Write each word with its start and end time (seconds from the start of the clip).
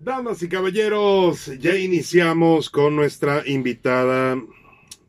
Damas 0.00 0.42
y 0.44 0.48
caballeros, 0.48 1.46
ya 1.58 1.76
iniciamos 1.76 2.70
con 2.70 2.94
nuestra 2.94 3.42
invitada 3.44 4.40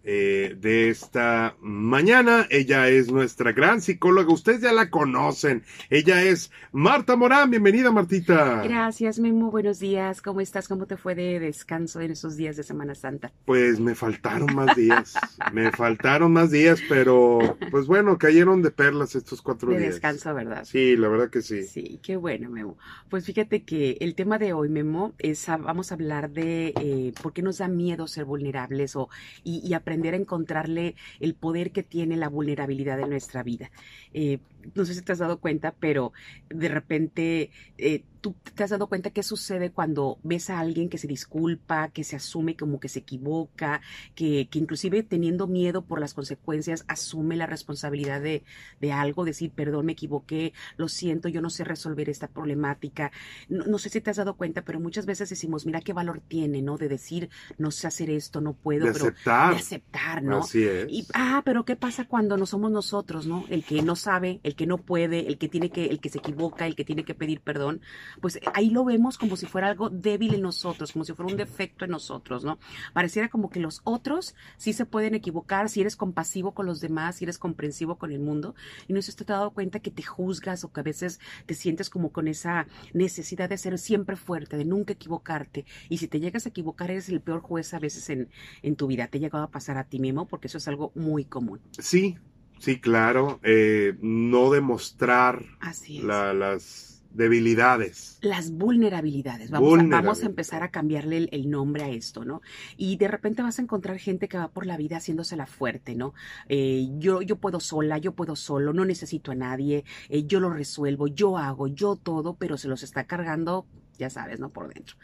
eh, 0.03 0.55
de 0.57 0.89
esta 0.89 1.57
mañana. 1.59 2.47
Ella 2.49 2.87
es 2.87 3.11
nuestra 3.11 3.51
gran 3.51 3.81
psicóloga. 3.81 4.31
Ustedes 4.31 4.61
ya 4.61 4.71
la 4.71 4.89
conocen. 4.89 5.63
Ella 5.89 6.23
es 6.23 6.51
Marta 6.71 7.17
Morán. 7.17 7.49
Bienvenida, 7.51 7.91
Martita. 7.91 8.63
Gracias, 8.63 9.19
Memo. 9.19 9.51
Buenos 9.51 9.79
días. 9.79 10.21
¿Cómo 10.21 10.39
estás? 10.39 10.69
¿Cómo 10.69 10.85
te 10.85 10.95
fue 10.95 11.15
de 11.15 11.39
descanso 11.39 11.99
en 11.99 12.11
esos 12.11 12.37
días 12.37 12.55
de 12.55 12.63
Semana 12.63 12.95
Santa? 12.95 13.33
Pues 13.43 13.81
me 13.81 13.93
faltaron 13.93 14.55
más 14.55 14.73
días. 14.75 15.15
me 15.51 15.69
faltaron 15.71 16.31
más 16.31 16.49
días, 16.49 16.79
pero 16.87 17.57
pues 17.69 17.85
bueno, 17.85 18.17
cayeron 18.17 18.61
de 18.61 18.71
perlas 18.71 19.15
estos 19.15 19.41
cuatro 19.41 19.71
días. 19.71 19.81
De 19.81 19.87
descanso, 19.89 20.33
¿verdad? 20.33 20.63
Sí, 20.63 20.95
la 20.95 21.09
verdad 21.09 21.29
que 21.29 21.41
sí. 21.41 21.63
Sí, 21.63 21.99
qué 22.01 22.15
bueno, 22.15 22.49
Memo. 22.49 22.77
Pues 23.09 23.25
fíjate 23.25 23.63
que 23.63 23.97
el 23.99 24.15
tema 24.15 24.37
de 24.37 24.53
hoy, 24.53 24.69
Memo, 24.69 25.13
es 25.19 25.45
vamos 25.47 25.91
a 25.91 25.95
hablar 25.95 26.29
de 26.29 26.73
eh, 26.79 27.13
por 27.21 27.33
qué 27.33 27.41
nos 27.41 27.57
da 27.57 27.67
miedo 27.67 28.07
ser 28.07 28.23
vulnerables 28.25 28.95
o 28.95 29.09
y, 29.43 29.59
y 29.67 29.73
aprender 29.73 29.88
a 30.13 30.17
encontrarle 30.17 30.95
el 31.19 31.35
poder 31.35 31.71
que 31.71 31.83
tiene 31.83 32.17
la 32.17 32.29
vulnerabilidad 32.29 32.99
en 32.99 33.09
nuestra 33.09 33.43
vida. 33.43 33.71
Eh, 34.13 34.39
no 34.75 34.85
sé 34.85 34.93
si 34.93 35.01
te 35.01 35.11
has 35.11 35.19
dado 35.19 35.39
cuenta, 35.39 35.73
pero 35.79 36.13
de 36.49 36.67
repente 36.67 37.51
eh, 37.77 38.03
tú 38.21 38.35
te 38.53 38.63
has 38.63 38.69
dado 38.69 38.87
cuenta 38.87 39.11
qué 39.11 39.23
sucede 39.23 39.71
cuando 39.71 40.19
ves 40.23 40.49
a 40.49 40.59
alguien 40.59 40.89
que 40.89 40.97
se 40.97 41.07
disculpa, 41.07 41.89
que 41.89 42.03
se 42.03 42.15
asume 42.15 42.55
como 42.55 42.79
que 42.79 42.89
se 42.89 42.99
equivoca, 42.99 43.81
que, 44.15 44.47
que 44.49 44.59
inclusive 44.59 45.03
teniendo 45.03 45.47
miedo 45.47 45.83
por 45.83 45.99
las 45.99 46.13
consecuencias 46.13 46.83
asume 46.87 47.35
la 47.35 47.45
responsabilidad 47.45 48.21
de, 48.21 48.43
de, 48.81 48.91
algo, 48.91 49.25
decir, 49.25 49.51
perdón, 49.51 49.85
me 49.85 49.93
equivoqué, 49.93 50.53
lo 50.77 50.87
siento, 50.87 51.29
yo 51.29 51.41
no 51.41 51.49
sé 51.49 51.63
resolver 51.63 52.09
esta 52.09 52.27
problemática. 52.27 53.11
No, 53.47 53.65
no, 53.65 53.77
sé 53.77 53.89
si 53.89 54.01
te 54.01 54.09
has 54.09 54.17
dado 54.17 54.35
cuenta, 54.35 54.63
pero 54.63 54.79
muchas 54.79 55.05
veces 55.05 55.29
decimos, 55.29 55.65
mira 55.65 55.81
qué 55.81 55.93
valor 55.93 56.21
tiene, 56.27 56.61
¿no? 56.61 56.77
De 56.77 56.89
decir, 56.89 57.29
no 57.57 57.71
sé 57.71 57.87
hacer 57.87 58.09
esto, 58.09 58.41
no 58.41 58.53
puedo, 58.53 58.85
de 58.85 58.91
pero 58.91 59.05
aceptar. 59.05 59.53
de 59.53 59.59
aceptar, 59.59 60.23
¿no? 60.23 60.39
Así 60.39 60.63
es. 60.63 60.87
Y, 60.89 61.07
ah, 61.13 61.41
pero 61.45 61.65
¿qué 61.65 61.75
pasa 61.75 62.05
cuando 62.05 62.37
no 62.37 62.45
somos 62.45 62.71
nosotros, 62.71 63.25
¿no? 63.25 63.45
El 63.49 63.63
que 63.63 63.81
no 63.81 63.95
sabe, 63.95 64.41
el 64.49 64.55
que 64.55 64.65
no 64.65 64.77
puede, 64.79 65.27
el 65.27 65.37
que 65.37 65.47
tiene 65.47 65.69
que, 65.69 65.85
el 65.85 65.99
que 65.99 66.09
se 66.09 66.17
equivoca, 66.17 66.65
el 66.65 66.75
que 66.75 66.83
tiene 66.83 67.03
que 67.03 67.13
pedir 67.13 67.41
perdón, 67.41 67.81
pues 68.19 68.39
ahí 68.53 68.71
lo 68.71 68.83
vemos 68.83 69.17
como 69.17 69.35
si 69.35 69.45
fuera 69.45 69.67
algo 69.67 69.89
débil 69.89 70.33
en 70.33 70.41
nosotros, 70.41 70.91
como 70.91 71.05
si 71.05 71.13
fuera 71.13 71.31
un 71.31 71.37
defecto 71.37 71.85
en 71.85 71.91
nosotros, 71.91 72.43
¿no? 72.43 72.57
Pareciera 72.93 73.29
como 73.29 73.49
que 73.49 73.59
los 73.59 73.81
otros 73.83 74.35
sí 74.57 74.73
se 74.73 74.85
pueden 74.85 75.13
equivocar 75.13 75.69
si 75.69 75.81
eres 75.81 75.95
compasivo 75.95 76.53
con 76.53 76.65
los 76.65 76.81
demás, 76.81 77.17
si 77.17 77.25
eres 77.25 77.37
comprensivo 77.37 77.97
con 77.97 78.11
el 78.11 78.19
mundo, 78.19 78.55
y 78.87 78.93
no 78.93 79.01
si 79.01 79.11
te 79.13 79.23
has 79.23 79.27
dado 79.27 79.51
cuenta 79.51 79.79
que 79.79 79.91
te 79.91 80.03
juzgas 80.03 80.63
o 80.63 80.71
que 80.71 80.79
a 80.79 80.83
veces 80.83 81.19
te 81.45 81.53
sientes 81.53 81.89
como 81.89 82.11
con 82.11 82.27
esa 82.27 82.67
necesidad 82.93 83.49
de 83.49 83.57
ser 83.57 83.77
siempre 83.77 84.15
fuerte, 84.15 84.57
de 84.57 84.65
nunca 84.65 84.93
equivocarte, 84.93 85.65
y 85.89 85.97
si 85.97 86.07
te 86.07 86.19
llegas 86.19 86.45
a 86.45 86.49
equivocar 86.49 86.89
eres 86.91 87.09
el 87.09 87.21
peor 87.21 87.41
juez 87.41 87.73
a 87.73 87.79
veces 87.79 88.09
en, 88.09 88.29
en 88.63 88.75
tu 88.75 88.87
vida. 88.87 89.07
¿Te 89.07 89.17
ha 89.17 89.21
llegado 89.21 89.43
a 89.43 89.51
pasar 89.51 89.77
a 89.77 89.83
ti 89.83 89.99
mismo? 89.99 90.27
Porque 90.27 90.47
eso 90.47 90.57
es 90.57 90.67
algo 90.67 90.91
muy 90.95 91.25
común. 91.25 91.59
Sí, 91.77 92.17
sí, 92.59 92.79
claro. 92.79 93.39
Eh, 93.43 93.97
no 94.01 94.51
demostrar 94.51 95.43
Así 95.59 95.97
es. 95.97 96.03
la, 96.03 96.33
las 96.33 96.89
debilidades. 97.11 98.19
Las 98.21 98.51
vulnerabilidades. 98.51 99.49
Vamos, 99.49 99.79
A, 99.79 99.83
vamos 99.83 100.23
a 100.23 100.25
empezar 100.25 100.63
a 100.63 100.69
cambiarle 100.69 101.17
el, 101.17 101.29
el, 101.31 101.49
nombre 101.49 101.83
a 101.83 101.89
esto, 101.89 102.23
¿no? 102.23 102.41
Y 102.77 102.97
de 102.97 103.07
repente 103.07 103.41
vas 103.41 103.59
a 103.59 103.61
encontrar 103.61 103.97
gente 103.97 104.27
que 104.27 104.37
va 104.37 104.49
por 104.49 104.65
la 104.65 104.77
vida 104.77 104.97
haciéndosela 104.97 105.45
fuerte, 105.45 105.95
¿no? 105.95 106.13
Eh, 106.47 106.87
yo, 106.97 107.21
yo 107.21 107.37
puedo 107.37 107.59
sola, 107.59 107.97
yo 107.97 108.13
puedo 108.13 108.35
solo, 108.35 108.73
no 108.73 108.85
necesito 108.85 109.31
a 109.31 109.35
nadie, 109.35 109.83
eh, 110.09 110.25
yo 110.25 110.39
lo 110.39 110.49
resuelvo, 110.49 111.07
yo 111.07 111.37
hago, 111.37 111.67
yo 111.67 111.95
todo, 111.95 112.35
pero 112.35 112.57
se 112.57 112.67
los 112.67 112.83
está 112.83 113.05
cargando 113.05 113.65
ya 113.99 114.09
sabes, 114.09 114.39
¿no? 114.39 114.49
Por 114.49 114.73
dentro. 114.73 114.95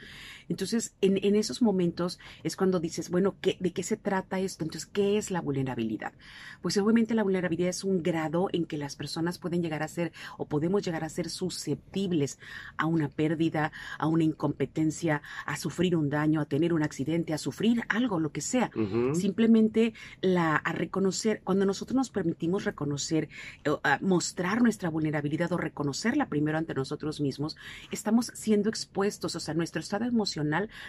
Entonces, 0.50 0.94
en, 1.02 1.18
en 1.24 1.36
esos 1.36 1.62
momentos 1.62 2.20
es 2.44 2.56
cuando 2.56 2.80
dices, 2.80 3.10
bueno, 3.10 3.36
¿qué, 3.42 3.58
¿de 3.60 3.72
qué 3.74 3.84
se 3.84 3.98
trata 3.98 4.40
esto? 4.40 4.64
Entonces, 4.64 4.90
¿qué 4.92 5.18
es 5.18 5.32
la 5.32 5.42
vulnerabilidad? 5.42 6.14
Pues 6.62 6.78
obviamente 6.78 7.14
la 7.16 7.24
vulnerabilidad 7.24 7.70
es 7.70 7.84
un 7.84 8.04
grado 8.04 8.48
en 8.54 8.66
que 8.66 8.78
las 8.78 8.96
personas 8.96 9.38
pueden 9.40 9.62
llegar 9.62 9.82
a 9.84 9.88
ser 9.88 10.12
o 10.38 10.46
podemos 10.46 10.84
llegar 10.84 11.04
a 11.04 11.10
ser 11.10 11.30
susceptibles 11.30 12.38
a 12.78 12.86
una 12.86 13.10
pérdida, 13.10 13.72
a 13.98 14.08
una 14.08 14.24
incompetencia, 14.24 15.22
a 15.46 15.58
sufrir 15.58 15.96
un 15.96 16.10
daño, 16.10 16.42
a 16.42 16.46
tener 16.46 16.74
un 16.74 16.84
accidente, 16.84 17.34
a 17.34 17.38
sufrir 17.38 17.84
algo, 17.90 18.20
lo 18.20 18.32
que 18.32 18.42
sea. 18.42 18.70
Uh 18.76 18.80
-huh. 18.80 19.16
Simplemente 19.16 19.94
la, 20.22 20.56
a 20.56 20.72
reconocer, 20.74 21.42
cuando 21.44 21.66
nosotros 21.66 21.96
nos 21.96 22.10
permitimos 22.10 22.66
reconocer, 22.66 23.30
mostrar 24.02 24.62
nuestra 24.62 24.90
vulnerabilidad 24.90 25.52
o 25.52 25.58
reconocerla 25.58 26.28
primero 26.28 26.58
ante 26.58 26.74
nosotros 26.74 27.20
mismos, 27.20 27.58
estamos 27.92 28.32
siendo 28.36 28.70
expuestos, 28.70 29.36
o 29.36 29.40
sea, 29.40 29.54
nuestro 29.54 29.80
estado 29.82 30.06
emocional 30.06 30.35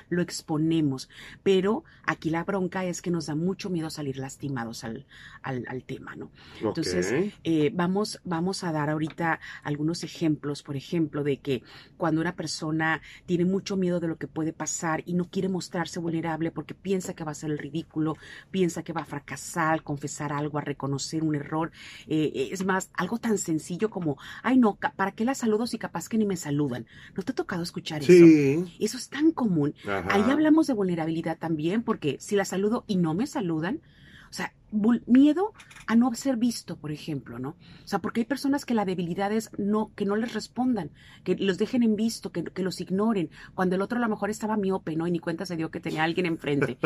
lo 0.08 0.22
exponemos, 0.22 1.08
pero 1.42 1.84
aquí 2.04 2.30
la 2.30 2.44
bronca 2.44 2.84
es 2.84 3.02
que 3.02 3.10
nos 3.10 3.26
da 3.26 3.34
mucho 3.34 3.70
miedo 3.70 3.90
salir 3.90 4.18
lastimados 4.18 4.84
al, 4.84 5.06
al, 5.42 5.64
al 5.68 5.84
tema, 5.84 6.16
¿no? 6.16 6.26
Okay. 6.56 6.68
Entonces, 6.68 7.14
eh, 7.44 7.70
vamos, 7.74 8.20
vamos 8.24 8.64
a 8.64 8.72
dar 8.72 8.90
ahorita 8.90 9.40
algunos 9.62 10.04
ejemplos, 10.04 10.62
por 10.62 10.76
ejemplo, 10.76 11.24
de 11.24 11.38
que 11.38 11.62
cuando 11.96 12.20
una 12.20 12.34
persona 12.34 13.00
tiene 13.26 13.44
mucho 13.44 13.76
miedo 13.76 14.00
de 14.00 14.08
lo 14.08 14.16
que 14.16 14.26
puede 14.26 14.52
pasar 14.52 15.02
y 15.06 15.14
no 15.14 15.28
quiere 15.30 15.48
mostrarse 15.48 16.00
vulnerable 16.00 16.50
porque 16.50 16.74
piensa 16.74 17.14
que 17.14 17.24
va 17.24 17.32
a 17.32 17.34
ser 17.34 17.50
el 17.50 17.58
ridículo, 17.58 18.16
piensa 18.50 18.82
que 18.82 18.92
va 18.92 19.02
a 19.02 19.06
fracasar 19.06 19.82
confesar 19.82 20.32
algo, 20.32 20.58
a 20.58 20.62
reconocer 20.62 21.22
un 21.22 21.34
error, 21.34 21.70
eh, 22.06 22.48
es 22.52 22.64
más, 22.64 22.90
algo 22.94 23.18
tan 23.18 23.38
sencillo 23.38 23.90
como, 23.90 24.18
ay 24.42 24.58
no, 24.58 24.78
¿para 24.96 25.12
qué 25.12 25.24
la 25.24 25.34
saludo 25.34 25.66
si 25.66 25.78
capaz 25.78 26.08
que 26.08 26.18
ni 26.18 26.26
me 26.26 26.36
saludan? 26.36 26.86
¿No 27.14 27.22
te 27.22 27.32
ha 27.32 27.34
tocado 27.34 27.62
escuchar 27.62 28.02
sí. 28.02 28.56
eso. 28.58 28.70
Eso 28.78 28.98
es 28.98 29.08
tan 29.08 29.30
común. 29.36 29.74
Ajá. 29.84 30.08
Ahí 30.10 30.28
hablamos 30.28 30.66
de 30.66 30.74
vulnerabilidad 30.74 31.38
también, 31.38 31.84
porque 31.84 32.16
si 32.19 32.34
la 32.34 32.44
saludo 32.44 32.82
y 32.88 32.97
no 32.97 33.14
me 33.14 33.28
saludan, 33.28 33.80
o 34.31 34.32
sea, 34.32 34.53
miedo 35.06 35.53
a 35.87 35.94
no 35.94 36.12
ser 36.14 36.37
visto, 36.37 36.76
por 36.76 36.91
ejemplo, 36.91 37.38
¿no? 37.38 37.50
O 37.50 37.88
sea, 37.88 38.00
porque 38.00 38.20
hay 38.20 38.25
personas 38.26 38.64
que 38.64 38.75
la 38.75 38.84
debilidad 38.84 39.32
es 39.32 39.50
no, 39.59 39.92
que 39.94 40.04
no 40.04 40.16
les 40.16 40.34
respondan, 40.34 40.91
que 41.25 41.37
los 41.37 41.59
dejen 41.59 41.82
en 41.82 41.97
visto, 41.97 42.32
que, 42.32 42.44
que 42.44 42.62
los 42.62 42.81
ignoren, 42.81 43.31
cuando 43.54 43.76
el 43.76 43.82
otro 43.82 43.98
a 43.98 44.00
lo 44.00 44.09
mejor 44.09 44.31
estaba 44.31 44.56
miope, 44.56 44.97
¿no? 44.97 45.06
Y 45.06 45.12
ni 45.12 45.19
cuenta 45.19 45.47
se 45.47 45.56
dio 45.56 45.70
que 45.70 45.81
tenía 45.81 46.04
alguien 46.04 46.26
enfrente. 46.26 46.78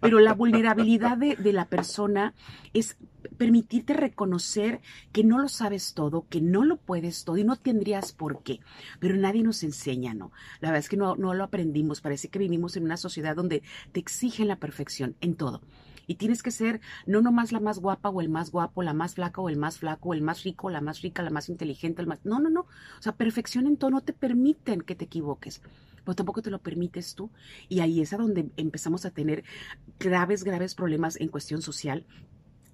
Pero 0.00 0.18
la 0.20 0.32
vulnerabilidad 0.32 1.18
de, 1.18 1.36
de 1.36 1.52
la 1.52 1.66
persona 1.66 2.34
es 2.72 2.96
permitirte 3.36 3.92
reconocer 3.92 4.80
que 5.12 5.24
no 5.24 5.38
lo 5.38 5.48
sabes 5.48 5.94
todo, 5.94 6.26
que 6.28 6.40
no 6.40 6.64
lo 6.64 6.76
puedes 6.76 7.24
todo 7.24 7.36
y 7.36 7.44
no 7.44 7.56
tendrías 7.56 8.12
por 8.12 8.42
qué. 8.42 8.60
Pero 8.98 9.16
nadie 9.16 9.42
nos 9.42 9.62
enseña, 9.62 10.14
¿no? 10.14 10.32
La 10.60 10.68
verdad 10.68 10.80
es 10.80 10.88
que 10.88 10.96
no, 10.96 11.16
no 11.16 11.34
lo 11.34 11.44
aprendimos. 11.44 12.00
Parece 12.00 12.28
que 12.28 12.38
vivimos 12.38 12.76
en 12.76 12.84
una 12.84 12.96
sociedad 12.96 13.36
donde 13.36 13.62
te 13.92 14.00
exigen 14.00 14.48
la 14.48 14.56
perfección 14.56 15.16
en 15.20 15.34
todo. 15.34 15.60
Y 16.06 16.16
tienes 16.16 16.42
que 16.42 16.50
ser 16.50 16.80
no 17.06 17.20
nomás 17.20 17.52
la 17.52 17.60
más 17.60 17.78
guapa 17.78 18.08
o 18.10 18.20
el 18.20 18.28
más 18.28 18.50
guapo, 18.50 18.82
la 18.82 18.92
más 18.92 19.14
flaca 19.14 19.40
o 19.40 19.48
el 19.48 19.56
más 19.56 19.78
flaco, 19.78 20.14
el 20.14 20.22
más 20.22 20.42
rico, 20.42 20.70
la 20.70 20.80
más 20.80 21.02
rica, 21.02 21.22
la 21.22 21.30
más 21.30 21.48
inteligente, 21.48 22.02
el 22.02 22.08
más... 22.08 22.24
No, 22.24 22.40
no, 22.40 22.50
no. 22.50 22.60
O 22.60 23.02
sea, 23.02 23.12
perfección 23.12 23.66
en 23.66 23.76
todo 23.76 23.90
no 23.90 24.00
te 24.00 24.12
permiten 24.12 24.80
que 24.80 24.94
te 24.94 25.04
equivoques 25.04 25.62
pero 26.04 26.14
tampoco 26.14 26.40
te 26.40 26.52
lo 26.52 26.60
permites 26.60 27.16
tú. 27.16 27.30
Y 27.68 27.80
ahí 27.80 28.00
es 28.00 28.12
a 28.12 28.16
donde 28.16 28.48
empezamos 28.56 29.04
a 29.04 29.10
tener 29.10 29.42
graves, 29.98 30.44
graves 30.44 30.76
problemas 30.76 31.20
en 31.20 31.26
cuestión 31.26 31.62
social 31.62 32.06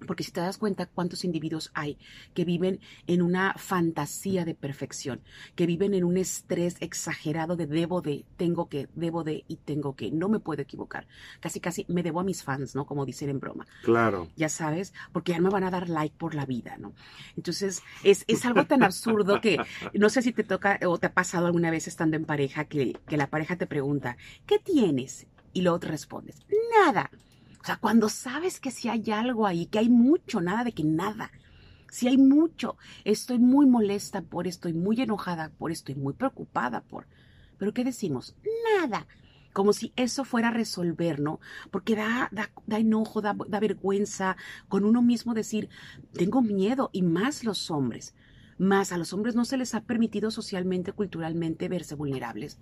porque 0.05 0.23
si 0.23 0.31
te 0.31 0.41
das 0.41 0.57
cuenta 0.57 0.85
cuántos 0.85 1.23
individuos 1.23 1.71
hay 1.73 1.97
que 2.33 2.45
viven 2.45 2.79
en 3.07 3.21
una 3.21 3.53
fantasía 3.57 4.45
de 4.45 4.55
perfección, 4.55 5.21
que 5.55 5.65
viven 5.65 5.93
en 5.93 6.03
un 6.03 6.17
estrés 6.17 6.77
exagerado 6.79 7.55
de 7.55 7.67
debo 7.67 8.01
de, 8.01 8.25
tengo 8.37 8.69
que, 8.69 8.87
debo 8.95 9.23
de 9.23 9.43
y 9.47 9.57
tengo 9.57 9.95
que, 9.95 10.11
no 10.11 10.29
me 10.29 10.39
puedo 10.39 10.61
equivocar. 10.61 11.07
Casi, 11.39 11.59
casi 11.59 11.85
me 11.87 12.03
debo 12.03 12.19
a 12.19 12.23
mis 12.23 12.43
fans, 12.43 12.75
¿no? 12.75 12.85
Como 12.85 13.05
dicen 13.05 13.29
en 13.29 13.39
broma. 13.39 13.65
Claro. 13.83 14.27
Ya 14.35 14.49
sabes, 14.49 14.93
porque 15.11 15.33
ya 15.33 15.41
me 15.41 15.49
van 15.49 15.63
a 15.63 15.71
dar 15.71 15.89
like 15.89 16.15
por 16.17 16.35
la 16.35 16.45
vida, 16.45 16.77
¿no? 16.77 16.93
Entonces, 17.35 17.81
es, 18.03 18.25
es 18.27 18.45
algo 18.45 18.65
tan 18.65 18.83
absurdo 18.83 19.41
que 19.41 19.59
no 19.93 20.09
sé 20.09 20.21
si 20.21 20.33
te 20.33 20.43
toca 20.43 20.79
o 20.85 20.97
te 20.97 21.07
ha 21.07 21.13
pasado 21.13 21.47
alguna 21.47 21.71
vez 21.71 21.87
estando 21.87 22.15
en 22.15 22.25
pareja 22.25 22.65
que, 22.65 22.97
que 23.07 23.17
la 23.17 23.27
pareja 23.27 23.55
te 23.55 23.67
pregunta, 23.67 24.17
¿qué 24.45 24.59
tienes? 24.59 25.27
Y 25.53 25.61
luego 25.61 25.79
te 25.79 25.87
respondes, 25.87 26.39
nada. 26.83 27.11
O 27.63 27.65
sea, 27.65 27.77
cuando 27.77 28.09
sabes 28.09 28.59
que 28.59 28.71
si 28.71 28.89
hay 28.89 29.09
algo 29.11 29.47
ahí, 29.47 29.67
que 29.67 29.79
hay 29.79 29.87
mucho, 29.87 30.41
nada 30.41 30.65
de 30.65 30.73
que 30.73 30.83
nada. 30.83 31.31
Si 31.89 32.09
hay 32.09 32.17
mucho, 32.17 32.75
estoy 33.05 33.39
muy 33.39 33.65
molesta 33.65 34.21
por, 34.21 34.47
estoy 34.47 34.73
muy 34.73 34.99
enojada 34.99 35.49
por, 35.57 35.71
estoy 35.71 35.95
muy 35.95 36.13
preocupada 36.13 36.81
por. 36.81 37.07
Pero 37.57 37.73
¿qué 37.73 37.85
decimos? 37.85 38.35
Nada. 38.77 39.07
Como 39.53 39.71
si 39.71 39.93
eso 39.95 40.25
fuera 40.25 40.49
a 40.49 40.51
resolver, 40.51 41.21
¿no? 41.21 41.39
Porque 41.71 41.95
da, 41.95 42.27
da, 42.33 42.49
da 42.67 42.79
enojo, 42.79 43.21
da, 43.21 43.33
da 43.47 43.61
vergüenza 43.61 44.35
con 44.67 44.83
uno 44.83 45.01
mismo 45.01 45.33
decir, 45.33 45.69
tengo 46.11 46.41
miedo, 46.41 46.89
y 46.91 47.01
más 47.01 47.45
los 47.45 47.71
hombres. 47.71 48.13
Más 48.57 48.91
a 48.91 48.97
los 48.97 49.13
hombres 49.13 49.35
no 49.35 49.45
se 49.45 49.55
les 49.55 49.73
ha 49.73 49.81
permitido 49.81 50.31
socialmente, 50.31 50.91
culturalmente 50.91 51.69
verse 51.69 51.95
vulnerables. 51.95 52.59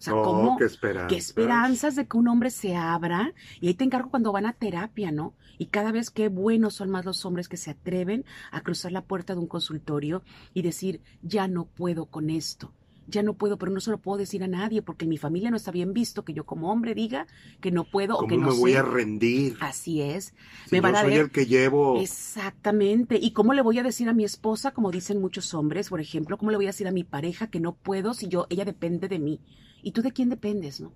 O 0.00 0.02
sea, 0.02 0.14
¿cómo? 0.14 0.56
Qué 0.56 0.64
esperanzas. 0.64 1.08
qué 1.10 1.16
esperanzas 1.18 1.94
de 1.94 2.08
que 2.08 2.16
un 2.16 2.26
hombre 2.28 2.50
se 2.50 2.74
abra. 2.74 3.34
Y 3.60 3.68
ahí 3.68 3.74
te 3.74 3.84
encargo 3.84 4.08
cuando 4.10 4.32
van 4.32 4.46
a 4.46 4.54
terapia, 4.54 5.12
¿no? 5.12 5.34
Y 5.58 5.66
cada 5.66 5.92
vez 5.92 6.10
qué 6.10 6.28
buenos 6.28 6.74
son 6.74 6.88
más 6.90 7.04
los 7.04 7.26
hombres 7.26 7.48
que 7.48 7.58
se 7.58 7.70
atreven 7.70 8.24
a 8.50 8.62
cruzar 8.62 8.92
la 8.92 9.04
puerta 9.04 9.34
de 9.34 9.40
un 9.40 9.46
consultorio 9.46 10.22
y 10.54 10.62
decir, 10.62 11.02
ya 11.22 11.48
no 11.48 11.66
puedo 11.66 12.06
con 12.06 12.30
esto. 12.30 12.72
ya 13.10 13.22
no 13.22 13.34
puedo, 13.34 13.58
pero 13.58 13.72
no 13.72 13.80
se 13.80 13.90
lo 13.90 13.98
puedo 13.98 14.18
decir 14.18 14.42
a 14.42 14.48
nadie 14.48 14.82
porque 14.82 15.04
en 15.04 15.10
mi 15.10 15.18
familia 15.18 15.50
no 15.50 15.56
está 15.56 15.70
bien 15.70 15.92
visto 15.92 16.24
que 16.24 16.32
yo 16.32 16.44
como 16.44 16.70
hombre 16.72 16.94
diga 16.94 17.26
que 17.60 17.70
no 17.70 17.84
puedo 17.84 18.16
o 18.16 18.26
que 18.26 18.36
no 18.36 18.48
me 18.48 18.54
voy 18.54 18.74
a 18.74 18.82
rendir? 18.82 19.56
Así 19.60 20.00
es. 20.00 20.32
Si 20.66 20.76
me 20.76 20.80
van 20.80 20.94
yo 20.94 21.00
soy 21.00 21.14
el 21.14 21.30
que 21.30 21.46
llevo. 21.46 22.00
Exactamente. 22.00 23.18
¿Y 23.20 23.32
cómo 23.32 23.52
le 23.52 23.62
voy 23.62 23.78
a 23.78 23.82
decir 23.82 24.08
a 24.08 24.12
mi 24.14 24.24
esposa, 24.24 24.70
como 24.72 24.90
dicen 24.90 25.20
muchos 25.20 25.52
hombres, 25.54 25.88
por 25.90 26.00
ejemplo, 26.00 26.38
cómo 26.38 26.50
le 26.50 26.56
voy 26.56 26.66
a 26.66 26.68
decir 26.70 26.86
a 26.88 26.92
mi 26.92 27.04
pareja 27.04 27.48
que 27.48 27.60
no 27.60 27.74
puedo 27.74 28.14
si 28.14 28.28
yo 28.28 28.46
ella 28.48 28.64
depende 28.64 29.08
de 29.08 29.18
mí? 29.18 29.40
¿Y 29.82 29.92
tú 29.92 30.02
de 30.02 30.12
quién 30.12 30.28
dependes, 30.28 30.80
no? 30.80 30.92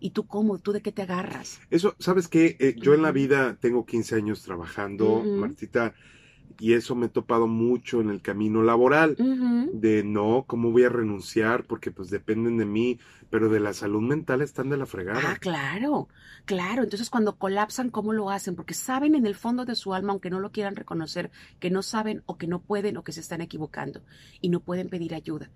¿Y 0.00 0.10
tú 0.10 0.26
cómo? 0.26 0.58
¿Tú 0.58 0.72
de 0.72 0.80
qué 0.80 0.92
te 0.92 1.02
agarras? 1.02 1.60
Eso, 1.70 1.96
¿sabes 1.98 2.28
qué? 2.28 2.56
Eh, 2.60 2.76
yo 2.78 2.94
en 2.94 3.02
la 3.02 3.12
vida 3.12 3.56
tengo 3.60 3.84
15 3.84 4.14
años 4.14 4.42
trabajando, 4.42 5.24
Martita, 5.24 5.94
y 6.60 6.72
eso 6.74 6.94
me 6.94 7.06
he 7.06 7.08
topado 7.08 7.46
mucho 7.46 8.00
en 8.00 8.10
el 8.10 8.20
camino 8.20 8.62
laboral, 8.62 9.16
de 9.72 10.02
no, 10.02 10.44
¿cómo 10.46 10.72
voy 10.72 10.84
a 10.84 10.88
renunciar? 10.88 11.64
Porque 11.64 11.90
pues 11.90 12.10
dependen 12.10 12.58
de 12.58 12.64
mí, 12.64 12.98
pero 13.30 13.48
de 13.48 13.60
la 13.60 13.72
salud 13.72 14.02
mental 14.02 14.42
están 14.42 14.68
de 14.68 14.76
la 14.76 14.86
fregada. 14.86 15.20
Ah, 15.24 15.36
claro, 15.36 16.08
claro. 16.44 16.82
Entonces 16.82 17.10
cuando 17.10 17.36
colapsan, 17.36 17.90
¿cómo 17.90 18.12
lo 18.12 18.30
hacen? 18.30 18.56
Porque 18.56 18.74
saben 18.74 19.14
en 19.14 19.26
el 19.26 19.36
fondo 19.36 19.64
de 19.64 19.76
su 19.76 19.94
alma, 19.94 20.12
aunque 20.12 20.30
no 20.30 20.40
lo 20.40 20.50
quieran 20.50 20.74
reconocer, 20.74 21.30
que 21.60 21.70
no 21.70 21.82
saben 21.82 22.22
o 22.26 22.38
que 22.38 22.48
no 22.48 22.60
pueden 22.60 22.96
o 22.96 23.04
que 23.04 23.12
se 23.12 23.20
están 23.20 23.40
equivocando 23.40 24.02
y 24.40 24.48
no 24.48 24.60
pueden 24.60 24.88
pedir 24.88 25.14
ayuda. 25.14 25.50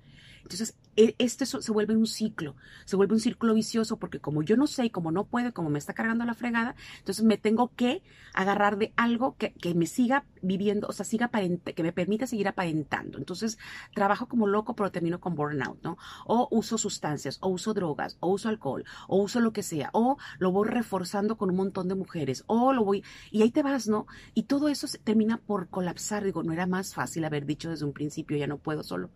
Entonces, 0.52 0.76
e, 0.96 1.14
este 1.18 1.46
se 1.46 1.72
vuelve 1.72 1.96
un 1.96 2.06
ciclo, 2.06 2.54
se 2.84 2.96
vuelve 2.96 3.14
un 3.14 3.20
círculo 3.20 3.54
vicioso 3.54 3.96
porque 3.98 4.20
como 4.20 4.42
yo 4.42 4.56
no 4.56 4.66
sé 4.66 4.84
y 4.84 4.90
como 4.90 5.10
no 5.10 5.24
puedo, 5.24 5.54
como 5.54 5.70
me 5.70 5.78
está 5.78 5.94
cargando 5.94 6.24
la 6.24 6.34
fregada, 6.34 6.74
entonces 6.98 7.24
me 7.24 7.38
tengo 7.38 7.72
que 7.74 8.02
agarrar 8.34 8.76
de 8.76 8.92
algo 8.96 9.36
que, 9.36 9.54
me 9.74 9.86
siga 9.86 10.26
viviendo, 10.42 10.88
o 10.88 10.92
sea, 10.92 11.06
siga 11.06 11.30
que 11.30 11.82
me 11.82 11.92
permita 11.92 12.26
seguir 12.26 12.48
aparentando. 12.48 13.18
Entonces, 13.18 13.58
trabajo 13.94 14.26
como 14.26 14.46
loco, 14.46 14.74
pero 14.74 14.90
termino 14.90 15.20
con 15.20 15.34
burnout, 15.34 15.82
¿no? 15.82 15.96
O 16.26 16.48
uso 16.50 16.76
sustancias, 16.76 17.38
o 17.40 17.48
uso 17.48 17.72
drogas, 17.72 18.16
o 18.20 18.28
uso 18.28 18.48
alcohol, 18.48 18.84
o 19.08 19.16
uso 19.22 19.40
lo 19.40 19.52
que 19.52 19.62
sea, 19.62 19.90
o 19.92 20.18
lo 20.38 20.52
voy 20.52 20.68
reforzando 20.68 21.36
con 21.36 21.50
un 21.50 21.56
montón 21.56 21.88
de 21.88 21.94
mujeres, 21.94 22.44
o 22.46 22.72
lo 22.72 22.84
voy, 22.84 23.02
y 23.30 23.42
ahí 23.42 23.50
te 23.50 23.62
vas, 23.62 23.88
¿no? 23.88 24.06
Y 24.34 24.44
todo 24.44 24.68
eso 24.68 24.86
termina 25.04 25.38
por 25.38 25.68
colapsar. 25.68 26.24
Digo, 26.24 26.42
no 26.42 26.52
era 26.52 26.66
más 26.66 26.94
fácil 26.94 27.24
haber 27.24 27.46
dicho 27.46 27.70
desde 27.70 27.84
un 27.84 27.92
principio, 27.92 28.36
ya 28.36 28.46
no 28.46 28.58
puedo 28.58 28.82
solo 28.82 29.10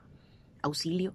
auxilio. 0.63 1.15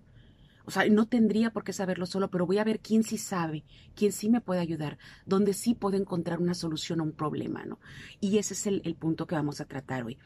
O 0.66 0.72
sea, 0.72 0.88
no 0.88 1.08
tendría 1.08 1.52
por 1.52 1.64
qué 1.64 1.74
saberlo 1.74 2.06
solo, 2.06 2.30
pero 2.30 2.46
voy 2.46 2.58
a 2.58 2.64
ver 2.64 2.80
quién 2.80 3.04
sí 3.04 3.18
sabe, 3.18 3.64
quién 3.96 4.12
sí 4.12 4.30
me 4.30 4.42
puede 4.42 4.62
ayudar, 4.62 4.98
dónde 5.26 5.54
sí 5.54 5.74
puedo 5.74 5.98
encontrar 5.98 6.40
una 6.40 6.54
solución 6.54 7.00
a 7.00 7.04
un 7.04 7.12
problema, 7.12 7.66
¿no? 7.66 7.80
Y 8.20 8.38
ese 8.38 8.54
es 8.54 8.68
el, 8.68 8.82
el 8.86 8.96
punto 8.96 9.28
que 9.28 9.36
vamos 9.36 9.62
a 9.62 9.66
tratar 9.66 10.04
hoy. 10.04 10.18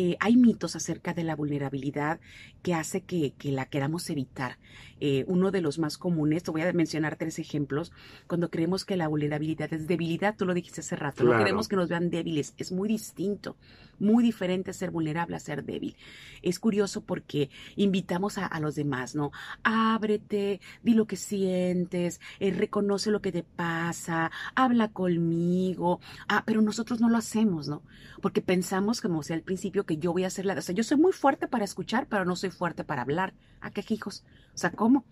Eh, 0.00 0.16
hay 0.20 0.36
mitos 0.36 0.76
acerca 0.76 1.12
de 1.12 1.24
la 1.24 1.34
vulnerabilidad 1.34 2.20
que 2.62 2.72
hace 2.72 3.00
que, 3.00 3.34
la 3.42 3.66
queramos 3.66 4.08
evitar. 4.10 4.56
Eh, 5.00 5.24
uno 5.26 5.50
de 5.50 5.60
los 5.60 5.80
más 5.80 5.98
comunes, 5.98 6.44
te 6.44 6.52
voy 6.52 6.62
a 6.62 6.72
mencionar 6.72 7.16
tres 7.16 7.40
ejemplos, 7.40 7.90
cuando 8.28 8.48
creemos 8.48 8.84
que 8.84 8.96
la 8.96 9.08
vulnerabilidad 9.08 9.72
es 9.72 9.88
debilidad, 9.88 10.36
tú 10.36 10.46
lo 10.46 10.54
dijiste 10.54 10.82
hace 10.82 10.94
rato, 10.94 11.24
no 11.24 11.36
queremos 11.36 11.66
que 11.66 11.74
nos 11.74 11.88
vean 11.88 12.10
débiles, 12.10 12.54
es 12.58 12.70
muy 12.70 12.88
distinto, 12.88 13.56
muy 13.98 14.22
diferente 14.22 14.72
ser 14.72 14.92
vulnerable 14.92 15.34
a 15.34 15.40
ser 15.40 15.64
débil. 15.64 15.96
Es 16.42 16.60
curioso 16.60 17.00
porque 17.00 17.50
invitamos 17.74 18.38
a, 18.38 18.60
los 18.60 18.76
demás, 18.76 19.16
¿no? 19.16 19.32
Ábrete, 19.64 20.60
di 20.84 20.94
lo 20.94 21.06
que 21.06 21.16
sientes, 21.16 22.20
eh, 22.38 22.52
reconoce 22.52 23.10
lo 23.10 23.20
que 23.20 23.32
te 23.32 23.42
pasa, 23.42 24.30
habla 24.54 24.92
conmigo, 24.92 25.98
ah, 26.28 26.44
pero 26.46 26.62
nosotros 26.62 27.00
no 27.00 27.08
lo 27.08 27.16
hacemos, 27.16 27.66
¿no? 27.66 27.82
Porque 28.22 28.42
pensamos, 28.42 29.00
como 29.00 29.24
sea 29.24 29.34
al 29.34 29.42
principio, 29.42 29.84
que 29.88 29.96
yo 29.96 30.12
voy 30.12 30.22
a 30.22 30.28
hacer 30.28 30.46
la... 30.46 30.54
O 30.54 30.62
sea, 30.62 30.74
yo 30.74 30.84
soy 30.84 30.98
muy 30.98 31.12
fuerte 31.12 31.48
para 31.48 31.64
escuchar, 31.64 32.06
pero 32.08 32.24
no 32.24 32.36
soy 32.36 32.50
fuerte 32.50 32.84
para 32.84 33.02
hablar. 33.02 33.34
¿A 33.60 33.72
qué 33.72 33.82
hijos? 33.88 34.22
O 34.54 34.58
sea, 34.58 34.70
¿cómo? 34.70 35.04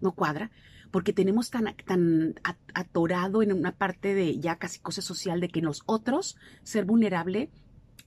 No 0.00 0.12
cuadra. 0.12 0.50
Porque 0.90 1.12
tenemos 1.12 1.50
tan, 1.50 1.74
tan 1.84 2.34
atorado 2.72 3.42
en 3.42 3.52
una 3.52 3.72
parte 3.72 4.14
de 4.14 4.38
ya 4.40 4.56
casi 4.56 4.80
cosa 4.80 5.02
social 5.02 5.40
de 5.40 5.48
que 5.48 5.60
en 5.60 5.68
ser 6.62 6.86
vulnerable 6.86 7.50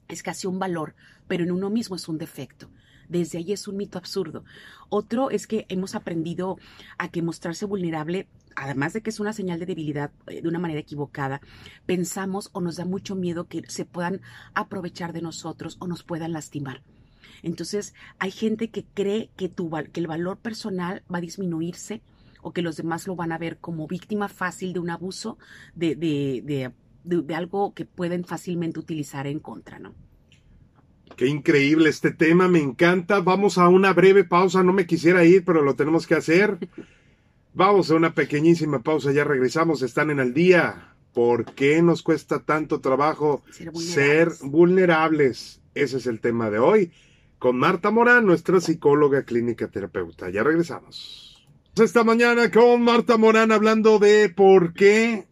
es 0.08 0.22
casi 0.22 0.46
un 0.46 0.58
valor, 0.58 0.94
pero 1.28 1.44
en 1.44 1.52
uno 1.52 1.70
mismo 1.70 1.94
es 1.94 2.08
un 2.08 2.18
defecto. 2.18 2.68
Desde 3.08 3.38
ahí 3.38 3.52
es 3.52 3.68
un 3.68 3.76
mito 3.76 3.98
absurdo. 3.98 4.44
Otro 4.88 5.30
es 5.30 5.46
que 5.46 5.66
hemos 5.68 5.94
aprendido 5.94 6.58
a 6.98 7.08
que 7.08 7.22
mostrarse 7.22 7.66
vulnerable 7.66 8.28
además 8.56 8.92
de 8.92 9.02
que 9.02 9.10
es 9.10 9.20
una 9.20 9.32
señal 9.32 9.58
de 9.58 9.66
debilidad 9.66 10.10
eh, 10.26 10.42
de 10.42 10.48
una 10.48 10.58
manera 10.58 10.80
equivocada, 10.80 11.40
pensamos 11.86 12.50
o 12.52 12.60
nos 12.60 12.76
da 12.76 12.84
mucho 12.84 13.14
miedo 13.14 13.48
que 13.48 13.62
se 13.68 13.84
puedan 13.84 14.20
aprovechar 14.54 15.12
de 15.12 15.22
nosotros 15.22 15.76
o 15.80 15.86
nos 15.86 16.02
puedan 16.02 16.32
lastimar. 16.32 16.82
Entonces, 17.42 17.94
hay 18.18 18.30
gente 18.30 18.70
que 18.70 18.84
cree 18.84 19.30
que, 19.36 19.48
tu, 19.48 19.70
que 19.92 20.00
el 20.00 20.06
valor 20.06 20.38
personal 20.38 21.02
va 21.12 21.18
a 21.18 21.22
disminuirse 21.22 22.02
o 22.42 22.52
que 22.52 22.62
los 22.62 22.76
demás 22.76 23.06
lo 23.06 23.16
van 23.16 23.32
a 23.32 23.38
ver 23.38 23.58
como 23.58 23.86
víctima 23.86 24.28
fácil 24.28 24.72
de 24.72 24.80
un 24.80 24.90
abuso, 24.90 25.38
de, 25.74 25.96
de, 25.96 26.72
de 27.04 27.34
algo 27.34 27.74
que 27.74 27.84
pueden 27.84 28.24
fácilmente 28.24 28.78
utilizar 28.78 29.26
en 29.26 29.40
contra, 29.40 29.78
¿no? 29.78 29.94
Qué 31.16 31.26
increíble 31.26 31.90
este 31.90 32.10
tema, 32.10 32.48
me 32.48 32.60
encanta. 32.60 33.20
Vamos 33.20 33.58
a 33.58 33.68
una 33.68 33.92
breve 33.92 34.24
pausa, 34.24 34.62
no 34.62 34.72
me 34.72 34.86
quisiera 34.86 35.24
ir, 35.24 35.44
pero 35.44 35.62
lo 35.62 35.74
tenemos 35.76 36.06
que 36.06 36.14
hacer. 36.14 36.58
Vamos 37.52 37.90
a 37.90 37.94
una 37.94 38.14
pequeñísima 38.14 38.82
pausa, 38.82 39.12
ya 39.12 39.24
regresamos, 39.24 39.82
están 39.82 40.10
en 40.10 40.18
el 40.18 40.34
día. 40.34 40.94
¿Por 41.12 41.54
qué 41.54 41.80
nos 41.82 42.02
cuesta 42.02 42.40
tanto 42.40 42.80
trabajo 42.80 43.44
ser 43.74 44.32
vulnerables? 44.42 45.60
Ese 45.74 45.98
es 45.98 46.06
el 46.06 46.20
tema 46.20 46.50
de 46.50 46.58
hoy 46.58 46.90
con 47.44 47.58
Marta 47.58 47.90
Morán, 47.90 48.24
nuestra 48.24 48.58
psicóloga 48.58 49.24
clínica 49.24 49.68
terapeuta. 49.68 50.30
Ya 50.30 50.42
regresamos. 50.42 51.46
Esta 51.76 52.02
mañana 52.02 52.50
con 52.50 52.82
Marta 52.82 53.18
Morán 53.18 53.52
hablando 53.52 53.98
de 53.98 54.30
por 54.30 54.72
qué 54.72 55.26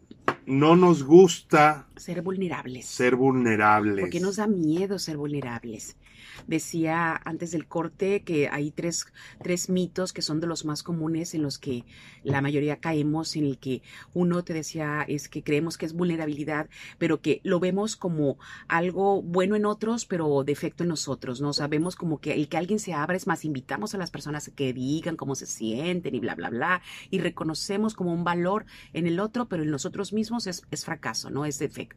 no 0.45 0.75
nos 0.75 1.03
gusta 1.03 1.87
ser 2.03 2.21
vulnerables. 2.21 2.85
Ser 2.85 3.15
vulnerables. 3.15 4.01
Porque 4.01 4.19
nos 4.19 4.35
da 4.35 4.47
miedo 4.47 4.99
ser 4.99 5.17
vulnerables. 5.17 5.95
Decía 6.47 7.21
antes 7.23 7.51
del 7.51 7.67
corte 7.67 8.23
que 8.23 8.49
hay 8.49 8.71
tres, 8.71 9.05
tres 9.41 9.69
mitos 9.69 10.13
que 10.13 10.21
son 10.21 10.39
de 10.39 10.47
los 10.47 10.65
más 10.65 10.83
comunes 10.83 11.33
en 11.33 11.43
los 11.43 11.59
que 11.59 11.85
la 12.23 12.41
mayoría 12.41 12.77
caemos, 12.77 13.35
en 13.35 13.45
el 13.45 13.57
que 13.57 13.81
uno 14.13 14.43
te 14.43 14.53
decía 14.53 15.05
es 15.07 15.29
que 15.29 15.43
creemos 15.43 15.77
que 15.77 15.85
es 15.85 15.93
vulnerabilidad, 15.93 16.69
pero 16.97 17.21
que 17.21 17.39
lo 17.43 17.59
vemos 17.59 17.95
como 17.95 18.37
algo 18.67 19.21
bueno 19.21 19.55
en 19.55 19.65
otros, 19.65 20.05
pero 20.05 20.43
defecto 20.43 20.83
en 20.83 20.89
nosotros, 20.89 21.39
¿no? 21.39 21.53
Sabemos 21.53 21.95
como 21.95 22.19
que 22.19 22.33
el 22.33 22.47
que 22.49 22.57
alguien 22.57 22.79
se 22.79 22.93
abra, 22.93 23.15
es 23.15 23.27
más, 23.27 23.45
invitamos 23.45 23.93
a 23.93 23.97
las 23.97 24.11
personas 24.11 24.47
a 24.47 24.51
que 24.51 24.73
digan 24.73 25.15
cómo 25.15 25.35
se 25.35 25.45
sienten 25.45 26.15
y 26.15 26.19
bla, 26.19 26.35
bla, 26.35 26.49
bla, 26.49 26.81
y 27.09 27.19
reconocemos 27.19 27.93
como 27.93 28.13
un 28.13 28.23
valor 28.23 28.65
en 28.93 29.07
el 29.07 29.19
otro, 29.19 29.47
pero 29.47 29.63
en 29.63 29.71
nosotros 29.71 30.13
mismos 30.13 30.47
es, 30.47 30.63
es 30.71 30.83
fracaso, 30.83 31.29
¿no? 31.29 31.45
Es 31.45 31.59
defecto. 31.59 31.92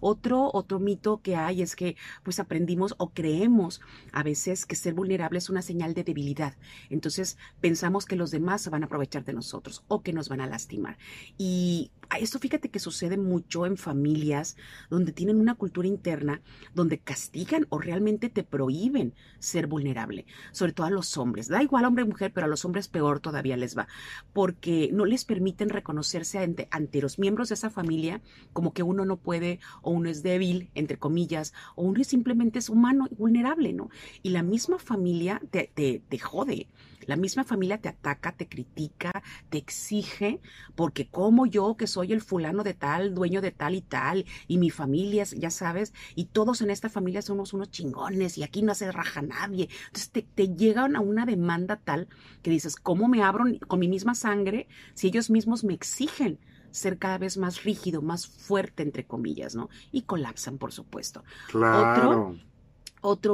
Otro, 0.00 0.50
otro 0.52 0.78
mito 0.78 1.20
que 1.22 1.36
hay 1.36 1.62
es 1.62 1.76
que 1.76 1.96
pues 2.22 2.38
aprendimos 2.38 2.94
o 2.98 3.10
creemos 3.10 3.80
a 4.12 4.22
veces 4.22 4.66
que 4.66 4.76
ser 4.76 4.94
vulnerable 4.94 5.38
es 5.38 5.50
una 5.50 5.62
señal 5.62 5.94
de 5.94 6.04
debilidad. 6.04 6.56
Entonces 6.90 7.36
pensamos 7.60 8.06
que 8.06 8.16
los 8.16 8.30
demás 8.30 8.62
se 8.62 8.70
van 8.70 8.82
a 8.82 8.86
aprovechar 8.86 9.24
de 9.24 9.32
nosotros 9.32 9.84
o 9.88 10.02
que 10.02 10.12
nos 10.12 10.28
van 10.28 10.40
a 10.40 10.46
lastimar. 10.46 10.98
Y 11.38 11.90
esto 12.20 12.38
fíjate 12.38 12.68
que 12.68 12.78
sucede 12.78 13.16
mucho 13.16 13.64
en 13.66 13.76
familias 13.76 14.56
donde 14.90 15.12
tienen 15.12 15.40
una 15.40 15.54
cultura 15.54 15.88
interna 15.88 16.42
donde 16.74 16.98
castigan 16.98 17.66
o 17.70 17.78
realmente 17.78 18.28
te 18.28 18.44
prohíben 18.44 19.14
ser 19.38 19.66
vulnerable, 19.66 20.26
sobre 20.52 20.72
todo 20.72 20.86
a 20.86 20.90
los 20.90 21.16
hombres. 21.16 21.48
Da 21.48 21.62
igual 21.62 21.84
hombre 21.84 22.04
o 22.04 22.06
mujer, 22.06 22.32
pero 22.32 22.46
a 22.46 22.50
los 22.50 22.64
hombres 22.64 22.88
peor 22.88 23.20
todavía 23.20 23.56
les 23.56 23.76
va, 23.76 23.88
porque 24.32 24.90
no 24.92 25.04
les 25.04 25.24
permiten 25.24 25.70
reconocerse 25.70 26.38
ante, 26.38 26.68
ante 26.70 27.00
los 27.00 27.18
miembros 27.18 27.48
de 27.48 27.54
esa 27.54 27.70
familia 27.70 28.20
como 28.52 28.72
que 28.72 28.82
uno 28.82 29.04
no 29.04 29.16
puede 29.16 29.60
o 29.80 29.90
uno 29.90 30.08
es 30.08 30.22
débil, 30.22 30.70
entre 30.74 30.98
comillas, 30.98 31.54
o 31.74 31.82
uno 31.82 32.02
simplemente 32.04 32.58
es 32.58 32.68
humano 32.68 33.06
y 33.10 33.14
vulnerable, 33.14 33.72
¿no? 33.72 33.90
Y 34.22 34.30
la 34.30 34.42
misma 34.42 34.78
familia 34.78 35.40
te, 35.50 35.70
te, 35.74 36.02
te 36.08 36.18
jode. 36.18 36.68
La 37.06 37.16
misma 37.16 37.44
familia 37.44 37.78
te 37.78 37.88
ataca, 37.88 38.32
te 38.32 38.48
critica, 38.48 39.22
te 39.50 39.58
exige, 39.58 40.40
porque 40.74 41.08
como 41.08 41.46
yo, 41.46 41.76
que 41.76 41.86
soy 41.86 42.12
el 42.12 42.20
fulano 42.20 42.62
de 42.62 42.74
tal, 42.74 43.14
dueño 43.14 43.40
de 43.40 43.50
tal 43.50 43.74
y 43.74 43.82
tal, 43.82 44.24
y 44.46 44.58
mi 44.58 44.70
familia, 44.70 45.24
ya 45.24 45.50
sabes, 45.50 45.92
y 46.14 46.26
todos 46.26 46.62
en 46.62 46.70
esta 46.70 46.88
familia 46.88 47.22
somos 47.22 47.52
unos 47.52 47.70
chingones 47.70 48.38
y 48.38 48.42
aquí 48.42 48.62
no 48.62 48.74
se 48.74 48.90
raja 48.92 49.22
nadie. 49.22 49.68
Entonces 49.86 50.10
te, 50.10 50.48
llegan 50.48 50.96
a 50.96 51.00
una 51.00 51.26
demanda 51.26 51.76
tal 51.76 52.08
que 52.42 52.50
dices, 52.50 52.76
¿cómo 52.76 53.08
me 53.08 53.22
abro 53.22 53.44
con 53.66 53.80
mi 53.80 53.88
misma 53.88 54.14
sangre 54.14 54.68
si 54.94 55.08
ellos 55.08 55.30
mismos 55.30 55.64
me 55.64 55.74
exigen? 55.74 56.38
ser 56.70 56.96
cada 56.96 57.18
vez 57.18 57.36
más 57.36 57.64
rígido, 57.64 58.00
más 58.00 58.26
fuerte, 58.26 58.82
entre 58.82 59.04
comillas, 59.04 59.54
¿no? 59.54 59.68
Y 59.90 60.02
colapsan, 60.02 60.56
por 60.56 60.72
supuesto. 60.72 61.22
Claro 61.48 62.30
Otro 62.30 62.51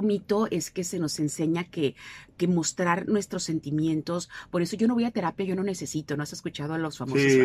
mito 0.02 0.48
es 0.50 0.70
que 0.70 0.84
se 0.84 0.98
nos 0.98 1.18
enseña 1.18 1.64
que, 1.64 1.94
que 2.36 2.46
mostrar 2.46 3.08
nuestros 3.08 3.42
sentimientos, 3.42 4.30
por 4.50 4.62
eso 4.62 4.76
yo 4.76 4.88
no 4.88 4.94
voy 4.94 5.04
a 5.04 5.10
terapia, 5.10 5.44
yo 5.44 5.54
no 5.54 5.62
necesito, 5.62 6.16
¿no 6.16 6.22
has 6.22 6.32
escuchado 6.32 6.74
a 6.74 6.78
los 6.78 6.98
famosos? 6.98 7.22
Sí. 7.22 7.38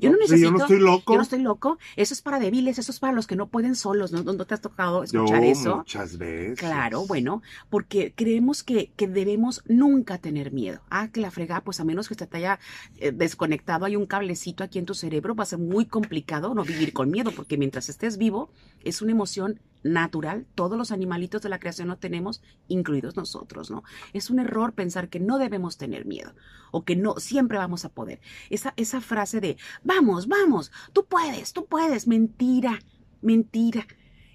Yo 0.00 0.10
no 0.10 0.16
sí, 0.16 0.22
necesito. 0.22 0.36
yo 0.36 0.50
no 0.50 0.58
estoy 0.58 0.78
loco. 0.80 1.12
Yo 1.12 1.16
no 1.16 1.22
estoy 1.22 1.42
loco. 1.42 1.78
Eso 1.96 2.14
es 2.14 2.22
para 2.22 2.38
débiles, 2.38 2.78
eso 2.78 2.92
es 2.92 3.00
para 3.00 3.12
los 3.12 3.26
que 3.26 3.36
no 3.36 3.48
pueden 3.48 3.74
solos. 3.74 4.12
¿No, 4.12 4.22
no 4.22 4.44
te 4.44 4.54
has 4.54 4.60
tocado 4.60 5.02
escuchar 5.02 5.42
Yo 5.42 5.50
eso? 5.50 5.76
muchas 5.78 6.18
veces. 6.18 6.58
Claro, 6.58 7.06
bueno, 7.06 7.42
porque 7.70 8.12
creemos 8.14 8.62
que, 8.62 8.92
que 8.96 9.08
debemos 9.08 9.62
nunca 9.66 10.18
tener 10.18 10.52
miedo. 10.52 10.80
Ah, 10.90 11.08
que 11.08 11.20
la 11.20 11.30
frega, 11.30 11.62
pues 11.62 11.80
a 11.80 11.84
menos 11.84 12.08
que 12.08 12.14
te 12.14 12.36
haya 12.36 12.58
eh, 12.98 13.12
desconectado, 13.12 13.84
hay 13.86 13.96
un 13.96 14.06
cablecito 14.06 14.62
aquí 14.62 14.78
en 14.78 14.86
tu 14.86 14.94
cerebro, 14.94 15.34
va 15.34 15.44
a 15.44 15.46
ser 15.46 15.58
muy 15.58 15.86
complicado 15.86 16.54
no 16.54 16.64
vivir 16.64 16.92
con 16.92 17.10
miedo, 17.10 17.32
porque 17.34 17.56
mientras 17.56 17.88
estés 17.88 18.18
vivo, 18.18 18.50
es 18.82 19.02
una 19.02 19.12
emoción 19.12 19.60
natural. 19.84 20.46
Todos 20.54 20.76
los 20.76 20.90
animalitos 20.90 21.42
de 21.42 21.48
la 21.48 21.60
creación 21.60 21.88
lo 21.88 21.98
tenemos, 21.98 22.42
incluidos 22.66 23.16
nosotros, 23.16 23.70
¿no? 23.70 23.84
Es 24.12 24.30
un 24.30 24.40
error 24.40 24.72
pensar 24.72 25.08
que 25.08 25.20
no 25.20 25.38
debemos 25.38 25.76
tener 25.76 26.06
miedo 26.06 26.34
o 26.72 26.84
que 26.84 26.96
no 26.96 27.16
siempre 27.18 27.58
vamos 27.58 27.84
a 27.84 27.90
poder. 27.90 28.20
Esa, 28.50 28.74
esa 28.76 29.00
frase 29.00 29.40
de 29.40 29.56
vamos, 29.84 30.26
vamos, 30.26 30.72
tú 30.92 31.04
puedes, 31.04 31.52
tú 31.52 31.66
puedes, 31.66 32.08
mentira, 32.08 32.80
mentira. 33.20 33.86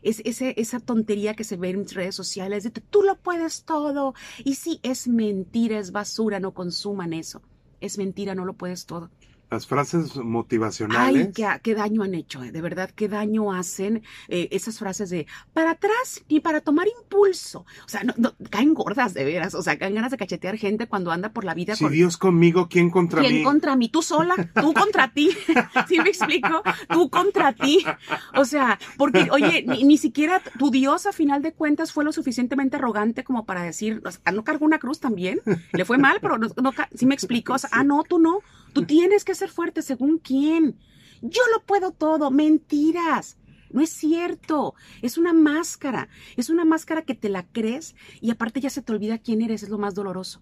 Es 0.01 0.21
esa 0.23 0.79
tontería 0.79 1.33
que 1.33 1.43
se 1.43 1.57
ve 1.57 1.71
en 1.71 1.85
redes 1.85 2.15
sociales 2.15 2.63
de 2.63 2.69
tú 2.69 3.01
lo 3.01 3.17
puedes 3.17 3.65
todo. 3.65 4.13
Y 4.45 4.55
sí, 4.55 4.79
es 4.81 5.09
mentira, 5.09 5.77
es 5.77 5.91
basura, 5.91 6.39
no 6.39 6.53
consuman 6.53 7.11
eso. 7.11 7.41
Es 7.81 7.97
mentira, 7.97 8.33
no 8.33 8.45
lo 8.45 8.53
puedes 8.53 8.85
todo. 8.85 9.09
Las 9.49 9.67
frases 9.67 10.15
motivacionales. 10.15 11.27
Ay, 11.27 11.33
qué, 11.33 11.47
qué 11.63 11.75
daño 11.75 12.03
han 12.03 12.13
hecho, 12.13 12.43
eh, 12.43 12.51
de 12.51 12.61
verdad, 12.61 12.89
qué 12.95 13.07
daño 13.07 13.51
hacen 13.51 14.03
eh, 14.27 14.47
esas 14.51 14.77
frases 14.77 15.09
de 15.09 15.27
para 15.53 15.71
atrás 15.71 16.23
ni 16.29 16.39
para 16.39 16.61
tomar 16.61 16.87
impulso. 16.87 17.65
O 17.85 17.89
sea, 17.89 18.03
no, 18.03 18.13
no, 18.17 18.33
caen 18.49 18.73
gordas 18.73 19.13
de 19.13 19.23
veras, 19.23 19.55
o 19.55 19.61
sea, 19.61 19.77
caen 19.77 19.95
ganas 19.95 20.11
de 20.11 20.17
cachetear 20.17 20.57
gente 20.57 20.87
cuando 20.87 21.11
anda 21.11 21.29
por 21.29 21.45
la 21.45 21.53
vida. 21.53 21.75
Si 21.75 21.83
con, 21.83 21.93
Dios 21.93 22.17
conmigo, 22.17 22.67
¿quién 22.69 22.89
contra 22.89 23.21
¿Quién 23.21 23.35
mí? 23.35 23.43
contra 23.43 23.75
mí? 23.75 23.89
Tú 23.89 24.01
sola, 24.01 24.35
tú 24.53 24.73
contra 24.73 25.11
ti. 25.13 25.29
¿Sí 25.87 25.97
me 25.99 26.09
explico? 26.09 26.61
Tú 26.89 27.09
contra 27.09 27.53
ti. 27.53 27.83
O 28.35 28.45
sea, 28.45 28.79
porque, 28.97 29.29
oye, 29.31 29.63
ni, 29.67 29.83
ni 29.83 29.97
siquiera 29.97 30.41
tu 30.57 30.69
Dios 30.71 31.05
a 31.05 31.11
final 31.11 31.41
de 31.41 31.53
cuentas 31.53 31.91
fue 31.91 32.03
lo 32.03 32.11
suficientemente 32.11 32.77
arrogante 32.77 33.23
como 33.23 33.45
para 33.45 33.63
decir, 33.63 34.01
o 34.05 34.11
sea, 34.11 34.31
no 34.31 34.43
cargó 34.43 34.65
una 34.65 34.79
cruz 34.79 34.99
también. 34.99 35.41
Le 35.73 35.85
fue 35.85 35.97
mal, 35.97 36.19
pero 36.21 36.37
no, 36.37 36.47
no 36.61 36.73
¿sí 36.93 37.05
me 37.05 37.15
explico? 37.15 37.53
O 37.53 37.57
sea, 37.57 37.69
ah, 37.73 37.83
no, 37.83 38.03
tú 38.03 38.19
no. 38.19 38.39
Tú 38.73 38.85
tienes 38.85 39.23
que 39.23 39.35
ser 39.35 39.49
fuerte 39.49 39.81
según 39.81 40.19
quién. 40.19 40.79
Yo 41.21 41.41
lo 41.53 41.63
puedo 41.65 41.91
todo. 41.91 42.31
Mentiras. 42.31 43.37
No 43.71 43.81
es 43.81 43.89
cierto. 43.89 44.75
Es 45.01 45.17
una 45.17 45.33
máscara. 45.33 46.09
Es 46.37 46.49
una 46.49 46.65
máscara 46.65 47.03
que 47.03 47.15
te 47.15 47.29
la 47.29 47.45
crees 47.47 47.95
y 48.21 48.31
aparte 48.31 48.61
ya 48.61 48.69
se 48.69 48.81
te 48.81 48.91
olvida 48.91 49.19
quién 49.19 49.41
eres. 49.41 49.63
Es 49.63 49.69
lo 49.69 49.77
más 49.77 49.95
doloroso. 49.95 50.41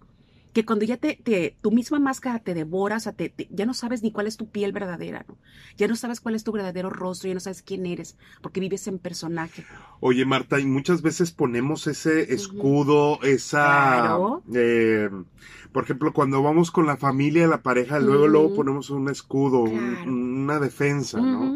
Que 0.58 0.64
cuando 0.64 0.84
ya 0.84 0.96
te, 0.96 1.14
te 1.14 1.56
tu 1.60 1.70
misma 1.70 2.00
máscara 2.00 2.40
te 2.40 2.52
devora, 2.52 2.96
o 2.96 3.00
sea, 3.00 3.12
te, 3.12 3.28
te- 3.28 3.46
ya 3.52 3.64
no 3.64 3.74
sabes 3.74 4.02
ni 4.02 4.10
cuál 4.10 4.26
es 4.26 4.36
tu 4.36 4.48
piel 4.50 4.72
verdadera, 4.72 5.24
¿no? 5.28 5.36
Ya 5.76 5.86
no 5.86 5.94
sabes 5.94 6.20
cuál 6.20 6.34
es 6.34 6.42
tu 6.42 6.50
verdadero 6.50 6.90
rostro, 6.90 7.28
ya 7.28 7.34
no 7.34 7.40
sabes 7.40 7.62
quién 7.62 7.86
eres, 7.86 8.16
porque 8.42 8.58
vives 8.58 8.88
en 8.88 8.98
personaje. 8.98 9.62
Oye, 10.00 10.24
Marta, 10.24 10.58
y 10.58 10.66
muchas 10.66 11.00
veces 11.00 11.30
ponemos 11.30 11.86
ese 11.86 12.32
escudo, 12.34 13.20
esa... 13.22 13.60
Claro. 13.60 14.42
eh, 14.52 15.08
por 15.70 15.84
ejemplo, 15.84 16.12
cuando 16.12 16.42
vamos 16.42 16.72
con 16.72 16.86
la 16.86 16.96
familia, 16.96 17.46
la 17.46 17.62
pareja, 17.62 18.00
luego, 18.00 18.26
luego 18.26 18.52
ponemos 18.52 18.90
un 18.90 19.08
escudo, 19.10 19.60
un- 19.60 20.00
una 20.44 20.58
defensa, 20.58 21.20
¿no? 21.20 21.54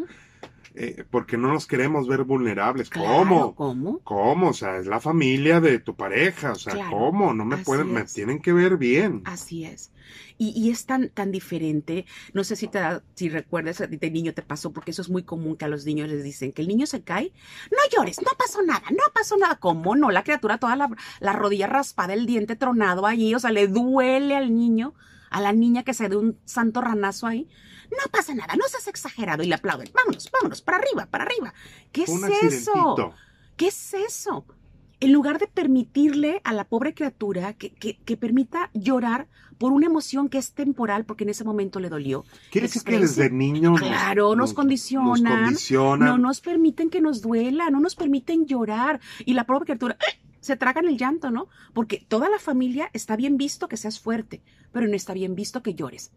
Eh, 0.75 1.05
porque 1.11 1.37
no 1.37 1.49
nos 1.49 1.67
queremos 1.67 2.09
ver 2.09 2.25
vulnerables. 2.25 2.89
Claro, 2.89 3.19
¿Cómo? 3.19 3.55
¿Cómo? 3.55 4.01
¿Cómo? 4.05 4.49
O 4.49 4.53
sea, 4.55 4.79
es 4.79 4.87
la 4.87 5.01
familia 5.01 5.61
de 5.61 5.79
tu 5.79 5.95
pareja. 5.95 6.53
O 6.53 6.55
sea, 6.55 6.73
Claro, 6.75 6.91
¿cómo? 6.91 7.35
No 7.35 7.45
me 7.45 7.59
pueden, 7.59 7.93
me 7.93 8.05
tienen 8.05 8.41
que 8.41 8.53
ver 8.53 8.79
bien. 8.79 9.23
Así 9.27 9.65
es. 9.65 9.93
Y, 10.39 10.51
y 10.59 10.71
es 10.71 10.87
tan, 10.87 11.11
tan 11.11 11.31
diferente. 11.31 12.07
No 12.33 12.43
sé 12.43 12.57
si 12.57 12.69
te 12.69 12.81
si 13.15 13.29
recuerdas, 13.29 13.81
a 13.83 13.89
ti 13.89 13.97
de 13.99 14.11
niño 14.11 14.33
te 14.35 14.43
pasó, 14.43 14.73
porque 14.73 14.91
eso 14.93 15.03
es 15.03 15.11
muy 15.11 15.25
común 15.25 15.57
que 15.57 15.67
a 15.67 15.69
los 15.69 15.85
niños 15.85 16.09
les 16.09 16.25
dicen 16.25 16.53
que 16.53 16.63
el 16.63 16.69
niño 16.69 16.87
se 16.87 17.03
cae. 17.03 17.33
No 17.71 17.79
llores, 17.95 18.21
no 18.23 18.31
pasó 18.39 18.63
nada, 18.63 18.83
no 18.91 19.03
pasó 19.15 19.37
nada. 19.37 19.57
¿Cómo 19.57 19.95
no? 19.95 20.11
La 20.11 20.25
criatura 20.25 20.59
toda 20.59 20.77
la, 20.77 20.89
la 21.21 21.33
rodilla 21.35 21.67
raspada, 21.67 22.15
el 22.15 22.27
diente 22.27 22.57
tronado 22.57 23.07
allí, 23.07 23.35
o 23.35 23.39
sea, 23.39 23.53
le 23.53 23.69
duele 23.69 24.37
al 24.37 24.55
niño, 24.57 24.95
a 25.31 25.41
la 25.41 25.53
niña 25.53 25.83
que 25.83 25.95
se 25.95 26.09
dé 26.09 26.17
un 26.17 26.39
santo 26.45 26.81
ranazo 26.81 27.27
ahí. 27.27 27.49
No 27.93 28.11
pasa 28.11 28.35
nada, 28.35 28.55
no 28.57 28.67
seas 28.69 28.89
exagerado 28.89 29.43
y 29.43 29.47
le 29.47 29.55
aplauden. 29.55 29.91
Vámonos, 29.93 30.31
vámonos, 30.33 30.63
para 30.63 30.79
arriba, 30.79 31.07
para 31.07 31.25
arriba. 31.25 31.53
¿Qué 31.93 32.05
es 32.05 32.11
eso? 32.11 33.15
¿Qué 33.57 33.69
es 33.69 33.95
eso? 33.95 34.47
En 35.01 35.13
lugar 35.13 35.39
de 35.39 35.49
permitirle 35.49 36.41
a 36.45 36.53
la 36.53 36.65
pobre 36.65 36.95
criatura 36.95 37.55
que, 37.55 37.75
que, 37.75 37.99
que 37.99 38.17
permita 38.17 38.71
llorar 38.73 39.29
por 39.59 39.73
una 39.73 39.87
emoción 39.87 40.29
que 40.29 40.39
es 40.39 40.55
temporal, 40.55 41.05
porque 41.05 41.25
en 41.25 41.31
ese 41.31 41.45
momento 41.45 41.81
le 41.81 41.89
dolió. 41.89 42.25
¿Quiere 42.51 42.67
decir 42.67 42.83
que 42.83 42.99
desde 42.99 43.31
niños 43.31 43.79
Claro, 43.79 44.35
nos 44.35 44.55
condicionan. 44.55 45.23
Nos 45.23 45.33
condicionan. 45.33 46.09
No 46.09 46.19
nos 46.19 46.41
permiten 46.41 46.91
que 46.91 47.01
nos 47.01 47.21
duela, 47.21 47.71
no 47.71 47.79
nos 47.81 47.95
permiten 47.95 48.47
llorar. 48.47 49.01
Y 49.25 49.35
la 49.35 49.45
pobre 49.45 49.67
criatura 49.67 49.97
¡eh! 50.01 50.21
se 50.41 50.57
tragan 50.57 50.87
el 50.87 50.99
llanto, 50.99 51.31
¿no? 51.31 51.47
Porque 51.75 52.05
toda 52.09 52.29
la 52.29 52.41
familia 52.41 52.91
está 52.93 53.15
bien 53.15 53.37
visto 53.37 53.69
que 53.69 53.77
seas 53.77 54.01
fuerte, 54.01 54.43
pero 54.73 54.89
no 54.89 54.97
está 54.97 55.15
bien 55.15 55.37
visto 55.37 55.63
que 55.63 55.75
llores. 55.75 56.11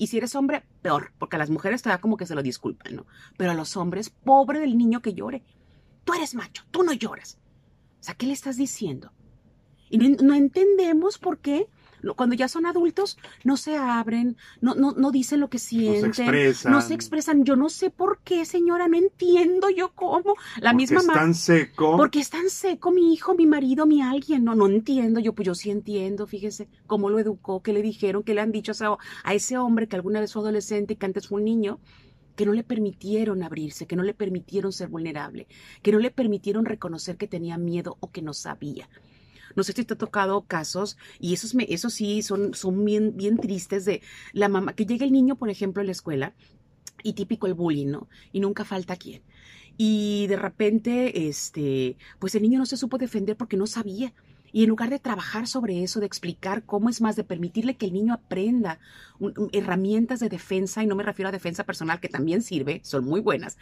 Y 0.00 0.06
si 0.06 0.16
eres 0.16 0.34
hombre, 0.34 0.64
peor, 0.80 1.12
porque 1.18 1.36
a 1.36 1.38
las 1.38 1.50
mujeres 1.50 1.82
te 1.82 1.90
da 1.90 2.00
como 2.00 2.16
que 2.16 2.24
se 2.24 2.34
lo 2.34 2.42
disculpan, 2.42 2.96
¿no? 2.96 3.06
Pero 3.36 3.50
a 3.50 3.54
los 3.54 3.76
hombres, 3.76 4.08
pobre 4.08 4.58
del 4.58 4.78
niño 4.78 5.02
que 5.02 5.12
llore. 5.12 5.42
Tú 6.04 6.14
eres 6.14 6.34
macho, 6.34 6.64
tú 6.70 6.82
no 6.82 6.94
lloras. 6.94 7.36
O 8.00 8.02
sea, 8.02 8.14
¿qué 8.14 8.24
le 8.24 8.32
estás 8.32 8.56
diciendo? 8.56 9.12
Y 9.90 9.98
no, 9.98 10.08
no 10.22 10.32
entendemos 10.32 11.18
por 11.18 11.36
qué 11.36 11.68
cuando 12.16 12.34
ya 12.34 12.48
son 12.48 12.66
adultos 12.66 13.18
no 13.44 13.56
se 13.56 13.76
abren, 13.76 14.36
no, 14.60 14.74
no, 14.74 14.92
no 14.92 15.10
dicen 15.10 15.40
lo 15.40 15.48
que 15.50 15.58
sienten, 15.58 16.06
expresan. 16.06 16.72
no 16.72 16.80
se 16.80 16.94
expresan. 16.94 17.44
Yo 17.44 17.56
no 17.56 17.68
sé 17.68 17.90
por 17.90 18.20
qué, 18.22 18.44
señora, 18.44 18.88
no 18.88 18.96
entiendo 18.96 19.68
yo 19.70 19.92
cómo. 19.94 20.34
La 20.60 20.70
Porque 20.70 20.76
misma 20.76 21.00
es 21.00 21.06
ma- 21.06 21.14
tan 21.14 21.34
seco. 21.34 21.96
porque 21.96 22.20
es 22.20 22.30
tan 22.30 22.48
seco 22.50 22.90
mi 22.90 23.12
hijo, 23.12 23.34
mi 23.34 23.46
marido, 23.46 23.86
mi 23.86 24.02
alguien. 24.02 24.44
No, 24.44 24.54
no 24.54 24.66
entiendo. 24.66 25.20
Yo, 25.20 25.32
pues 25.34 25.46
yo 25.46 25.54
sí 25.54 25.70
entiendo, 25.70 26.26
fíjese 26.26 26.68
cómo 26.86 27.10
lo 27.10 27.18
educó, 27.18 27.62
qué 27.62 27.72
le 27.72 27.82
dijeron, 27.82 28.22
qué 28.22 28.34
le 28.34 28.40
han 28.40 28.52
dicho 28.52 28.72
a 28.72 28.74
ese, 28.74 28.84
a 29.24 29.34
ese 29.34 29.58
hombre 29.58 29.86
que 29.88 29.96
alguna 29.96 30.20
vez 30.20 30.32
fue 30.32 30.42
adolescente 30.42 30.94
y 30.94 30.96
que 30.96 31.06
antes 31.06 31.28
fue 31.28 31.38
un 31.38 31.44
niño, 31.44 31.78
que 32.36 32.46
no 32.46 32.52
le 32.52 32.62
permitieron 32.64 33.42
abrirse, 33.42 33.86
que 33.86 33.96
no 33.96 34.02
le 34.02 34.14
permitieron 34.14 34.72
ser 34.72 34.88
vulnerable, 34.88 35.46
que 35.82 35.92
no 35.92 35.98
le 35.98 36.10
permitieron 36.10 36.64
reconocer 36.64 37.16
que 37.18 37.26
tenía 37.26 37.58
miedo 37.58 37.98
o 38.00 38.10
que 38.10 38.22
no 38.22 38.32
sabía. 38.32 38.88
No 39.56 39.62
sé 39.62 39.72
si 39.72 39.84
te 39.84 39.94
ha 39.94 39.98
tocado 39.98 40.42
casos, 40.42 40.96
y 41.18 41.34
esos, 41.34 41.54
me, 41.54 41.66
esos 41.68 41.94
sí 41.94 42.22
son, 42.22 42.54
son 42.54 42.84
bien, 42.84 43.16
bien 43.16 43.38
tristes 43.38 43.84
de 43.84 44.02
la 44.32 44.48
mamá, 44.48 44.74
que 44.74 44.86
llega 44.86 45.04
el 45.04 45.12
niño, 45.12 45.36
por 45.36 45.50
ejemplo, 45.50 45.82
a 45.82 45.84
la 45.84 45.92
escuela, 45.92 46.34
y 47.02 47.14
típico 47.14 47.46
el 47.46 47.54
bullying, 47.54 47.88
¿no? 47.88 48.08
Y 48.32 48.40
nunca 48.40 48.64
falta 48.64 48.96
quien. 48.96 49.22
Y 49.76 50.26
de 50.26 50.36
repente, 50.36 51.28
este, 51.28 51.96
pues 52.18 52.34
el 52.34 52.42
niño 52.42 52.58
no 52.58 52.66
se 52.66 52.76
supo 52.76 52.98
defender 52.98 53.36
porque 53.36 53.56
no 53.56 53.66
sabía. 53.66 54.12
Y 54.52 54.64
en 54.64 54.68
lugar 54.68 54.90
de 54.90 54.98
trabajar 54.98 55.46
sobre 55.46 55.82
eso, 55.82 56.00
de 56.00 56.06
explicar 56.06 56.64
cómo 56.64 56.88
es 56.88 57.00
más, 57.00 57.16
de 57.16 57.24
permitirle 57.24 57.76
que 57.76 57.86
el 57.86 57.92
niño 57.92 58.12
aprenda 58.12 58.78
herramientas 59.52 60.20
de 60.20 60.28
defensa, 60.28 60.82
y 60.82 60.86
no 60.86 60.96
me 60.96 61.04
refiero 61.04 61.28
a 61.28 61.32
defensa 61.32 61.64
personal, 61.64 62.00
que 62.00 62.08
también 62.08 62.42
sirve, 62.42 62.80
son 62.84 63.04
muy 63.04 63.20
buenas. 63.20 63.56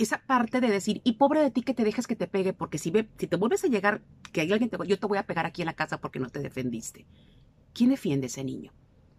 Esa 0.00 0.22
parte 0.24 0.62
de 0.62 0.68
decir, 0.68 1.02
y 1.04 1.12
pobre 1.12 1.42
de 1.42 1.50
ti 1.50 1.60
que 1.60 1.74
te 1.74 1.84
dejes 1.84 2.06
que 2.06 2.16
te 2.16 2.26
pegue, 2.26 2.54
porque 2.54 2.78
si, 2.78 2.90
ve, 2.90 3.10
si 3.18 3.26
te 3.26 3.36
vuelves 3.36 3.64
a 3.64 3.68
llegar, 3.68 4.00
que 4.32 4.40
hay 4.40 4.50
alguien 4.50 4.70
te 4.70 4.78
yo 4.86 4.98
te 4.98 5.06
voy 5.06 5.18
a 5.18 5.26
pegar 5.26 5.44
aquí 5.44 5.60
en 5.60 5.66
la 5.66 5.74
casa 5.74 6.00
porque 6.00 6.18
no 6.18 6.30
te 6.30 6.40
defendiste. 6.40 7.04
¿Quién 7.74 7.90
defiende 7.90 8.24
a 8.24 8.28
ese 8.28 8.42
niño? 8.42 8.72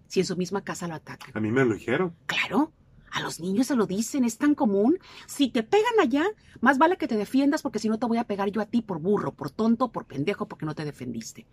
Si 0.08 0.22
en 0.22 0.26
su 0.26 0.36
misma 0.36 0.64
casa 0.64 0.88
lo 0.88 0.96
atacan. 0.96 1.30
A 1.36 1.40
mí 1.40 1.52
me 1.52 1.64
lo 1.64 1.76
dijeron. 1.76 2.16
Claro, 2.26 2.74
a 3.12 3.22
los 3.22 3.40
niños 3.40 3.68
se 3.68 3.76
lo 3.76 3.86
dicen, 3.86 4.24
es 4.26 4.40
tan 4.40 4.56
común. 4.56 4.98
Si 5.28 5.50
te 5.50 5.62
pegan 5.62 6.00
allá, 6.02 6.26
más 6.62 6.80
vale 6.80 6.98
que 6.98 7.08
te 7.08 7.16
defiendas 7.16 7.62
porque 7.62 7.78
si 7.78 7.88
no 7.88 8.00
te 8.00 8.08
voy 8.08 8.18
a 8.18 8.24
pegar 8.24 8.50
yo 8.50 8.60
a 8.60 8.66
ti 8.66 8.82
por 8.82 9.00
burro, 9.00 9.34
por 9.34 9.52
tonto, 9.52 9.92
por 9.92 10.06
pendejo, 10.06 10.48
porque 10.48 10.66
no 10.66 10.74
te 10.74 10.84
defendiste. 10.84 11.46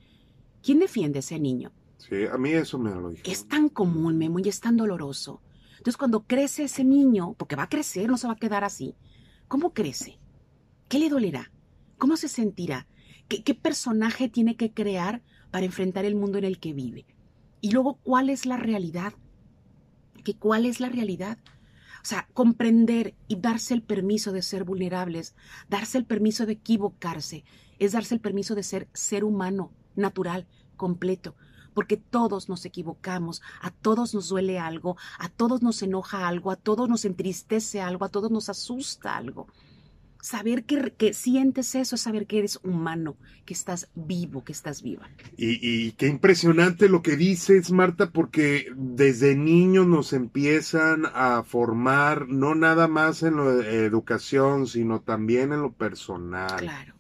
¿Quién 0.63 0.79
defiende 0.79 1.19
a 1.19 1.21
ese 1.21 1.39
niño? 1.39 1.71
Sí, 1.99 2.25
a 2.25 2.39
mí 2.39 2.53
eso 2.53 2.79
me 2.79 2.91
lo 2.91 3.11
dijeron. 3.11 3.31
Es 3.31 3.47
tan 3.47 3.69
común, 3.69 4.17
Memo, 4.17 4.39
y 4.39 4.49
es 4.49 4.61
tan 4.61 4.79
doloroso. 4.79 5.43
Entonces, 5.73 5.97
cuando 5.99 6.25
crece 6.25 6.65
ese 6.65 6.83
niño, 6.83 7.35
porque 7.35 7.57
va 7.57 7.65
a 7.65 7.69
crecer, 7.69 8.09
no 8.09 8.17
se 8.17 8.27
va 8.27 8.33
a 8.33 8.37
quedar 8.37 8.65
así, 8.65 8.95
¿cómo 9.49 9.73
crece? 9.73 10.19
¿Qué 10.89 10.99
le 10.99 11.09
dolerá? 11.09 11.51
¿Cómo 11.99 12.17
se 12.17 12.29
sentirá? 12.29 12.87
¿Qué, 13.29 13.43
qué 13.43 13.55
personaje 13.55 14.29
tiene 14.29 14.57
que 14.57 14.73
crear 14.73 15.23
para 15.51 15.67
enfrentar 15.67 16.05
el 16.05 16.15
mundo 16.15 16.39
en 16.39 16.45
el 16.45 16.61
que 16.61 16.73
vive? 16.73 17.07
Y 17.61 17.73
luego, 17.73 17.99
¿cuál 18.03 18.31
es 18.31 18.47
la 18.47 18.57
realidad? 18.57 19.13
¿Que 20.25 20.35
¿Cuál 20.35 20.67
es 20.67 20.81
la 20.81 20.89
realidad? 20.89 21.39
O 22.03 22.07
sea, 22.07 22.29
comprender 22.33 23.15
y 23.27 23.37
darse 23.37 23.75
el 23.75 23.83
permiso 23.83 24.33
de 24.33 24.43
ser 24.43 24.65
vulnerables, 24.65 25.35
darse 25.69 25.99
el 25.99 26.05
permiso 26.05 26.47
de 26.47 26.55
equivocarse, 26.55 27.45
es 27.79 27.93
darse 27.93 28.15
el 28.15 28.21
permiso 28.21 28.55
de 28.55 28.63
ser 28.63 28.89
ser 28.93 29.25
humano, 29.25 29.73
natural, 29.97 30.47
completo, 30.77 31.35
porque 31.79 31.97
todos 31.97 32.49
nos 32.49 32.65
equivocamos, 32.65 33.41
a 33.61 33.71
todos 33.71 34.13
nos 34.13 34.31
duele 34.31 34.59
algo, 34.59 34.97
a 35.17 35.29
todos 35.29 35.63
nos 35.63 35.81
enoja 35.81 36.27
algo, 36.27 36.51
a 36.51 36.57
todos 36.57 36.89
nos 36.89 37.05
entristece 37.05 37.81
algo, 37.81 38.05
a 38.05 38.09
todos 38.09 38.33
nos 38.33 38.49
asusta 38.49 39.17
algo. 39.17 39.47
Saber 40.21 40.65
que, 40.65 40.93
que, 40.99 41.15
sientes 41.15 41.77
eso, 41.77 41.97
saber 41.97 42.27
que 42.27 42.41
eres 42.41 42.59
humano, 42.65 43.17
que 43.45 43.55
estás 43.55 43.91
vivo, 43.95 44.43
que 44.43 44.51
estás 44.51 44.83
viva. 44.83 45.09
Y, 45.37 45.61
y, 45.63 45.93
qué 45.93 46.09
impresionante 46.09 46.89
lo 46.89 47.01
que 47.01 47.17
dices, 47.17 47.71
Marta, 47.71 48.11
porque 48.11 48.73
desde 48.75 49.37
niños 49.37 49.87
nos 49.87 50.13
empiezan 50.13 51.07
a 51.15 51.45
formar, 51.45 52.27
no 52.27 52.57
nada 52.57 52.89
más 52.89 53.23
en 53.23 53.37
la 53.37 53.65
educación, 53.69 54.67
sino 54.67 55.03
también 55.03 55.53
en 55.53 55.63
lo 55.63 55.71
personal. 55.71 56.57
Claro. 56.57 56.95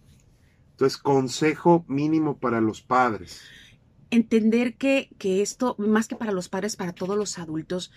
Entonces, 0.70 0.98
consejo 0.98 1.84
mínimo 1.88 2.38
para 2.38 2.60
los 2.60 2.80
padres. 2.80 3.42
Entender 4.10 4.74
que, 4.76 5.10
que 5.18 5.42
esto, 5.42 5.74
más 5.78 6.08
que 6.08 6.16
para 6.16 6.32
los 6.32 6.48
padres, 6.48 6.76
para 6.76 6.92
todos 6.92 7.16
los 7.16 7.38
adultos, 7.38 7.90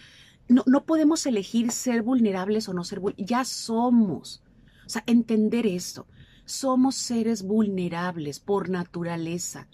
no, 0.47 0.63
no 0.65 0.83
podemos 0.83 1.25
elegir 1.25 1.71
ser 1.71 2.01
vulnerables 2.01 2.67
o 2.67 2.73
no 2.73 2.83
ser 2.83 2.99
vulnerables, 2.99 3.29
ya 3.29 3.45
somos. 3.45 4.43
O 4.85 4.89
sea, 4.89 5.03
entender 5.07 5.65
esto. 5.65 6.05
Somos 6.45 6.95
seres 6.95 7.43
vulnerables 7.43 8.39
por 8.39 8.69
naturaleza. 8.69 9.67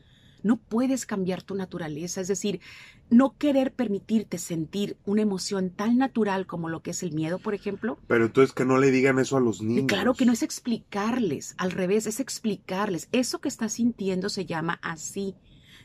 No 0.44 0.58
puedes 0.58 1.06
cambiar 1.06 1.42
tu 1.42 1.56
naturaleza, 1.56 2.22
es 2.22 2.28
decir, 2.28 2.62
no 3.10 3.36
querer 3.38 3.74
permitirte 3.74 4.38
sentir 4.38 4.98
una 5.06 5.22
emoción 5.22 5.70
tan 5.70 5.98
natural 5.98 6.46
como 6.46 6.70
lo 6.70 6.82
que 6.82 6.92
es 6.92 7.04
el 7.04 7.14
miedo, 7.14 7.40
por 7.40 7.54
ejemplo. 7.54 7.98
Pero 8.08 8.26
entonces 8.26 8.54
que 8.54 8.66
no 8.66 8.78
le 8.78 8.92
digan 8.92 9.18
eso 9.20 9.38
a 9.38 9.40
los 9.40 9.62
niños. 9.62 9.86
Y 9.86 9.88
claro 9.88 10.14
que 10.14 10.26
no 10.26 10.34
es 10.34 10.44
explicarles, 10.44 11.56
al 11.58 11.72
revés, 11.72 12.06
es 12.06 12.20
explicarles. 12.20 13.08
Eso 13.12 13.40
que 13.40 13.50
estás 13.50 13.74
sintiendo 13.74 14.30
se 14.30 14.46
llama 14.46 14.80
así 14.82 15.36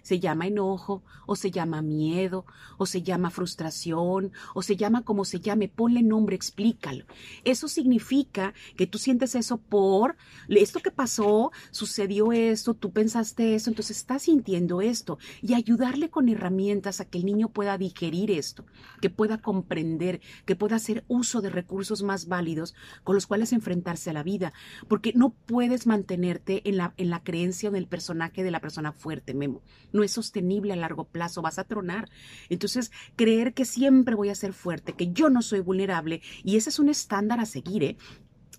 se 0.02 0.21
llama 0.21 0.47
enojo, 0.47 1.02
o 1.26 1.37
se 1.37 1.50
llama 1.50 1.82
miedo, 1.82 2.44
o 2.76 2.87
se 2.87 3.02
llama 3.02 3.30
frustración, 3.30 4.32
o 4.54 4.62
se 4.62 4.76
llama 4.76 5.02
como 5.04 5.25
se 5.25 5.40
llame, 5.40 5.68
ponle 5.68 6.02
nombre, 6.02 6.37
explícalo. 6.37 7.04
Eso 7.44 7.68
significa 7.68 8.54
que 8.76 8.87
tú 8.87 8.99
sientes 8.99 9.35
eso 9.35 9.59
por 9.59 10.16
esto 10.49 10.80
que 10.80 10.90
pasó, 10.90 11.52
sucedió 11.71 12.32
esto, 12.32 12.75
tú 12.75 12.92
pensaste 12.92 13.54
eso, 13.54 13.71
entonces 13.71 13.99
estás 13.99 14.23
sintiendo 14.23 14.80
esto 14.80 15.18
y 15.40 15.54
ayudarle 15.54 16.11
con 16.11 16.28
herramientas 16.28 17.00
a 17.00 17.04
que 17.04 17.18
el 17.18 17.25
niño 17.25 17.49
pueda 17.49 17.78
digerir 17.78 18.30
esto, 18.30 18.64
que 19.00 19.11
pueda 19.11 19.38
comprender, 19.38 20.21
que 20.44 20.56
pueda 20.56 20.76
hacer 20.76 21.04
uso 21.09 21.40
de 21.40 21.50
recursos 21.50 22.02
más 22.02 22.26
válidos 22.26 22.75
con 23.04 23.14
los 23.14 23.26
cuales 23.26 23.52
enfrentarse 23.52 24.11
a 24.11 24.12
la 24.12 24.23
vida, 24.23 24.52
porque 24.88 25.12
no 25.14 25.30
puedes 25.30 25.87
mantenerte 25.87 26.68
en 26.68 26.76
la, 26.76 26.94
en 26.97 27.11
la 27.11 27.23
creencia 27.23 27.71
del 27.71 27.87
personaje 27.87 28.42
de 28.42 28.50
la 28.50 28.61
persona 28.61 28.92
fuerte, 28.92 29.35
Memo 29.35 29.62
no 29.93 30.03
es 30.03 30.13
sostenible 30.13 30.73
a 30.73 30.77
largo 30.77 31.05
plazo, 31.05 31.43
vas 31.43 31.59
a 31.59 31.65
tronar. 31.65 32.09
Entonces, 32.49 32.93
creer 33.17 33.55
que 33.55 33.65
siempre 33.65 34.15
voy 34.15 34.31
a 34.31 34.35
ser 34.35 34.53
fuerte, 34.53 34.95
que 34.95 35.13
yo 35.13 35.31
no 35.31 35.43
soy 35.43 35.61
vulnerable, 35.61 36.23
y 36.45 36.57
ese 36.57 36.71
es 36.71 36.79
un 36.79 36.89
estándar 36.89 37.41
a 37.41 37.47
seguir, 37.47 37.85
¿eh? 37.85 37.97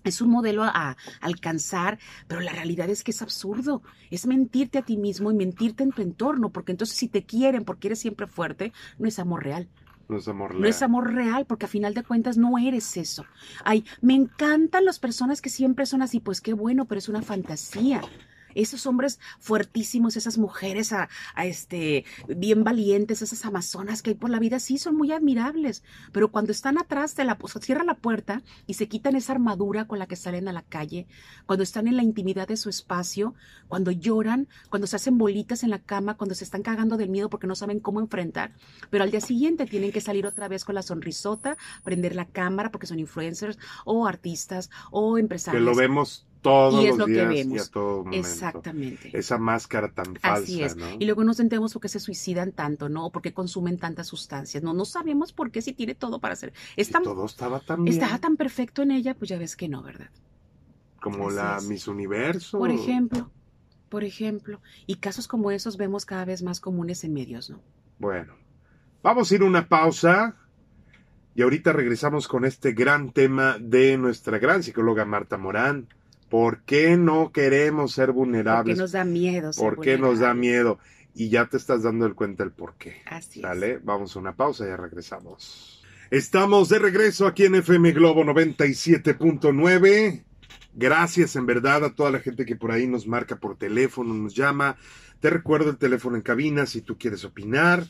Es 0.04 0.20
un 0.20 0.28
modelo 0.28 0.62
a, 0.64 0.96
alcanzar, 1.22 1.98
pero 2.28 2.42
la 2.42 2.52
realidad 2.52 2.90
es 2.90 3.02
que 3.02 3.10
es 3.10 3.22
absurdo. 3.22 3.82
Es 4.10 4.26
mentirte 4.26 4.78
a 4.78 4.82
ti 4.82 4.98
mismo 4.98 5.30
y 5.30 5.34
mentirte 5.34 5.82
en 5.82 5.92
tu 5.92 6.02
entorno, 6.02 6.50
porque 6.50 6.72
entonces 6.72 6.96
si 6.96 7.08
te 7.08 7.24
quieren 7.24 7.64
porque 7.64 7.88
eres 7.88 8.00
siempre 8.00 8.26
fuerte, 8.26 8.72
no 8.98 9.08
es 9.08 9.18
amor 9.18 9.42
real. 9.42 9.66
No 10.10 10.18
es 10.18 10.28
amor 10.28 10.50
real. 10.50 10.60
No 10.60 10.68
es 10.68 10.82
amor 10.82 11.14
real, 11.14 11.46
porque 11.46 11.64
a 11.64 11.68
final 11.68 11.94
de 11.94 12.02
cuentas 12.02 12.36
no 12.36 12.58
eres 12.58 12.98
eso. 12.98 13.24
Ay, 13.64 13.86
me 14.02 14.14
encantan 14.14 14.84
las 14.84 14.98
personas 14.98 15.40
que 15.40 15.48
siempre 15.48 15.86
son 15.86 16.02
así, 16.02 16.20
pues 16.20 16.42
qué 16.42 16.52
bueno, 16.52 16.84
pero 16.84 16.98
es 16.98 17.08
una 17.08 17.22
fantasía 17.22 18.02
esos 18.54 18.86
hombres 18.86 19.20
fuertísimos, 19.38 20.16
esas 20.16 20.38
mujeres 20.38 20.92
a, 20.92 21.08
este, 21.44 22.04
bien 22.28 22.64
valientes, 22.64 23.22
esas 23.22 23.44
amazonas 23.44 24.02
que 24.02 24.10
hay 24.10 24.16
por 24.16 24.30
la 24.30 24.38
vida, 24.38 24.58
sí 24.58 24.78
son 24.78 24.96
muy 24.96 25.12
admirables, 25.12 25.82
pero 26.12 26.30
cuando 26.30 26.52
están 26.52 26.78
atrás 26.78 27.16
de 27.16 27.24
la, 27.24 27.38
cierra 27.60 27.84
la 27.84 27.94
puerta 27.94 28.42
y 28.66 28.74
se 28.74 28.88
quitan 28.88 29.16
esa 29.16 29.32
armadura 29.32 29.86
con 29.86 29.98
la 29.98 30.06
que 30.06 30.16
salen 30.16 30.48
a 30.48 30.52
la 30.52 30.62
calle, 30.62 31.06
cuando 31.46 31.62
están 31.62 31.88
en 31.88 31.96
la 31.96 32.02
intimidad 32.02 32.48
de 32.48 32.56
su 32.56 32.68
espacio, 32.68 33.34
cuando 33.68 33.90
lloran, 33.90 34.48
cuando 34.70 34.86
se 34.86 34.96
hacen 34.96 35.18
bolitas 35.18 35.62
en 35.62 35.70
la 35.70 35.78
cama, 35.78 36.16
cuando 36.16 36.34
se 36.34 36.44
están 36.44 36.62
cagando 36.62 36.96
del 36.96 37.10
miedo 37.10 37.30
porque 37.30 37.46
no 37.46 37.54
saben 37.54 37.80
cómo 37.80 38.00
enfrentar, 38.00 38.52
pero 38.90 39.04
al 39.04 39.10
día 39.10 39.20
siguiente 39.20 39.66
tienen 39.66 39.92
que 39.92 40.00
salir 40.00 40.26
otra 40.26 40.48
vez 40.48 40.64
con 40.64 40.74
la 40.74 40.82
sonrisota, 40.82 41.56
prender 41.82 42.14
la 42.14 42.26
cámara 42.26 42.70
porque 42.70 42.86
son 42.86 42.98
influencers 42.98 43.58
o 43.84 44.06
artistas 44.06 44.70
o 44.90 45.18
empresarios. 45.18 45.60
Que 45.60 45.64
lo 45.64 45.76
vemos 45.76 46.26
todos 46.44 46.84
y 46.84 46.86
es 46.86 46.90
los 46.90 46.98
lo 46.98 47.06
días 47.06 47.28
que 47.28 47.34
vemos. 47.34 47.56
y 47.56 47.58
a 47.58 47.66
todo 47.72 48.04
momento. 48.04 48.16
Exactamente. 48.28 49.10
Esa 49.18 49.38
máscara 49.38 49.90
tan 49.92 50.14
falsa, 50.16 50.42
Así 50.44 50.62
es. 50.62 50.76
¿no? 50.76 50.86
Y 50.98 51.04
luego 51.06 51.24
nos 51.24 51.40
entendemos 51.40 51.72
por 51.72 51.82
qué 51.82 51.88
se 51.88 51.98
suicidan 51.98 52.52
tanto, 52.52 52.88
¿no? 52.88 53.06
O 53.06 53.10
por 53.10 53.22
qué 53.22 53.32
consumen 53.34 53.78
tantas 53.78 54.06
sustancias. 54.06 54.62
No, 54.62 54.72
no 54.74 54.84
sabemos 54.84 55.32
por 55.32 55.50
qué 55.50 55.60
si 55.62 55.72
tiene 55.72 55.94
todo 55.96 56.20
para 56.20 56.34
hacer. 56.34 56.52
Es 56.76 56.90
Y 56.90 56.92
tan- 56.92 57.02
todo 57.02 57.24
estaba 57.26 57.58
tan 57.60 57.82
bien, 57.84 57.94
estaba 58.00 58.18
tan 58.20 58.36
perfecto 58.36 58.82
en 58.82 58.92
ella, 58.92 59.14
pues 59.14 59.28
ya 59.30 59.38
ves 59.38 59.56
que 59.56 59.68
no, 59.68 59.82
¿verdad? 59.82 60.10
como 61.00 61.26
así 61.28 61.36
la 61.36 61.56
es. 61.58 61.68
Miss 61.68 61.88
Universo. 61.88 62.58
Por 62.58 62.70
ejemplo, 62.70 63.30
por 63.88 64.04
ejemplo. 64.04 64.60
Y 64.86 64.96
casos 64.96 65.28
como 65.28 65.50
esos 65.50 65.76
vemos 65.76 66.06
cada 66.06 66.24
vez 66.24 66.42
más 66.42 66.60
comunes 66.60 67.04
en 67.04 67.12
medios, 67.12 67.50
¿no? 67.50 67.60
Bueno, 67.98 68.34
vamos 69.02 69.30
a 69.30 69.34
ir 69.34 69.42
a 69.42 69.44
una 69.44 69.68
pausa 69.68 70.36
y 71.34 71.42
ahorita 71.42 71.72
regresamos 71.72 72.26
con 72.28 72.44
este 72.44 72.72
gran 72.72 73.10
tema 73.12 73.56
de 73.60 73.96
nuestra 73.98 74.38
gran 74.38 74.62
psicóloga 74.62 75.04
Marta 75.04 75.36
Morán. 75.36 75.88
¿Por 76.34 76.64
qué 76.64 76.96
no 76.96 77.30
queremos 77.30 77.92
ser 77.92 78.06
Porque 78.06 78.18
vulnerables? 78.18 78.76
nos 78.76 78.90
da 78.90 79.04
miedo. 79.04 79.52
ser 79.52 79.62
¿Por 79.62 79.80
qué 79.80 79.98
nos 79.98 80.18
da 80.18 80.34
miedo? 80.34 80.80
Y 81.14 81.28
ya 81.28 81.46
te 81.46 81.56
estás 81.56 81.84
dando 81.84 82.06
el 82.06 82.16
cuenta 82.16 82.42
el 82.42 82.50
por 82.50 82.74
qué. 82.74 83.02
Así 83.06 83.38
es. 83.38 83.46
¿Sale? 83.46 83.78
Vamos 83.84 84.16
a 84.16 84.18
una 84.18 84.34
pausa 84.34 84.64
y 84.64 84.68
ya 84.70 84.76
regresamos. 84.76 85.84
Estamos 86.10 86.70
de 86.70 86.80
regreso 86.80 87.28
aquí 87.28 87.44
en 87.44 87.54
FM 87.54 87.92
Globo 87.92 88.24
97.9. 88.24 90.24
Gracias 90.74 91.36
en 91.36 91.46
verdad 91.46 91.84
a 91.84 91.94
toda 91.94 92.10
la 92.10 92.18
gente 92.18 92.44
que 92.44 92.56
por 92.56 92.72
ahí 92.72 92.88
nos 92.88 93.06
marca 93.06 93.36
por 93.36 93.56
teléfono, 93.56 94.12
nos 94.12 94.34
llama. 94.34 94.76
Te 95.20 95.30
recuerdo 95.30 95.70
el 95.70 95.76
teléfono 95.76 96.16
en 96.16 96.22
cabina 96.22 96.66
si 96.66 96.80
tú 96.80 96.98
quieres 96.98 97.24
opinar. 97.24 97.84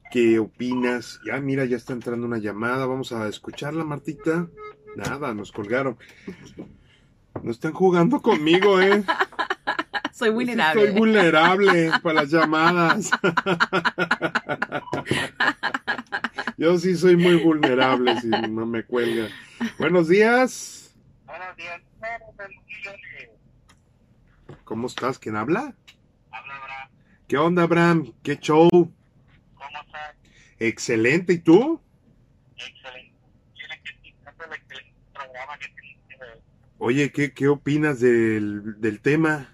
¿Qué 0.09 0.39
opinas? 0.39 1.19
Ya, 1.27 1.39
mira, 1.39 1.63
ya 1.65 1.77
está 1.77 1.93
entrando 1.93 2.25
una 2.25 2.39
llamada. 2.39 2.87
Vamos 2.87 3.11
a 3.11 3.27
escucharla, 3.27 3.83
Martita. 3.83 4.47
Nada, 4.95 5.35
nos 5.35 5.51
colgaron. 5.51 5.95
No 7.43 7.51
están 7.51 7.73
jugando 7.73 8.19
conmigo, 8.19 8.81
¿eh? 8.81 9.03
Soy 10.17 10.31
vulnerable. 10.31 10.81
Soy 10.81 10.91
vulnerable 10.97 11.91
para 12.01 12.15
las 12.21 12.31
llamadas. 12.31 13.11
Yo 16.57 16.79
sí 16.79 16.97
soy 16.97 17.15
muy 17.15 17.35
vulnerable 17.35 18.19
si 18.21 18.27
no 18.27 18.65
me 18.65 18.83
cuelgan. 18.83 19.29
Buenos 19.77 20.07
días. 20.07 20.95
Buenos 21.23 21.55
días. 21.55 21.81
¿Cómo 24.63 24.87
estás? 24.87 25.19
¿Quién 25.19 25.35
habla? 25.35 25.75
Habla 26.31 26.55
Abraham. 26.55 26.89
¿Qué 27.27 27.37
onda, 27.37 27.61
Abraham? 27.61 28.11
¿Qué 28.23 28.39
show? 28.39 28.67
¿Cómo 28.71 28.91
estás? 29.85 30.15
Excelente. 30.57 31.33
¿Y 31.33 31.37
tú? 31.37 31.79
Excelente. 32.55 33.13
Tiene 33.53 33.81
que 33.83 34.09
estar 34.09 34.33
el 34.47 34.53
excelente 34.53 34.93
programa 35.13 35.59
que 35.59 35.67
tienes. 35.67 35.97
eh, 36.09 36.41
Oye, 36.79 37.11
¿qué, 37.11 37.33
qué 37.33 37.47
opinas 37.49 37.99
del, 37.99 38.81
del 38.81 38.99
tema? 38.99 39.53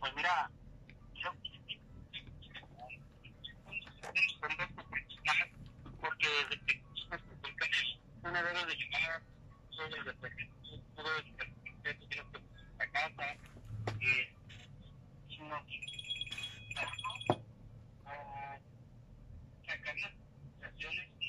Pues 0.00 0.12
mira, 0.16 0.50
yo 1.14 1.30
porque 6.00 6.26
desde 6.50 6.64
que 6.66 6.82
me 7.10 7.18
publican 7.18 7.68
el 7.72 8.00
una 8.28 8.42
debe 8.42 8.66
de 8.66 8.74
llegar 8.76 9.22
sobre 9.70 9.98
el 9.98 10.04
representante 10.04 10.80
todo 10.96 11.08
el 11.16 11.24
tú 11.98 12.06
tienes 12.08 12.26
que 12.32 12.38
a 12.82 12.86
casa 12.90 13.26
eh, 14.00 14.34
si 15.28 15.38
no 15.38 15.56
o 18.04 18.10
sacar 19.66 19.96
las 19.96 20.12
situaciones 20.52 21.06
y 21.20 21.22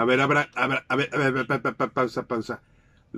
A 0.00 0.04
ver, 0.08 0.18
a 0.20 0.26
ver, 0.30 0.38
a 0.62 0.66
ver, 0.68 0.80
a 0.90 0.96
ver, 1.36 1.46
pa- 1.50 1.62
pa- 1.64 1.76
pa- 1.80 1.94
pausa, 1.98 2.22
pausa. 2.32 2.56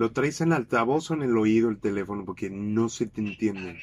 ¿Lo 0.01 0.07
traes 0.17 0.41
en 0.41 0.53
altavoz 0.53 1.11
o 1.11 1.15
en 1.15 1.23
el 1.23 1.37
oído 1.45 1.69
el 1.71 1.79
teléfono? 1.87 2.25
Porque 2.25 2.51
no 2.51 2.89
se 2.89 3.07
te 3.07 3.21
entiende. 3.21 3.79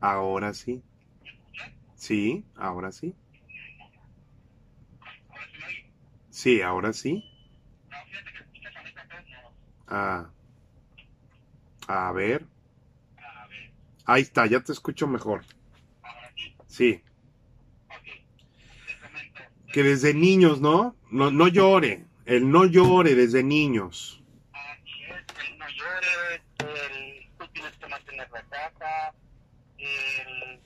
Ahora 0.00 0.52
sí. 0.54 0.82
Sí, 1.94 2.44
ahora 2.56 2.90
sí. 2.92 3.14
Sí, 6.30 6.60
ahora 6.62 6.92
sí. 6.92 7.22
Ah. 9.88 10.30
A 11.88 12.10
ver. 12.12 12.46
Ahí 14.04 14.20
está, 14.20 14.44
ya 14.46 14.60
te 14.60 14.72
escucho 14.72 15.06
mejor. 15.06 15.42
Sí. 16.66 17.02
Que 19.72 19.82
desde 19.82 20.14
niños, 20.14 20.60
¿no? 20.60 20.96
No, 21.10 21.30
no 21.30 21.48
llore, 21.48 22.04
el 22.26 22.50
no 22.50 22.64
llore 22.66 23.14
desde 23.14 23.42
niños. 23.42 24.22
Así 24.52 25.04
es, 25.04 25.48
el 25.48 25.58
no 25.58 25.66
llores, 25.68 26.40
el 26.58 27.28
tú 27.38 27.46
tienes 27.52 27.72
que 27.78 27.86
mantener 27.86 28.30
la 28.30 28.42
casa, 28.42 29.14
el 29.78 30.60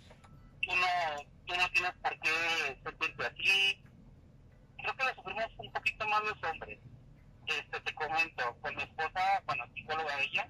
tú 0.62 0.77
no, 0.77 1.23
tú 1.47 1.55
no 1.55 1.71
tienes 1.71 1.93
por 2.03 2.19
qué 2.21 2.79
sentirte 2.83 3.27
así. 3.27 3.83
Creo 4.79 4.97
que 4.97 5.05
lo 5.05 5.14
sufrimos 5.14 5.51
un 5.59 5.73
poquito 5.73 6.09
más 6.09 6.23
los 6.25 6.51
hombres. 6.51 6.79
Este, 7.47 7.81
te 7.81 7.95
comento, 7.95 8.57
con 8.62 8.75
mi 8.75 8.83
esposa, 8.83 9.43
bueno, 9.47 9.64
psicóloga 9.75 10.21
ella, 10.23 10.49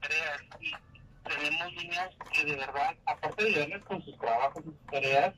tareas 0.00 0.42
y 0.60 0.72
tenemos 1.28 1.72
niños 1.74 2.08
que 2.32 2.44
de 2.44 2.56
verdad, 2.56 2.96
aparte 3.06 3.44
de 3.44 3.50
ayudarles 3.50 3.84
con 3.84 4.02
sus 4.04 4.18
trabajos 4.18 4.64
sus 4.64 4.86
tareas, 4.86 5.34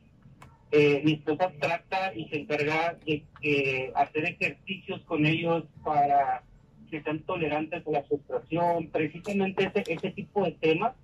eh, 0.72 1.02
mi 1.04 1.14
esposa 1.14 1.52
trata 1.58 2.14
y 2.14 2.28
se 2.28 2.40
encarga 2.40 2.96
de 3.04 3.24
eh, 3.42 3.92
hacer 3.94 4.24
ejercicios 4.24 5.00
con 5.02 5.26
ellos 5.26 5.64
para 5.84 6.44
que 6.90 7.02
sean 7.02 7.20
tolerantes 7.20 7.86
a 7.86 7.90
la 7.90 8.02
frustración, 8.04 8.88
precisamente 8.88 9.64
ese, 9.64 9.92
ese 9.92 10.10
tipo 10.10 10.44
de 10.44 10.52
temas, 10.52 10.94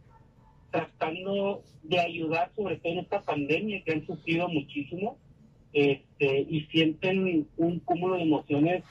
tratando 0.71 1.63
de 1.83 1.99
ayudar 1.99 2.53
sobre 2.55 2.77
todo 2.77 2.93
en 2.93 2.99
esta 3.01 3.23
pandemia 3.23 3.83
que 3.83 3.93
han 3.93 4.07
sufrido 4.07 4.49
muchísimo 4.49 5.17
este, 5.73 6.41
y 6.49 6.67
sienten 6.71 7.49
un 7.57 7.81
cúmulo 7.81 8.17
de 8.17 8.23
emociones 8.23 8.85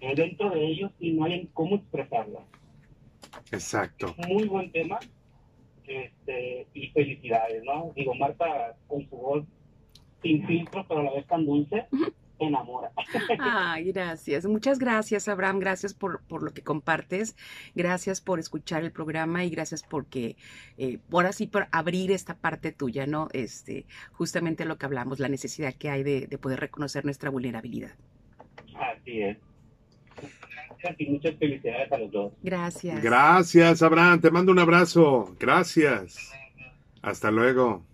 eh, 0.00 0.14
dentro 0.14 0.50
de 0.50 0.66
ellos 0.66 0.92
y 1.00 1.12
no 1.12 1.24
hay 1.24 1.48
cómo 1.54 1.76
expresarlas. 1.76 2.42
Exacto. 3.52 4.14
Muy 4.28 4.44
buen 4.44 4.70
tema 4.72 4.98
este, 5.86 6.66
y 6.74 6.88
felicidades, 6.88 7.62
¿no? 7.64 7.92
Digo, 7.94 8.14
Marta 8.14 8.76
con 8.88 9.08
su 9.08 9.16
voz 9.16 9.44
sin 10.26 10.46
filtro, 10.46 10.84
pero 10.88 11.00
a 11.00 11.04
la 11.04 11.12
vez 11.12 11.26
tan 11.26 11.46
dulce, 11.46 11.86
enamora. 12.38 12.90
Ay, 13.38 13.92
gracias. 13.92 14.46
Muchas 14.46 14.78
gracias, 14.78 15.28
Abraham. 15.28 15.58
Gracias 15.58 15.94
por, 15.94 16.22
por 16.26 16.42
lo 16.42 16.52
que 16.52 16.62
compartes. 16.62 17.36
Gracias 17.74 18.20
por 18.20 18.38
escuchar 18.38 18.82
el 18.82 18.92
programa 18.92 19.44
y 19.44 19.50
gracias 19.50 19.82
porque, 19.82 20.36
eh, 20.78 20.98
por 21.08 21.26
así, 21.26 21.46
por 21.46 21.68
abrir 21.70 22.10
esta 22.10 22.34
parte 22.34 22.72
tuya, 22.72 23.06
¿no? 23.06 23.28
Este, 23.32 23.86
justamente 24.12 24.64
lo 24.64 24.76
que 24.76 24.86
hablamos, 24.86 25.20
la 25.20 25.28
necesidad 25.28 25.74
que 25.74 25.90
hay 25.90 26.02
de, 26.02 26.26
de 26.26 26.38
poder 26.38 26.60
reconocer 26.60 27.04
nuestra 27.04 27.30
vulnerabilidad. 27.30 27.92
Así 28.74 29.22
es. 29.22 29.38
Gracias 30.68 31.00
y 31.00 31.06
muchas 31.06 31.36
felicidades 31.36 31.92
a 31.92 31.98
los 31.98 32.10
dos. 32.10 32.32
Gracias. 32.42 33.02
Gracias, 33.02 33.82
Abraham. 33.82 34.20
Te 34.20 34.30
mando 34.30 34.52
un 34.52 34.58
abrazo. 34.58 35.34
Gracias. 35.38 36.32
Hasta 37.02 37.30
luego. 37.30 37.84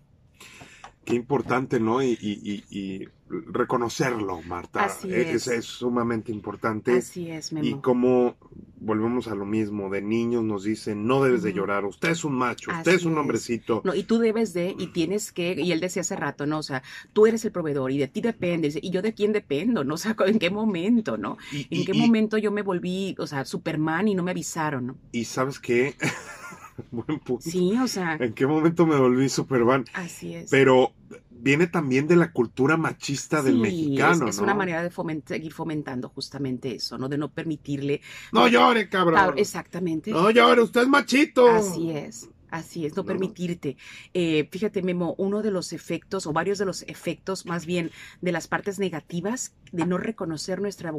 Qué 1.04 1.14
importante, 1.14 1.80
¿no? 1.80 2.02
Y, 2.02 2.16
y- 2.20 2.64
y- 2.70 2.78
y 2.78 3.08
reconocerlo, 3.52 4.40
Marta. 4.42 4.84
Así 4.84 5.12
es. 5.12 5.46
es. 5.46 5.48
es 5.48 5.64
sumamente 5.64 6.30
importante. 6.32 6.98
Así 6.98 7.30
es, 7.30 7.52
Memo. 7.52 7.66
Y 7.66 7.80
como 7.80 8.36
volvemos 8.76 9.28
a 9.28 9.34
lo 9.34 9.44
mismo, 9.46 9.88
de 9.90 10.02
niños 10.02 10.42
nos 10.44 10.64
dicen, 10.64 11.06
no 11.06 11.22
debes 11.22 11.42
de 11.42 11.52
llorar, 11.52 11.84
usted 11.84 12.10
es 12.10 12.24
un 12.24 12.34
macho, 12.34 12.70
usted 12.72 12.92
es 12.94 13.04
un 13.04 13.16
hombrecito. 13.16 13.80
No, 13.84 13.94
y 13.94 14.02
tú 14.02 14.18
debes 14.18 14.52
de, 14.52 14.74
y 14.76 14.88
tienes 14.88 15.32
que, 15.32 15.54
y 15.60 15.70
él 15.72 15.80
decía 15.80 16.02
hace 16.02 16.16
rato, 16.16 16.46
¿no? 16.46 16.58
O 16.58 16.62
sea, 16.62 16.82
tú 17.12 17.26
eres 17.26 17.44
el 17.44 17.52
proveedor 17.52 17.90
y 17.92 17.98
de 17.98 18.08
ti 18.08 18.20
depende. 18.20 18.72
¿Y 18.82 18.90
yo 18.90 19.00
de 19.02 19.14
quién 19.14 19.32
dependo? 19.32 19.84
¿No? 19.84 19.94
O 19.94 19.98
sea, 19.98 20.16
¿en 20.26 20.38
qué 20.38 20.50
momento, 20.50 21.16
no? 21.16 21.36
Y, 21.52 21.66
¿En 21.70 21.84
qué 21.84 21.94
momento 21.94 22.38
yo 22.38 22.50
me 22.50 22.62
volví, 22.62 23.14
o 23.18 23.26
sea, 23.26 23.44
Superman 23.44 24.08
y 24.08 24.14
no 24.14 24.22
me 24.22 24.32
avisaron, 24.32 24.86
¿no? 24.88 24.96
y 25.12 25.24
sabes 25.24 25.58
qué, 25.60 25.94
buen 26.90 27.18
punto. 27.20 27.42
Sí, 27.48 27.72
o 27.82 27.86
sea, 27.88 28.16
¿En 28.20 28.32
qué 28.32 28.46
momento 28.46 28.86
me 28.86 28.96
volví 28.96 29.28
Superman? 29.28 29.84
así 29.94 30.34
es. 30.34 30.50
Pero 30.50 30.92
viene 31.30 31.66
también 31.66 32.06
de 32.06 32.14
la 32.16 32.30
cultura 32.32 32.76
machista 32.76 33.42
del 33.42 33.54
Sí, 33.54 33.60
mexicano, 33.60 34.24
es, 34.28 34.30
es 34.30 34.38
¿no? 34.38 34.44
una 34.44 34.54
manera 34.54 34.82
de 34.82 34.90
foment- 34.90 35.26
seguir 35.26 35.52
fomentando 35.52 36.08
justamente 36.08 36.74
eso, 36.76 36.98
¿no? 36.98 37.08
De 37.08 37.18
no 37.18 37.30
permitirle. 37.32 38.00
No 38.32 38.46
llore, 38.48 38.88
cabrón. 38.88 39.34
Exactamente. 39.36 40.10
No 40.12 40.30
llore, 40.30 40.62
usted 40.62 40.82
es 40.82 40.88
machito. 40.88 41.48
Así 41.48 41.90
es, 41.90 42.28
así 42.52 42.86
es, 42.86 42.94
no 42.94 43.02
No. 43.02 43.06
permitirte. 43.06 43.76
Eh, 44.14 44.48
fíjate, 44.52 44.82
Memo, 44.82 45.14
uno 45.18 45.42
de 45.42 45.50
los 45.50 45.72
efectos, 45.72 46.26
o 46.26 46.32
varios 46.32 46.58
de 46.58 46.64
los 46.64 46.82
efectos 46.82 47.46
más 47.46 47.66
bien 47.66 47.90
de 48.20 48.30
las 48.30 48.46
partes 48.46 48.78
negativas 48.78 49.54
de 49.72 49.86
no 49.86 49.98
reconocer 49.98 50.60
nuestra, 50.60 50.92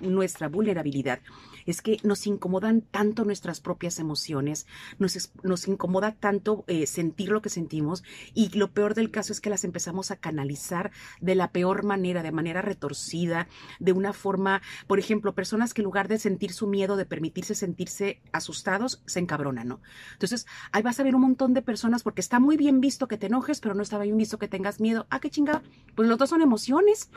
nuestra 0.00 0.48
vulnerabilidad 0.48 1.20
es 1.66 1.82
que 1.82 1.98
nos 2.02 2.26
incomodan 2.26 2.80
tanto 2.80 3.24
nuestras 3.24 3.60
propias 3.60 3.98
emociones, 3.98 4.66
nos, 4.98 5.30
nos 5.42 5.68
incomoda 5.68 6.12
tanto 6.12 6.64
eh, 6.66 6.86
sentir 6.86 7.30
lo 7.30 7.42
que 7.42 7.50
sentimos 7.50 8.02
y 8.34 8.48
lo 8.56 8.72
peor 8.72 8.94
del 8.94 9.10
caso 9.10 9.32
es 9.32 9.40
que 9.40 9.50
las 9.50 9.64
empezamos 9.64 10.10
a 10.10 10.16
canalizar 10.16 10.92
de 11.20 11.34
la 11.34 11.52
peor 11.52 11.84
manera, 11.84 12.22
de 12.22 12.32
manera 12.32 12.62
retorcida, 12.62 13.48
de 13.80 13.92
una 13.92 14.12
forma, 14.12 14.62
por 14.86 14.98
ejemplo, 14.98 15.34
personas 15.34 15.74
que 15.74 15.82
en 15.82 15.86
lugar 15.86 16.08
de 16.08 16.18
sentir 16.18 16.52
su 16.52 16.66
miedo, 16.66 16.96
de 16.96 17.04
permitirse 17.04 17.54
sentirse 17.54 18.22
asustados, 18.32 19.02
se 19.06 19.20
encabronan, 19.20 19.68
¿no? 19.68 19.80
Entonces, 20.12 20.46
ahí 20.72 20.82
vas 20.86 20.98
a 21.00 21.02
ver 21.02 21.14
un 21.14 21.22
montón 21.22 21.52
de 21.52 21.62
personas 21.62 22.02
porque 22.02 22.20
está 22.20 22.38
muy 22.40 22.56
bien 22.56 22.80
visto 22.80 23.08
que 23.08 23.18
te 23.18 23.26
enojes, 23.26 23.60
pero 23.60 23.74
no 23.74 23.82
está 23.82 23.98
bien 23.98 24.16
visto 24.16 24.38
que 24.38 24.48
tengas 24.48 24.80
miedo. 24.80 25.06
Ah, 25.10 25.20
qué 25.20 25.28
chingado. 25.28 25.60
Pues 25.94 26.08
los 26.08 26.16
dos 26.16 26.30
son 26.30 26.40
emociones. 26.40 27.10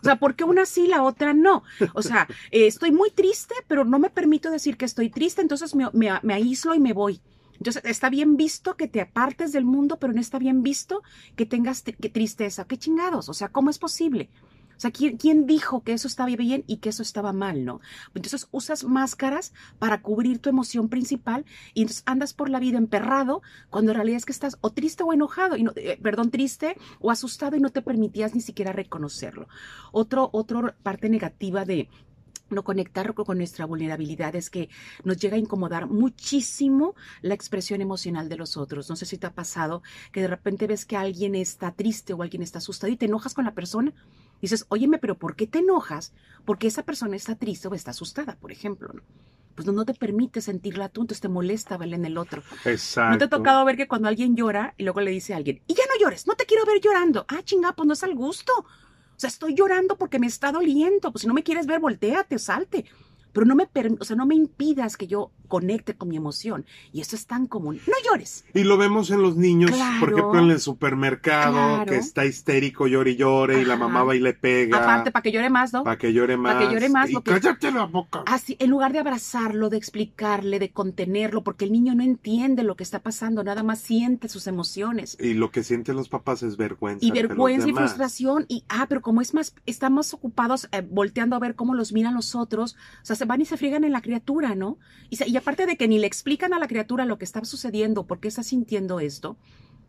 O 0.00 0.02
sea, 0.02 0.16
¿por 0.16 0.36
qué 0.36 0.44
una 0.44 0.64
sí, 0.64 0.86
la 0.86 1.02
otra 1.02 1.34
no? 1.34 1.62
O 1.94 2.02
sea, 2.02 2.28
eh, 2.50 2.66
estoy 2.66 2.92
muy 2.92 3.10
triste, 3.10 3.54
pero 3.66 3.84
no 3.84 3.98
me 3.98 4.10
permito 4.10 4.50
decir 4.50 4.76
que 4.76 4.84
estoy 4.84 5.10
triste, 5.10 5.42
entonces 5.42 5.74
me, 5.74 5.88
me, 5.92 6.10
me 6.22 6.34
aíslo 6.34 6.74
y 6.74 6.80
me 6.80 6.92
voy. 6.92 7.20
Entonces, 7.54 7.82
está 7.84 8.08
bien 8.08 8.36
visto 8.36 8.76
que 8.76 8.86
te 8.86 9.00
apartes 9.00 9.52
del 9.52 9.64
mundo, 9.64 9.98
pero 9.98 10.12
no 10.12 10.20
está 10.20 10.38
bien 10.38 10.62
visto 10.62 11.02
que 11.34 11.44
tengas 11.44 11.82
que 11.82 12.08
tristeza. 12.08 12.66
¿Qué 12.66 12.78
chingados? 12.78 13.28
O 13.28 13.34
sea, 13.34 13.48
¿cómo 13.48 13.70
es 13.70 13.78
posible? 13.78 14.30
O 14.78 14.80
sea, 14.80 14.92
¿quién, 14.92 15.46
dijo 15.46 15.82
que 15.82 15.92
eso 15.92 16.06
estaba 16.06 16.28
bien 16.36 16.62
y 16.68 16.76
que 16.76 16.90
eso 16.90 17.02
estaba 17.02 17.32
mal, 17.32 17.64
no? 17.64 17.80
Entonces 18.14 18.46
usas 18.52 18.84
máscaras 18.84 19.52
para 19.80 20.02
cubrir 20.02 20.38
tu 20.38 20.48
emoción 20.48 20.88
principal 20.88 21.44
y 21.74 21.82
entonces 21.82 22.04
andas 22.06 22.32
por 22.32 22.48
la 22.48 22.60
vida 22.60 22.78
emperrado 22.78 23.42
cuando 23.70 23.90
en 23.90 23.96
realidad 23.96 24.18
es 24.18 24.24
que 24.24 24.30
estás 24.30 24.56
o 24.60 24.70
triste 24.70 25.02
o 25.02 25.12
enojado, 25.12 25.56
y 25.56 25.64
no, 25.64 25.72
eh, 25.74 25.98
perdón, 26.00 26.30
triste 26.30 26.76
o 27.00 27.10
asustado 27.10 27.56
y 27.56 27.60
no 27.60 27.70
te 27.70 27.82
permitías 27.82 28.36
ni 28.36 28.40
siquiera 28.40 28.72
reconocerlo. 28.72 29.48
Otro, 29.90 30.30
otro 30.32 30.72
parte 30.84 31.08
negativa 31.08 31.64
de 31.64 31.88
no 32.50 32.64
conectar 32.64 33.14
con 33.14 33.38
nuestra 33.38 33.66
vulnerabilidad 33.66 34.34
es 34.36 34.50
que 34.50 34.68
nos 35.04 35.18
llega 35.18 35.36
a 35.36 35.40
incomodar 35.40 35.86
muchísimo 35.86 36.94
la 37.20 37.34
expresión 37.34 37.80
emocional 37.80 38.28
de 38.28 38.36
los 38.36 38.56
otros. 38.56 38.88
No 38.88 38.96
sé 38.96 39.06
si 39.06 39.18
te 39.18 39.26
ha 39.26 39.34
pasado 39.34 39.82
que 40.12 40.22
de 40.22 40.28
repente 40.28 40.66
ves 40.66 40.86
que 40.86 40.96
alguien 40.96 41.34
está 41.34 41.72
triste 41.72 42.12
o 42.12 42.22
alguien 42.22 42.42
está 42.42 42.58
asustado 42.58 42.92
y 42.92 42.96
te 42.96 43.06
enojas 43.06 43.34
con 43.34 43.44
la 43.44 43.54
persona. 43.54 43.92
Dices, 44.40 44.66
óyeme, 44.68 44.98
pero 44.98 45.18
¿por 45.18 45.36
qué 45.36 45.46
te 45.46 45.58
enojas? 45.58 46.12
Porque 46.44 46.66
esa 46.66 46.84
persona 46.84 47.16
está 47.16 47.34
triste 47.34 47.68
o 47.68 47.74
está 47.74 47.90
asustada, 47.90 48.36
por 48.36 48.52
ejemplo. 48.52 48.88
¿no? 48.92 49.02
Pues 49.54 49.66
no, 49.66 49.72
no 49.72 49.84
te 49.84 49.94
permite 49.94 50.40
sentirla 50.40 50.88
tú, 50.88 51.00
entonces 51.00 51.20
te 51.20 51.28
molesta 51.28 51.76
verla 51.76 51.96
en 51.96 52.04
el 52.04 52.16
otro. 52.16 52.42
Exacto. 52.64 53.12
¿No 53.12 53.18
te 53.18 53.24
ha 53.24 53.28
tocado 53.28 53.64
ver 53.64 53.76
que 53.76 53.88
cuando 53.88 54.06
alguien 54.06 54.36
llora 54.36 54.74
y 54.76 54.84
luego 54.84 55.00
le 55.00 55.10
dice 55.10 55.34
a 55.34 55.36
alguien, 55.36 55.62
y 55.66 55.74
ya 55.74 55.82
no 55.86 56.00
llores, 56.00 56.28
no 56.28 56.36
te 56.36 56.46
quiero 56.46 56.64
ver 56.64 56.80
llorando? 56.80 57.26
Ah, 57.28 57.42
chinga, 57.42 57.72
pues 57.72 57.86
no 57.86 57.94
es 57.94 58.04
al 58.04 58.14
gusto. 58.14 58.52
O 58.56 59.20
sea, 59.20 59.26
estoy 59.26 59.56
llorando 59.56 59.98
porque 59.98 60.20
me 60.20 60.28
está 60.28 60.52
doliendo. 60.52 61.10
Pues 61.10 61.22
si 61.22 61.26
no 61.26 61.34
me 61.34 61.42
quieres 61.42 61.66
ver, 61.66 61.80
volteate, 61.80 62.38
salte. 62.38 62.84
Pero 63.32 63.46
no 63.46 63.56
me, 63.56 63.68
o 63.98 64.04
sea, 64.04 64.14
no 64.14 64.26
me 64.26 64.36
impidas 64.36 64.96
que 64.96 65.08
yo 65.08 65.32
conecte 65.48 65.94
con 65.94 66.08
mi 66.08 66.16
emoción. 66.16 66.64
Y 66.92 67.00
eso 67.00 67.16
es 67.16 67.26
tan 67.26 67.46
común. 67.46 67.80
No 67.86 67.94
llores. 68.04 68.44
Y 68.54 68.64
lo 68.64 68.76
vemos 68.76 69.10
en 69.10 69.22
los 69.22 69.36
niños, 69.36 69.70
por 69.70 69.78
Claro. 69.78 70.16
ejemplo, 70.18 70.38
en 70.40 70.50
el 70.50 70.60
supermercado, 70.60 71.52
Claro. 71.54 71.86
que 71.90 71.96
está 71.96 72.24
histérico, 72.26 72.86
llore 72.86 73.12
y 73.12 73.16
llore, 73.16 73.60
y 73.60 73.64
la 73.64 73.74
Ajá. 73.74 73.84
mamá 73.88 74.04
va 74.04 74.14
y 74.14 74.20
le 74.20 74.34
pega. 74.34 74.78
Aparte, 74.78 75.10
para 75.10 75.22
que 75.22 75.32
llore 75.32 75.50
más, 75.50 75.72
¿no? 75.72 75.84
Para 75.84 75.98
que 75.98 76.12
llore 76.12 76.36
más. 76.36 76.54
Pa' 76.54 76.60
que 76.68 76.72
llore 76.74 76.88
más, 76.88 77.10
Y 77.10 77.14
lo 77.14 77.22
que- 77.22 77.32
cállate 77.32 77.70
la 77.72 77.84
boca. 77.86 78.22
Así, 78.26 78.56
en 78.58 78.70
lugar 78.70 78.92
de 78.92 78.98
abrazarlo, 78.98 79.70
de 79.70 79.76
explicarle, 79.78 80.58
de 80.58 80.70
contenerlo, 80.70 81.42
porque 81.42 81.64
el 81.64 81.72
niño 81.72 81.94
no 81.94 82.02
entiende 82.02 82.62
lo 82.62 82.76
que 82.76 82.82
está 82.84 83.00
pasando, 83.00 83.42
nada 83.44 83.62
más 83.62 83.78
siente 83.80 84.28
sus 84.28 84.46
emociones. 84.46 85.16
Y 85.20 85.34
lo 85.34 85.50
que 85.50 85.64
sienten 85.64 85.96
los 85.96 86.08
papás 86.08 86.42
es 86.42 86.56
vergüenza. 86.56 87.04
Y 87.04 87.10
vergüenza 87.10 87.68
y 87.68 87.72
frustración. 87.72 88.44
Y, 88.48 88.64
ah, 88.68 88.86
pero 88.88 89.00
como 89.02 89.20
es 89.20 89.34
más, 89.34 89.54
estamos 89.66 90.12
ocupados 90.14 90.68
eh, 90.72 90.82
volteando 90.88 91.36
a 91.36 91.38
ver 91.38 91.54
cómo 91.54 91.74
los 91.74 91.92
miran 91.92 92.14
los 92.14 92.34
otros, 92.34 92.74
o 93.02 93.04
sea, 93.06 93.16
se 93.16 93.24
van 93.24 93.40
y 93.40 93.44
se 93.44 93.56
friegan 93.56 93.84
en 93.84 93.92
la 93.92 94.00
criatura, 94.02 94.54
¿no? 94.54 94.78
Y, 95.10 95.16
se- 95.16 95.28
y 95.28 95.36
aparte 95.38 95.66
de 95.66 95.76
que 95.76 95.88
ni 95.88 95.98
le 95.98 96.06
explican 96.06 96.52
a 96.52 96.58
la 96.58 96.68
criatura 96.68 97.04
lo 97.04 97.18
que 97.18 97.24
está 97.24 97.44
sucediendo, 97.44 98.06
por 98.06 98.20
qué 98.20 98.28
está 98.28 98.42
sintiendo 98.42 99.00
esto, 99.00 99.36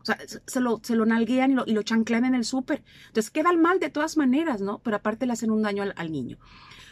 o 0.01 0.05
sea, 0.05 0.17
se, 0.45 0.59
lo, 0.61 0.79
se 0.81 0.95
lo 0.95 1.05
nalguean 1.05 1.51
y 1.51 1.55
lo, 1.55 1.63
y 1.67 1.73
lo 1.73 1.83
chanclean 1.83 2.25
en 2.25 2.35
el 2.35 2.45
súper. 2.45 2.83
Entonces 3.07 3.31
queda 3.31 3.51
mal 3.53 3.79
de 3.79 3.89
todas 3.89 4.15
maneras, 4.17 4.61
¿no? 4.61 4.79
Pero 4.79 4.97
aparte 4.97 5.25
le 5.25 5.33
hacen 5.33 5.51
un 5.51 5.61
daño 5.61 5.83
al, 5.83 5.93
al 5.97 6.11
niño. 6.11 6.37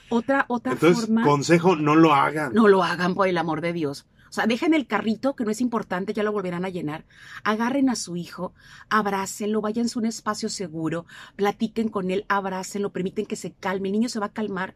Otra, 0.09 0.45
otra 0.49 0.73
Entonces, 0.73 1.05
forma. 1.05 1.23
consejo, 1.23 1.75
no 1.75 1.95
lo 1.95 2.13
hagan. 2.13 2.53
No 2.53 2.67
lo 2.67 2.83
hagan 2.83 3.15
por 3.15 3.27
el 3.27 3.37
amor 3.37 3.61
de 3.61 3.73
Dios. 3.73 4.05
O 4.29 4.33
sea, 4.33 4.45
dejen 4.45 4.73
el 4.73 4.87
carrito, 4.87 5.35
que 5.35 5.45
no 5.45 5.51
es 5.51 5.61
importante, 5.61 6.13
ya 6.13 6.23
lo 6.23 6.33
volverán 6.33 6.65
a 6.65 6.69
llenar. 6.69 7.05
Agarren 7.45 7.89
a 7.89 7.95
su 7.95 8.17
hijo, 8.17 8.53
abrácenlo, 8.89 9.61
vayan 9.61 9.87
a 9.87 9.99
un 9.99 10.05
espacio 10.05 10.49
seguro, 10.49 11.05
platiquen 11.37 11.87
con 11.87 12.11
él, 12.11 12.25
abrácenlo, 12.27 12.91
permiten 12.91 13.25
que 13.25 13.37
se 13.37 13.53
calme. 13.53 13.87
El 13.87 13.93
niño 13.93 14.09
se 14.09 14.19
va 14.19 14.27
a 14.27 14.33
calmar. 14.33 14.75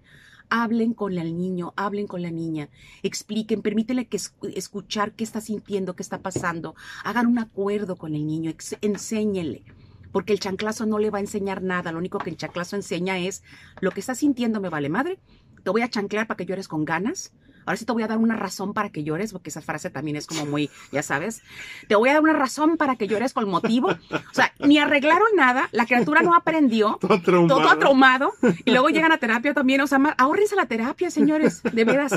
Hablen 0.54 0.94
con 0.94 1.18
el 1.18 1.38
niño, 1.38 1.72
hablen 1.78 2.08
con 2.08 2.22
la 2.22 2.30
niña, 2.30 2.68
expliquen, 3.04 3.62
permítanle 3.62 4.08
que 4.08 4.18
es- 4.18 4.34
escuchar 4.54 5.14
qué 5.14 5.24
está 5.24 5.40
sintiendo, 5.40 5.96
qué 5.96 6.04
está 6.04 6.20
pasando. 6.20 6.76
Hagan 7.06 7.28
un 7.28 7.40
acuerdo 7.40 7.96
con 7.96 8.14
el 8.16 8.28
niño, 8.28 8.52
enséñenle. 8.82 9.64
porque 10.12 10.34
el 10.34 10.42
chanclazo 10.42 10.86
no 10.86 11.00
le 11.00 11.10
va 11.10 11.20
a 11.20 11.22
enseñar 11.22 11.64
nada, 11.64 11.94
lo 11.94 11.98
único 11.98 12.18
que 12.18 12.30
el 12.30 12.36
chanclazo 12.36 12.76
enseña 12.76 13.18
es 13.18 13.44
lo 13.80 13.92
que 13.92 14.02
estás 14.02 14.18
sintiendo 14.18 14.60
me 14.60 14.68
vale 14.68 14.90
madre, 14.90 15.20
te 15.64 15.70
voy 15.70 15.84
a 15.84 15.90
chanclear 15.90 16.28
para 16.28 16.36
que 16.36 16.46
llores 16.46 16.68
con 16.68 16.84
ganas, 16.84 17.32
Ahora 17.65 17.78
sí 17.78 17.86
te 17.86 17.91
voy 17.91 18.04
a 18.04 18.08
dar 18.08 18.17
una 18.17 18.36
razón 18.36 18.74
para 18.74 18.89
que 18.89 19.04
llores, 19.04 19.32
porque 19.32 19.50
esa 19.50 19.62
frase 19.62 19.89
también 19.89 20.17
es 20.17 20.28
como 20.28 20.45
muy, 20.45 20.69
ya 20.91 21.04
sabes. 21.04 21.41
Te 21.88 21.95
voy 21.95 22.10
a 22.10 22.13
dar 22.13 22.21
una 22.21 22.34
razón 22.34 22.78
para 22.78 22.95
que 22.95 23.08
llores 23.08 23.34
con 23.34 23.50
motivo. 23.50 23.89
O 23.89 24.34
sea, 24.34 24.54
ni 24.60 24.78
arreglaron 24.78 25.28
nada, 25.36 25.69
la 25.71 25.86
criatura 25.86 26.21
no 26.21 26.36
aprendió. 26.36 26.97
Todo 27.02 27.21
traumado. 27.21 27.62
Todo 27.62 27.78
traumado. 27.78 28.34
Y 28.65 28.71
luego 28.71 28.89
llegan 28.89 29.12
a 29.12 29.17
terapia 29.17 29.54
también. 29.54 29.82
O 29.82 29.88
sea, 29.88 30.00
ahórrense 30.17 30.56
la 30.56 30.65
terapia, 30.65 31.12
señores, 31.12 31.62
de 31.63 31.84
veras. 31.84 32.13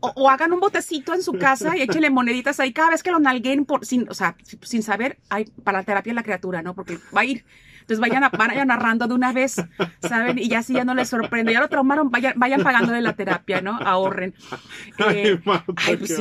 O, 0.00 0.30
hagan 0.30 0.52
un 0.52 0.60
botecito 0.60 1.14
en 1.14 1.22
su 1.22 1.32
casa 1.34 1.76
y 1.76 1.82
échenle 1.82 2.10
moneditas 2.10 2.60
ahí 2.60 2.72
cada 2.72 2.90
vez 2.90 3.02
que 3.02 3.10
lo 3.10 3.18
nalguen 3.18 3.64
por, 3.64 3.84
sin, 3.86 4.08
o 4.08 4.14
sea, 4.14 4.36
sin 4.62 4.82
saber, 4.82 5.18
hay 5.28 5.44
para 5.64 5.78
la 5.78 5.84
terapia 5.84 6.14
la 6.14 6.22
criatura, 6.22 6.62
¿no? 6.62 6.74
Porque 6.74 6.98
va 7.14 7.22
a 7.22 7.24
ir 7.24 7.44
entonces 7.86 8.00
vayan, 8.00 8.24
a, 8.24 8.30
vayan 8.30 8.66
narrando 8.66 9.06
de 9.06 9.14
una 9.14 9.32
vez, 9.32 9.62
¿saben? 10.00 10.40
Y 10.40 10.48
ya 10.48 10.58
así 10.58 10.74
ya 10.74 10.84
no 10.84 10.92
les 10.92 11.08
sorprende. 11.08 11.52
Ya 11.52 11.60
lo 11.60 11.68
traumaron, 11.68 12.10
vayan, 12.10 12.32
vayan 12.34 12.64
pagando 12.64 12.92
de 12.92 13.00
la 13.00 13.12
terapia, 13.12 13.60
¿no? 13.60 13.78
Ahorren. 13.78 14.34
Eh, 15.08 15.38
pues 15.44 16.20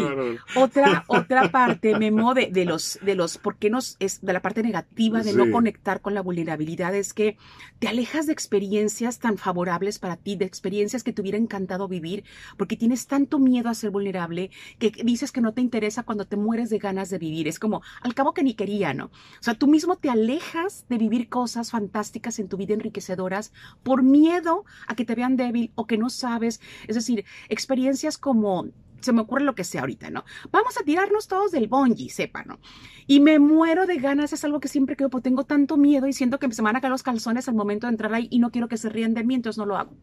otra, 0.55 1.05
otra 1.07 1.49
parte, 1.49 1.97
Memo, 1.97 2.33
de, 2.33 2.49
de 2.51 2.65
los, 2.65 2.99
de 3.01 3.15
los, 3.15 3.37
¿por 3.37 3.55
qué 3.55 3.69
nos, 3.69 3.95
es 3.99 4.21
de 4.21 4.33
la 4.33 4.41
parte 4.41 4.61
negativa 4.61 5.23
de 5.23 5.33
no 5.33 5.49
conectar 5.49 6.01
con 6.01 6.13
la 6.13 6.21
vulnerabilidad? 6.21 6.93
Es 6.93 7.13
que 7.13 7.37
te 7.79 7.87
alejas 7.87 8.27
de 8.27 8.33
experiencias 8.33 9.19
tan 9.19 9.37
favorables 9.37 9.97
para 9.97 10.17
ti, 10.17 10.35
de 10.35 10.45
experiencias 10.45 11.03
que 11.03 11.13
te 11.13 11.21
hubiera 11.21 11.37
encantado 11.37 11.87
vivir, 11.87 12.25
porque 12.57 12.75
tienes 12.75 13.07
tanto 13.07 13.39
miedo 13.39 13.69
a 13.69 13.73
ser 13.73 13.89
vulnerable 13.89 14.51
que 14.77 14.91
dices 15.03 15.31
que 15.31 15.41
no 15.41 15.53
te 15.53 15.61
interesa 15.61 16.03
cuando 16.03 16.25
te 16.25 16.37
mueres 16.37 16.69
de 16.69 16.77
ganas 16.77 17.09
de 17.09 17.17
vivir. 17.17 17.47
Es 17.47 17.59
como, 17.59 17.81
al 18.01 18.13
cabo 18.13 18.33
que 18.33 18.43
ni 18.43 18.53
quería, 18.53 18.93
¿no? 18.93 19.05
O 19.05 19.11
sea, 19.41 19.55
tú 19.55 19.67
mismo 19.67 19.95
te 19.95 20.09
alejas 20.09 20.85
de 20.89 20.97
vivir 20.97 21.29
cosas 21.29 21.54
fantásticas 21.63 22.39
en 22.39 22.47
tu 22.47 22.57
vida 22.57 22.73
enriquecedoras 22.73 23.51
por 23.83 24.03
miedo 24.03 24.65
a 24.87 24.95
que 24.95 25.05
te 25.05 25.15
vean 25.15 25.37
débil 25.37 25.71
o 25.75 25.87
que 25.87 25.97
no 25.97 26.09
sabes. 26.09 26.61
Es 26.87 26.95
decir, 26.95 27.25
experiencias 27.49 28.17
como 28.17 28.67
se 29.01 29.13
me 29.13 29.21
ocurre 29.21 29.43
lo 29.43 29.55
que 29.55 29.63
sea 29.63 29.81
ahorita, 29.81 30.09
¿no? 30.09 30.25
Vamos 30.51 30.77
a 30.79 30.83
tirarnos 30.83 31.27
todos 31.27 31.51
del 31.51 31.67
bungee, 31.67 32.09
sepa, 32.09 32.43
¿no? 32.43 32.59
Y 33.05 33.19
me 33.19 33.37
muero 33.39 33.85
de 33.85 33.97
ganas, 33.97 34.33
es 34.33 34.43
algo 34.43 34.59
que 34.59 34.67
siempre 34.67 34.95
creo, 34.95 35.09
porque 35.09 35.29
tengo 35.29 35.43
tanto 35.43 35.77
miedo 35.77 36.07
y 36.07 36.13
siento 36.13 36.39
que 36.39 36.51
se 36.51 36.61
me 36.61 36.67
van 36.67 36.77
a 36.77 36.81
caer 36.81 36.91
los 36.91 37.03
calzones 37.03 37.47
al 37.47 37.55
momento 37.55 37.85
de 37.85 37.91
entrar 37.91 38.13
ahí 38.13 38.27
y 38.31 38.39
no 38.39 38.49
quiero 38.51 38.67
que 38.67 38.77
se 38.77 38.89
ríen 38.89 39.13
de 39.13 39.23
mí, 39.23 39.35
entonces 39.35 39.59
no 39.59 39.65
lo 39.65 39.77
hago. 39.77 39.95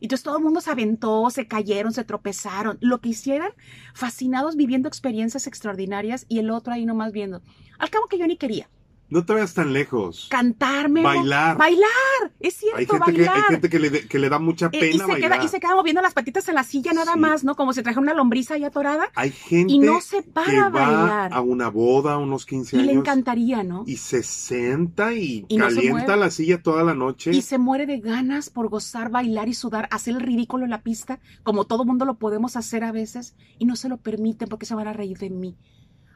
Entonces 0.00 0.24
todo 0.24 0.36
el 0.36 0.44
mundo 0.44 0.60
se 0.60 0.70
aventó, 0.70 1.30
se 1.30 1.46
cayeron, 1.46 1.92
se 1.92 2.04
tropezaron, 2.04 2.76
lo 2.80 3.00
que 3.00 3.10
hicieran, 3.10 3.52
fascinados 3.94 4.56
viviendo 4.56 4.88
experiencias 4.88 5.46
extraordinarias 5.46 6.26
y 6.28 6.40
el 6.40 6.50
otro 6.50 6.74
ahí 6.74 6.84
nomás 6.84 7.12
viendo. 7.12 7.40
Al 7.78 7.88
cabo 7.88 8.06
que 8.06 8.18
yo 8.18 8.26
ni 8.26 8.36
quería. 8.36 8.68
No 9.14 9.24
te 9.24 9.32
vayas 9.32 9.54
tan 9.54 9.72
lejos. 9.72 10.26
Cantarme. 10.28 11.00
Bailar. 11.00 11.56
Bailar. 11.56 12.32
Es 12.40 12.54
cierto, 12.54 12.78
hay 12.78 12.86
gente 12.86 12.98
bailar. 12.98 13.36
Que, 13.36 13.40
hay 13.42 13.48
gente 13.48 13.70
que 13.70 13.78
le, 13.78 14.08
que 14.08 14.18
le 14.18 14.28
da 14.28 14.40
mucha 14.40 14.72
pena 14.72 14.86
y, 14.86 14.88
y 14.88 14.98
se 14.98 15.06
bailar. 15.06 15.30
Queda, 15.30 15.44
y 15.44 15.48
se 15.48 15.60
queda 15.60 15.76
moviendo 15.76 16.02
las 16.02 16.14
patitas 16.14 16.48
en 16.48 16.56
la 16.56 16.64
silla 16.64 16.92
nada 16.92 17.14
más, 17.14 17.44
¿no? 17.44 17.54
Como 17.54 17.72
si 17.72 17.84
trajera 17.84 18.00
una 18.00 18.12
lombriz 18.12 18.50
ahí 18.50 18.64
atorada. 18.64 19.08
Hay 19.14 19.30
gente 19.30 19.72
y 19.72 19.78
no 19.78 20.00
se 20.00 20.22
para 20.22 20.50
que 20.50 20.58
a 20.58 20.68
bailar. 20.68 21.32
va 21.32 21.36
a 21.36 21.40
una 21.42 21.68
boda, 21.68 22.18
unos 22.18 22.44
15 22.44 22.74
y 22.74 22.80
años. 22.80 22.92
le 22.92 22.98
encantaría, 22.98 23.62
¿no? 23.62 23.84
Y 23.86 23.98
se 23.98 24.24
senta 24.24 25.12
y, 25.12 25.46
Y 25.46 25.58
calienta 25.58 26.16
la 26.16 26.32
silla 26.32 26.60
toda 26.60 26.82
la 26.82 26.94
noche. 26.94 27.30
Y 27.30 27.42
se 27.42 27.56
muere 27.56 27.86
de 27.86 28.00
ganas 28.00 28.50
por 28.50 28.68
gozar, 28.68 29.10
bailar 29.10 29.48
y 29.48 29.54
sudar, 29.54 29.86
hacer 29.92 30.16
el 30.16 30.22
ridículo 30.22 30.64
en 30.64 30.70
la 30.70 30.82
pista, 30.82 31.20
como 31.44 31.66
todo 31.66 31.84
mundo 31.84 32.04
lo 32.04 32.14
podemos 32.14 32.56
hacer 32.56 32.82
a 32.82 32.90
veces, 32.90 33.36
y 33.60 33.64
no 33.64 33.76
se 33.76 33.88
lo 33.88 33.98
permiten 33.98 34.48
porque 34.48 34.66
se 34.66 34.74
van 34.74 34.88
a 34.88 34.92
reír 34.92 35.18
de 35.18 35.30
mí. 35.30 35.56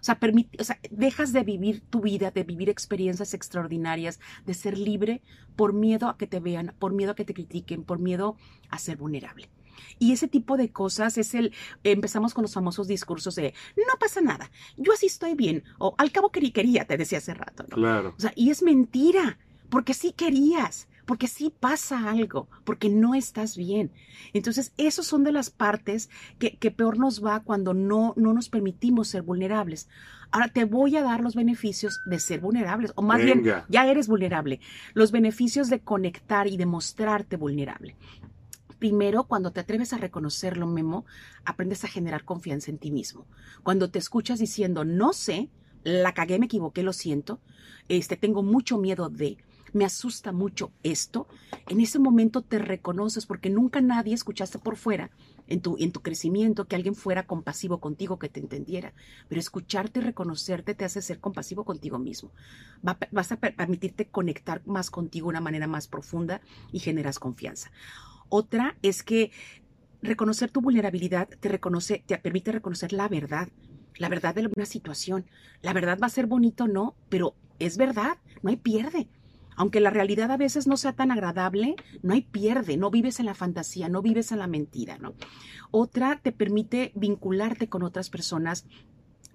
O 0.09 0.11
sea, 0.11 0.19
permite, 0.19 0.57
o 0.59 0.65
sea, 0.65 0.79
dejas 0.91 1.35
de 1.35 1.45
vivir 1.45 1.83
tu 1.91 2.01
vida, 2.01 2.31
de 2.31 2.43
vivir 2.43 2.71
experiencias 2.71 3.35
extraordinarias, 3.35 4.21
de 4.47 4.55
ser 4.55 4.79
libre 4.79 5.21
por 5.55 5.75
miedo 5.75 6.09
a 6.09 6.17
que 6.17 6.27
te 6.27 6.41
vean, 6.41 6.75
por 6.79 6.95
miedo 6.95 7.13
a 7.13 7.15
que 7.15 7.27
te 7.27 7.35
critiquen, 7.35 7.85
por 7.85 7.99
miedo 7.99 8.35
a 8.71 8.79
ser 8.79 8.97
vulnerable. 8.97 9.51
Y 9.99 10.13
ese 10.13 10.27
tipo 10.27 10.57
de 10.57 10.73
cosas 10.73 11.19
es 11.19 11.35
el, 11.35 11.53
empezamos 11.85 12.33
con 12.33 12.41
los 12.41 12.55
famosos 12.55 12.89
discursos 12.89 13.35
de, 13.35 13.53
no 13.77 13.99
pasa 14.01 14.23
nada, 14.23 14.51
yo 14.79 14.95
así 14.95 15.05
estoy 15.05 15.35
bien, 15.35 15.63
o 15.77 15.95
al 15.99 16.11
cabo 16.11 16.31
que 16.31 16.55
quería, 16.55 16.87
te 16.87 16.97
decía 16.97 17.19
hace 17.19 17.35
rato, 17.35 17.65
¿no? 17.69 17.77
Claro. 17.77 18.15
O 18.17 18.21
sea, 18.21 18.33
y 18.35 18.49
es 18.49 18.63
mentira, 18.63 19.39
porque 19.69 19.93
sí 19.93 20.13
querías, 20.13 20.88
porque 21.09 21.27
sí 21.27 21.51
pasa 21.59 22.11
algo, 22.11 22.49
porque 22.65 22.91
no 22.91 23.15
estás 23.15 23.57
bien. 23.57 23.91
Entonces, 24.35 24.75
esas 24.77 25.07
son 25.07 25.25
de 25.25 25.33
las 25.33 25.49
partes 25.49 26.11
que, 26.39 26.59
que 26.59 26.71
peor 26.71 26.99
nos 26.99 27.25
va 27.25 27.41
cuando 27.41 27.73
no, 27.73 28.13
no 28.19 28.35
nos 28.35 28.51
permitimos 28.51 29.09
ser 29.09 29.23
vulnerables. 29.23 29.89
Ahora 30.31 30.49
te 30.49 30.67
voy 30.67 30.99
a 30.99 31.03
dar 31.03 31.23
los 31.23 31.35
beneficios 31.35 31.99
de 32.05 32.19
ser 32.19 32.41
vulnerables, 32.41 32.93
o 32.95 33.01
más 33.01 33.23
bien, 33.23 33.43
ya 33.71 33.87
eres 33.87 34.07
vulnerable. 34.07 34.61
Los 34.93 35.11
beneficios 35.11 35.71
de 35.71 35.81
conectar 35.81 36.47
y 36.47 36.59
de 36.59 36.67
mostrarte 36.67 37.37
vulnerable. 37.37 37.97
Primero, 38.79 39.25
cuando 39.25 39.51
te 39.51 39.61
atreves 39.61 39.95
a 39.95 39.99
reconocerlo, 39.99 40.67
Memo, 40.67 41.07
aprendes 41.47 41.85
a 41.85 41.89
generar 41.89 42.27
confianza 42.27 42.71
en 42.71 42.77
ti 42.77 42.91
mismo. 42.91 43.25
Cuando 43.63 43.89
te 43.89 43.99
escuchas 43.99 44.41
diciendo, 44.41 44.85
no 44.85 45.15
sé, 45.15 45.49
la 45.85 46.13
cagué, 46.13 46.39
me 46.39 46.45
equivoqué, 46.45 46.83
lo 46.83 46.93
siento, 46.93 47.41
este, 47.89 48.19
tengo 48.19 48.43
mucho 48.43 48.77
miedo 48.77 49.09
de, 49.09 49.39
me 49.73 49.85
asusta 49.85 50.33
mucho 50.33 50.73
esto, 50.83 51.27
en 51.69 51.81
ese 51.81 51.99
momento 51.99 52.43
te 52.43 52.59
reconoces 52.59 53.27
porque 53.27 53.51
nunca 53.51 53.81
nadie 53.81 54.15
escuchaste 54.15 54.59
por 54.59 54.77
fuera 54.77 55.11
en 55.47 55.61
tu, 55.61 55.77
en 55.79 55.93
tu 55.93 56.01
crecimiento 56.03 56.67
que 56.67 56.77
alguien 56.77 56.95
fuera 56.95 57.27
compasivo 57.27 57.79
contigo, 57.81 58.19
que 58.19 58.29
te 58.29 58.41
entendiera, 58.41 58.93
pero 59.29 59.41
escucharte 59.41 60.01
y 60.01 60.03
reconocerte 60.03 60.75
te 60.75 60.85
hace 60.85 61.03
ser 61.03 61.21
compasivo 61.21 61.65
contigo 61.65 61.99
mismo. 61.99 62.31
Va- 62.87 62.99
vas 63.11 63.33
a 63.33 63.37
per- 63.37 63.57
permitirte 63.57 64.07
conectar 64.09 64.63
más 64.67 64.91
contigo 64.91 65.27
de 65.27 65.31
una 65.31 65.41
manera 65.41 65.67
más 65.67 65.89
profunda 65.89 66.41
y 66.73 66.81
generas 66.81 67.19
confianza. 67.19 67.71
Otra 68.29 68.77
es 68.83 69.03
que 69.03 69.33
reconocer 70.03 70.51
tu 70.51 70.61
vulnerabilidad 70.61 71.29
te 71.41 71.49
reconoce, 71.49 72.05
te 72.07 72.19
permite 72.19 72.53
reconocer 72.53 72.93
la 72.93 73.09
verdad, 73.09 73.49
la 73.97 74.09
verdad 74.09 74.35
de 74.35 74.47
una 74.55 74.67
situación. 74.67 75.27
La 75.63 75.73
verdad 75.73 75.99
va 76.01 76.07
a 76.07 76.11
ser 76.11 76.27
bonito, 76.27 76.69
no, 76.69 76.95
pero 77.09 77.35
es 77.59 77.77
verdad, 77.77 78.19
no 78.43 78.51
hay 78.51 78.57
pierde. 78.57 79.09
Aunque 79.59 79.81
la 79.81 79.91
realidad 79.91 80.31
a 80.31 80.37
veces 80.37 80.67
no 80.67 80.77
sea 80.77 80.93
tan 80.93 81.11
agradable, 81.11 81.75
no 82.03 82.15
hay 82.15 82.23
pierde, 82.23 82.77
no 82.77 82.91
vives 82.91 83.19
en 83.19 83.27
la 83.27 83.35
fantasía, 83.35 83.89
no 83.89 84.03
vives 84.03 84.31
en 84.31 84.39
la 84.39 84.47
mentira, 84.47 84.99
¿no? 84.99 85.15
Otra 85.73 86.21
te 86.23 86.31
permite 86.33 86.93
vincularte 86.95 87.69
con 87.69 87.83
otras 87.83 88.09
personas 88.09 88.67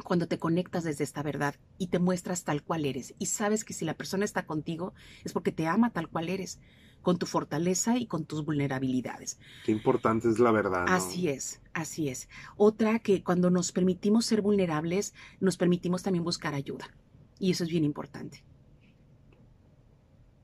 cuando 0.03 0.27
te 0.27 0.39
conectas 0.39 0.85
desde 0.85 1.03
esta 1.03 1.23
verdad 1.23 1.55
y 1.77 1.87
te 1.87 1.99
muestras 1.99 2.45
tal 2.45 2.63
cual 2.63 2.85
eres 2.85 3.13
y 3.19 3.27
sabes 3.27 3.63
que 3.63 3.73
si 3.73 3.85
la 3.85 3.93
persona 3.93 4.25
está 4.25 4.45
contigo 4.45 4.93
es 5.23 5.33
porque 5.33 5.51
te 5.51 5.67
ama 5.67 5.91
tal 5.91 6.09
cual 6.09 6.29
eres, 6.29 6.59
con 7.01 7.19
tu 7.19 7.25
fortaleza 7.25 7.97
y 7.97 8.07
con 8.07 8.25
tus 8.25 8.45
vulnerabilidades. 8.45 9.37
Qué 9.65 9.73
importante 9.73 10.29
es 10.29 10.39
la 10.39 10.51
verdad. 10.51 10.85
¿no? 10.85 10.91
Así 10.91 11.27
es, 11.27 11.61
así 11.73 12.07
es. 12.07 12.29
Otra 12.55 12.99
que 12.99 13.23
cuando 13.23 13.51
nos 13.51 13.71
permitimos 13.73 14.25
ser 14.25 14.41
vulnerables, 14.41 15.13
nos 15.41 15.57
permitimos 15.57 16.01
también 16.01 16.23
buscar 16.23 16.53
ayuda. 16.53 16.87
Y 17.39 17.51
eso 17.51 17.65
es 17.65 17.69
bien 17.69 17.83
importante, 17.83 18.45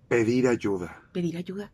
Pedir 0.09 0.47
ayuda. 0.47 1.03
pedir 1.13 1.37
ayuda. 1.37 1.71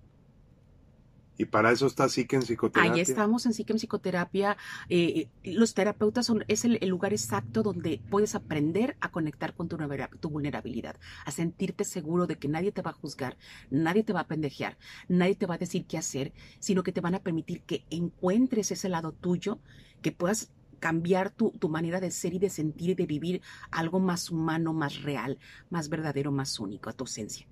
Y 1.38 1.46
para 1.46 1.72
eso 1.72 1.88
está 1.88 2.08
Psique 2.08 2.36
en 2.36 2.44
psicoterapia. 2.44 2.94
Ahí 2.94 3.00
estamos 3.02 3.46
en 3.46 3.54
Psique 3.54 3.74
en 3.74 3.80
Psicoterapia. 3.80 4.58
Eh, 4.90 5.28
los 5.44 5.74
terapeutas 5.74 6.26
son, 6.26 6.46
es 6.48 6.64
el, 6.66 6.78
el 6.82 6.90
lugar 6.90 7.14
exacto 7.14 7.62
donde 7.62 8.02
puedes 8.10 8.36
aprender 8.36 8.96
a 9.02 9.12
conectar 9.12 9.54
con 9.54 9.68
tu 9.68 10.30
vulnerabilidad, 10.30 10.96
a 11.26 11.32
sentirte 11.32 11.84
seguro 11.84 12.28
de 12.28 12.38
que 12.38 12.48
nadie 12.48 12.72
te 12.72 12.82
va 12.82 12.92
a 12.92 12.94
juzgar, 12.94 13.38
nadie 13.70 14.04
te 14.04 14.14
va 14.14 14.22
a 14.22 14.28
pendejear, 14.28 14.78
nadie 15.10 15.36
te 15.36 15.46
va 15.46 15.56
a 15.56 15.58
decir 15.58 15.86
qué 15.86 15.98
hacer, 15.98 16.34
sino 16.60 16.84
que 16.84 16.92
te 16.92 17.02
van 17.02 17.16
a 17.16 17.20
permitir 17.20 17.62
que 17.64 17.86
encuentres 17.90 18.72
ese 18.72 18.88
lado 18.88 19.12
tuyo, 19.12 19.60
que 20.02 20.12
puedas 20.12 20.52
cambiar 20.80 21.32
tu, 21.32 21.52
tu 21.52 21.68
manera 21.68 22.00
de 22.00 22.12
ser 22.12 22.34
y 22.34 22.40
de 22.40 22.50
sentir 22.50 22.92
y 22.92 22.96
de 22.96 23.06
vivir 23.06 23.42
algo 23.72 24.00
más 24.00 24.30
humano, 24.30 24.72
más 24.74 25.02
real, 25.02 25.38
más 25.70 25.90
verdadero, 25.90 26.32
más 26.32 26.60
único, 26.60 26.90
a 26.90 26.94
tu 26.94 27.06
esencia. 27.06 27.48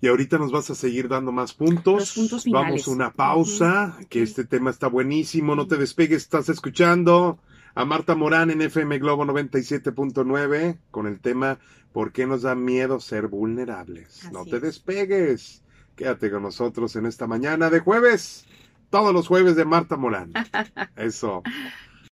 Y 0.00 0.08
ahorita 0.08 0.38
nos 0.38 0.50
vas 0.50 0.68
a 0.70 0.74
seguir 0.74 1.08
dando 1.08 1.30
más 1.30 1.54
puntos. 1.54 2.00
Los 2.00 2.14
puntos 2.14 2.42
finales. 2.42 2.68
Vamos 2.68 2.88
a 2.88 2.90
una 2.90 3.12
pausa, 3.12 3.96
que 4.10 4.22
este 4.22 4.44
tema 4.44 4.70
está 4.70 4.88
buenísimo. 4.88 5.54
No 5.54 5.68
te 5.68 5.76
despegues, 5.76 6.22
estás 6.22 6.48
escuchando 6.48 7.38
a 7.76 7.84
Marta 7.84 8.14
Morán 8.14 8.50
en 8.50 8.62
FM 8.62 8.98
Globo 8.98 9.24
97.9 9.26 10.78
con 10.90 11.06
el 11.06 11.20
tema 11.20 11.58
¿Por 11.92 12.10
qué 12.10 12.26
nos 12.26 12.42
da 12.42 12.54
miedo 12.54 13.00
ser 13.00 13.28
vulnerables? 13.28 14.24
Así 14.24 14.32
no 14.32 14.44
te 14.44 14.56
es. 14.56 14.62
despegues. 14.62 15.62
Quédate 15.94 16.30
con 16.30 16.42
nosotros 16.42 16.96
en 16.96 17.06
esta 17.06 17.26
mañana 17.26 17.70
de 17.70 17.80
jueves. 17.80 18.44
Todos 18.90 19.14
los 19.14 19.28
jueves 19.28 19.56
de 19.56 19.64
Marta 19.64 19.96
Morán. 19.96 20.32
Eso. 20.96 21.42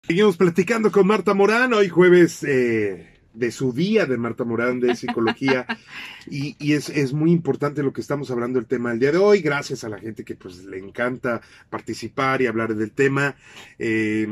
Seguimos 0.02 0.36
platicando 0.36 0.90
con 0.90 1.06
Marta 1.06 1.32
Morán. 1.32 1.72
Hoy 1.72 1.88
jueves 1.88 2.42
eh, 2.42 3.20
de 3.32 3.52
su 3.52 3.72
día 3.72 4.06
de 4.06 4.18
Marta 4.18 4.44
Morán 4.44 4.80
de 4.80 4.96
psicología 4.96 5.66
y, 6.26 6.56
y 6.58 6.72
es, 6.72 6.88
es, 6.90 7.12
muy 7.12 7.32
importante 7.32 7.82
lo 7.82 7.92
que 7.92 8.00
estamos 8.00 8.30
hablando 8.30 8.58
el 8.58 8.66
tema 8.66 8.90
del 8.90 8.98
día 8.98 9.12
de 9.12 9.18
hoy 9.18 9.40
gracias 9.40 9.84
a 9.84 9.88
la 9.88 9.98
gente 9.98 10.24
que 10.24 10.36
pues 10.36 10.64
le 10.64 10.78
encanta 10.78 11.40
participar 11.70 12.42
y 12.42 12.46
hablar 12.46 12.74
del 12.74 12.92
tema 12.92 13.36
eh, 13.78 14.26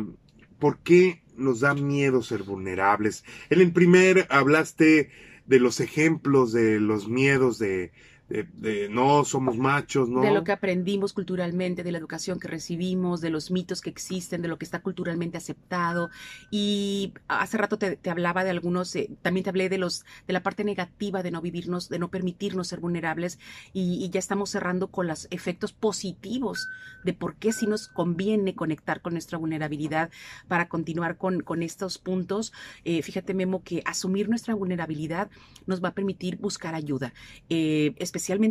¿por 0.58 0.78
qué 0.78 1.22
nos 1.36 1.60
da 1.60 1.74
miedo 1.74 2.22
ser 2.22 2.42
vulnerables? 2.42 3.24
En 3.50 3.60
el 3.60 3.72
primer 3.72 4.26
hablaste 4.30 5.10
de 5.46 5.60
los 5.60 5.80
ejemplos 5.80 6.52
de 6.52 6.80
los 6.80 7.08
miedos 7.08 7.58
de 7.58 7.90
de, 8.28 8.88
no 8.90 9.24
somos 9.24 9.56
machos. 9.56 10.08
De 10.08 10.30
lo 10.30 10.44
que 10.44 10.52
aprendimos 10.52 11.14
culturalmente, 11.14 11.82
de 11.82 11.92
la 11.92 11.98
educación 11.98 12.38
que 12.38 12.48
recibimos, 12.48 13.22
de 13.22 13.30
los 13.30 13.50
mitos 13.50 13.80
que 13.80 13.88
existen, 13.88 14.42
de 14.42 14.48
lo 14.48 14.58
que 14.58 14.66
está 14.66 14.80
culturalmente 14.80 15.38
aceptado. 15.38 16.10
Y 16.50 17.14
hace 17.26 17.56
rato 17.56 17.78
te, 17.78 17.98
hablaba 18.10 18.44
de 18.44 18.50
algunos, 18.50 18.94
eh, 18.96 19.10
también 19.22 19.44
te 19.44 19.50
hablé 19.50 19.68
de 19.70 19.78
los, 19.78 20.04
de 20.26 20.34
la 20.34 20.42
parte 20.42 20.64
negativa 20.64 21.22
de 21.22 21.30
no 21.30 21.40
vivirnos, 21.40 21.88
de 21.88 21.98
no 21.98 22.08
permitirnos 22.08 22.68
ser 22.68 22.80
vulnerables. 22.80 23.38
Y, 23.72 24.08
ya 24.08 24.18
estamos 24.18 24.50
cerrando 24.50 24.88
con 24.88 25.06
los 25.06 25.28
efectos 25.30 25.72
positivos 25.72 26.68
de 27.04 27.12
por 27.12 27.36
qué 27.36 27.52
si 27.52 27.66
nos 27.66 27.88
conviene 27.88 28.54
conectar 28.54 29.02
con 29.02 29.12
nuestra 29.12 29.36
vulnerabilidad 29.36 30.10
para 30.48 30.68
continuar 30.68 31.18
con, 31.18 31.40
con 31.40 31.62
estos 31.62 31.98
puntos. 31.98 32.52
Eh, 32.84 33.02
fíjate, 33.02 33.34
Memo, 33.34 33.62
que 33.62 33.82
asumir 33.84 34.30
nuestra 34.30 34.54
vulnerabilidad 34.54 35.30
nos 35.66 35.84
va 35.84 35.88
a 35.88 35.94
permitir 35.94 36.38
buscar 36.38 36.74
ayuda. 36.74 37.12
Eh, 37.50 37.94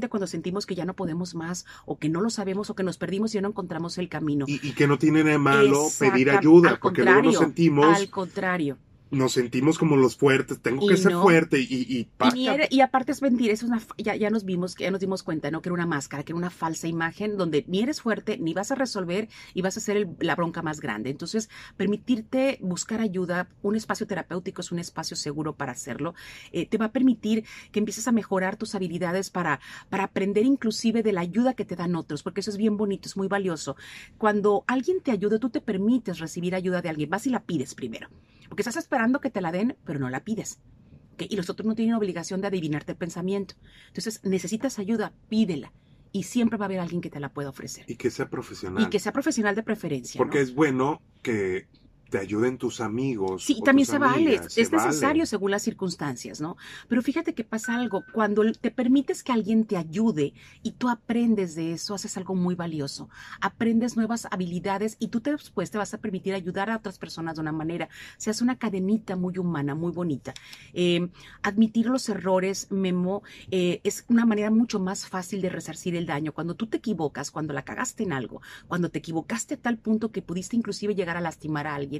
cuando 0.10 0.28
sentimos 0.28 0.66
que 0.66 0.76
ya 0.76 0.86
no 0.86 0.96
podemos 0.96 1.36
más 1.36 1.66
o 1.86 1.98
que 1.98 2.10
no 2.10 2.22
lo 2.22 2.30
sabemos 2.30 2.70
o 2.70 2.76
que 2.76 2.84
nos 2.84 2.98
perdimos 2.98 3.34
y 3.36 3.38
no 3.42 3.50
encontramos 3.50 3.98
el 3.98 4.10
camino. 4.10 4.46
Y, 4.48 4.74
que 4.74 4.88
no 4.88 4.98
tiene 4.98 5.24
nada 5.24 5.38
malo 5.38 5.88
pedir 6.00 6.30
ayuda, 6.30 6.80
porque 6.82 7.04
luego 7.04 7.24
nos 7.24 7.38
sentimos... 7.38 7.86
Al 7.86 8.10
contrario 8.10 8.78
nos 9.12 9.34
sentimos 9.34 9.78
como 9.78 9.96
los 9.96 10.18
fuertes, 10.18 10.62
tengo 10.62 10.86
que 10.88 10.98
ser 10.98 11.14
fuerte 11.14 11.60
y, 11.60 11.64
y, 11.64 12.10
y, 12.70 12.82
aparte 12.82 13.12
es 13.12 13.22
mentir, 13.22 13.52
es 13.52 13.64
una, 13.64 13.82
ya, 13.98 14.16
ya 14.16 14.30
nos 14.30 14.44
vimos, 14.44 14.76
ya 14.76 14.92
nos 14.92 15.00
dimos 15.00 15.24
cuenta, 15.24 15.50
¿no? 15.52 15.62
Que 15.62 15.70
era 15.70 15.74
una 15.74 15.86
máscara, 15.86 16.24
que 16.24 16.34
era 16.34 16.38
una 16.38 16.50
falsa 16.50 16.88
imagen 16.88 17.38
donde 17.38 17.64
ni 17.68 17.82
eres 17.82 18.02
fuerte, 18.02 18.38
ni 18.38 18.54
vas 18.54 18.72
a 18.72 18.76
resolver 18.76 19.30
y 19.54 19.62
vas 19.62 19.78
a 19.78 19.80
hacer 19.80 20.08
la 20.20 20.36
bronca 20.36 20.62
más 20.62 20.82
grande. 20.82 21.10
Entonces, 21.10 21.50
permitirte 21.78 22.60
buscar 22.62 23.02
ayuda, 23.02 23.48
un 23.62 23.76
espacio 23.76 24.08
terapéutico 24.08 24.62
es 24.62 24.72
un 24.72 24.80
espacio 24.80 25.16
seguro 25.16 25.56
para 25.56 25.72
hacerlo, 25.72 26.14
eh, 26.52 26.66
te 26.66 26.78
va 26.78 26.86
a 26.86 26.92
permitir 26.92 27.46
que 27.72 27.80
empieces 27.80 28.08
a 28.08 28.12
mejorar 28.12 28.58
tus 28.58 28.76
habilidades 28.76 29.30
para, 29.30 29.60
para 29.90 30.06
aprender 30.06 30.46
inclusive 30.46 31.04
de 31.04 31.14
la 31.14 31.22
ayuda 31.22 31.54
que 31.54 31.66
te 31.66 31.76
dan 31.76 31.96
otros, 31.96 32.24
porque 32.24 32.42
eso 32.42 32.52
es 32.52 32.58
bien 32.58 32.78
bonito, 32.78 33.08
es 33.08 33.18
muy 33.18 33.28
valioso. 33.28 33.76
Cuando 34.18 34.64
alguien 34.68 35.02
te 35.02 35.12
ayuda, 35.12 35.40
tú 35.40 35.50
te 35.50 35.62
permites 35.62 36.20
recibir 36.20 36.56
ayuda 36.56 36.82
de 36.82 36.90
alguien, 36.90 37.10
vas 37.10 37.28
y 37.28 37.30
la 37.30 37.44
pides 37.44 37.76
primero. 37.76 38.10
Porque 38.48 38.62
estás 38.62 38.78
esperando 38.78 39.20
que 39.20 39.30
te 39.30 39.42
la 39.42 39.52
den, 39.52 39.78
pero 39.86 40.00
no 40.00 40.10
la 40.10 40.24
pides. 40.24 40.60
Y 41.20 41.36
los 41.36 41.50
otros 41.50 41.66
no 41.66 41.76
tienen 41.76 41.96
obligación 41.96 42.42
de 42.42 42.48
adivinarte 42.48 42.92
el 42.92 42.98
pensamiento. 42.98 43.56
Entonces, 43.88 44.22
necesitas 44.24 44.78
ayuda, 44.80 45.14
pídela. 45.30 45.74
Y 46.12 46.24
siempre 46.24 46.58
va 46.58 46.66
a 46.66 46.68
haber 46.68 46.80
alguien 46.80 47.02
que 47.02 47.10
te 47.10 47.20
la 47.20 47.30
pueda 47.30 47.50
ofrecer. 47.50 47.86
Y 47.88 47.96
que 47.96 48.12
sea 48.12 48.30
profesional. 48.30 48.84
Y 48.84 48.90
que 48.90 49.00
sea 49.00 49.12
profesional 49.12 49.56
de 49.56 49.64
preferencia. 49.64 50.18
Porque 50.18 50.42
es 50.42 50.54
bueno 50.54 51.02
que 51.22 51.68
te 52.10 52.18
ayuden 52.18 52.58
tus 52.58 52.82
amigos. 52.82 53.44
Sí, 53.44 53.62
también 53.64 53.86
se 53.86 53.98
vale, 53.98 54.36
es 54.56 54.72
necesario 54.72 55.26
según 55.26 55.52
las 55.52 55.64
circunstancias, 55.64 56.42
¿no? 56.42 56.58
Pero 56.88 57.02
fíjate 57.02 57.34
que 57.34 57.44
pasa 57.44 57.76
algo, 57.76 58.04
cuando 58.14 58.44
te 58.54 58.72
permites 58.72 59.24
que 59.24 59.32
alguien 59.32 59.66
te 59.66 59.78
ayude 59.78 60.34
y 60.64 60.72
tú 60.72 60.90
aprendes 60.90 61.56
de 61.56 61.74
eso, 61.74 61.96
haces 61.96 62.18
algo 62.18 62.36
muy 62.36 62.56
valioso, 62.56 63.10
aprendes 63.42 63.98
nuevas 63.98 64.28
habilidades 64.32 64.96
y 65.00 65.08
tú 65.10 65.22
te, 65.22 65.32
después 65.32 65.72
te 65.72 65.78
vas 65.78 65.94
a 65.94 65.98
permitir 66.00 66.34
ayudar 66.34 66.70
a 66.70 66.78
otras 66.78 66.98
personas 66.98 67.36
de 67.36 67.42
una 67.42 67.52
manera, 67.52 67.90
se 68.18 68.30
hace 68.30 68.44
una 68.44 68.58
cadenita 68.58 69.16
muy 69.16 69.38
humana, 69.38 69.76
muy 69.76 69.92
bonita. 69.92 70.34
Eh, 70.74 71.10
admitir 71.42 71.88
los 71.88 72.10
errores, 72.10 72.68
Memo, 72.72 73.24
eh, 73.52 73.82
es 73.84 74.06
una 74.08 74.26
manera 74.26 74.52
mucho 74.52 74.80
más 74.80 75.08
fácil 75.08 75.42
de 75.42 75.50
resarcir 75.50 75.96
el 75.96 76.06
daño. 76.06 76.34
Cuando 76.34 76.56
tú 76.56 76.68
te 76.68 76.78
equivocas, 76.78 77.32
cuando 77.32 77.54
la 77.54 77.64
cagaste 77.64 78.04
en 78.04 78.14
algo, 78.14 78.42
cuando 78.68 78.90
te 78.90 79.00
equivocaste 79.00 79.56
a 79.56 79.58
tal 79.58 79.78
punto 79.78 80.12
que 80.12 80.22
pudiste 80.22 80.56
inclusive 80.56 80.96
llegar 80.96 81.18
a 81.18 81.22
lastimar 81.22 81.68
a 81.68 81.76
alguien, 81.76 81.97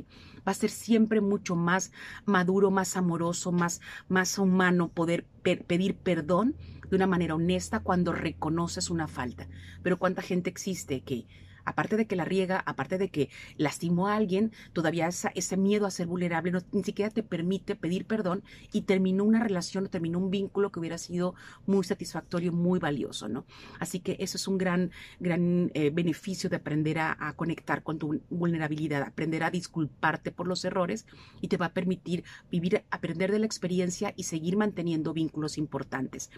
va 0.48 0.52
a 0.52 0.56
ser 0.56 0.70
siempre 0.70 1.22
mucho 1.22 1.56
más 1.56 1.92
maduro, 2.26 2.72
más 2.72 2.98
amoroso, 2.98 3.52
más, 3.52 3.82
más 4.08 4.38
humano 4.38 4.90
poder 4.90 5.26
pedir 5.44 5.96
perdón 5.96 6.56
de 6.90 6.96
una 6.96 7.08
manera 7.08 7.36
honesta 7.36 7.82
cuando 7.82 8.14
reconoces 8.14 8.90
una 8.90 9.08
falta. 9.08 9.48
Pero 9.84 10.00
cuánta 10.00 10.22
gente 10.22 10.50
existe 10.50 11.02
que 11.02 11.28
aparte 11.68 11.98
de 11.98 12.08
que 12.08 12.16
la 12.16 12.26
riega, 12.26 12.64
aparte 12.66 12.98
de 12.98 13.10
que 13.10 13.30
lastimó 13.58 14.08
a 14.08 14.16
alguien, 14.16 14.54
todavía 14.74 15.08
ese 15.08 15.58
miedo 15.58 15.86
a 15.86 15.92
ser 15.92 16.08
vulnerable 16.08 16.52
no, 16.52 16.60
ni 16.72 16.84
siquiera 16.84 17.12
te 17.12 17.24
permite 17.24 17.76
pedir 17.76 18.06
perdón 18.06 18.44
y 18.72 18.82
terminó 18.84 19.26
una 19.26 19.44
relación 19.44 19.86
o 19.86 19.90
terminó 19.90 20.18
un 20.18 20.32
vínculo 20.32 20.72
que 20.72 20.80
hubiera 20.80 20.98
sido 20.98 21.36
muy 21.66 21.84
satisfactorio, 21.84 22.54
muy 22.54 22.80
valioso, 22.80 23.28
¿no? 23.28 23.46
Así 23.80 24.00
que 24.00 24.16
eso 24.20 24.38
es 24.38 24.48
un 24.48 24.58
gran, 24.58 24.92
gran 25.20 25.72
eh, 25.74 25.90
beneficio 25.90 26.50
de 26.50 26.56
aprender 26.56 27.00
a, 27.00 27.18
a 27.20 27.34
conectar 27.34 27.84
con 27.84 28.00
tu 28.00 28.22
vulnerabilidad, 28.30 29.04
aprender 29.04 29.44
a 29.44 29.52
disculparte 29.52 30.32
por 30.32 30.48
los 30.48 30.64
errores 30.64 31.06
y 31.42 31.50
te 31.50 31.58
va 31.58 31.68
a 31.68 31.74
permitir 31.74 32.24
vivir, 32.50 32.84
aprender 32.90 33.32
de 33.32 33.40
la 33.40 33.46
experiencia 33.46 34.14
y 34.16 34.24
seguir 34.24 34.56
manteniendo 34.56 35.14
vínculos 35.14 35.58
importantes. 35.58 36.32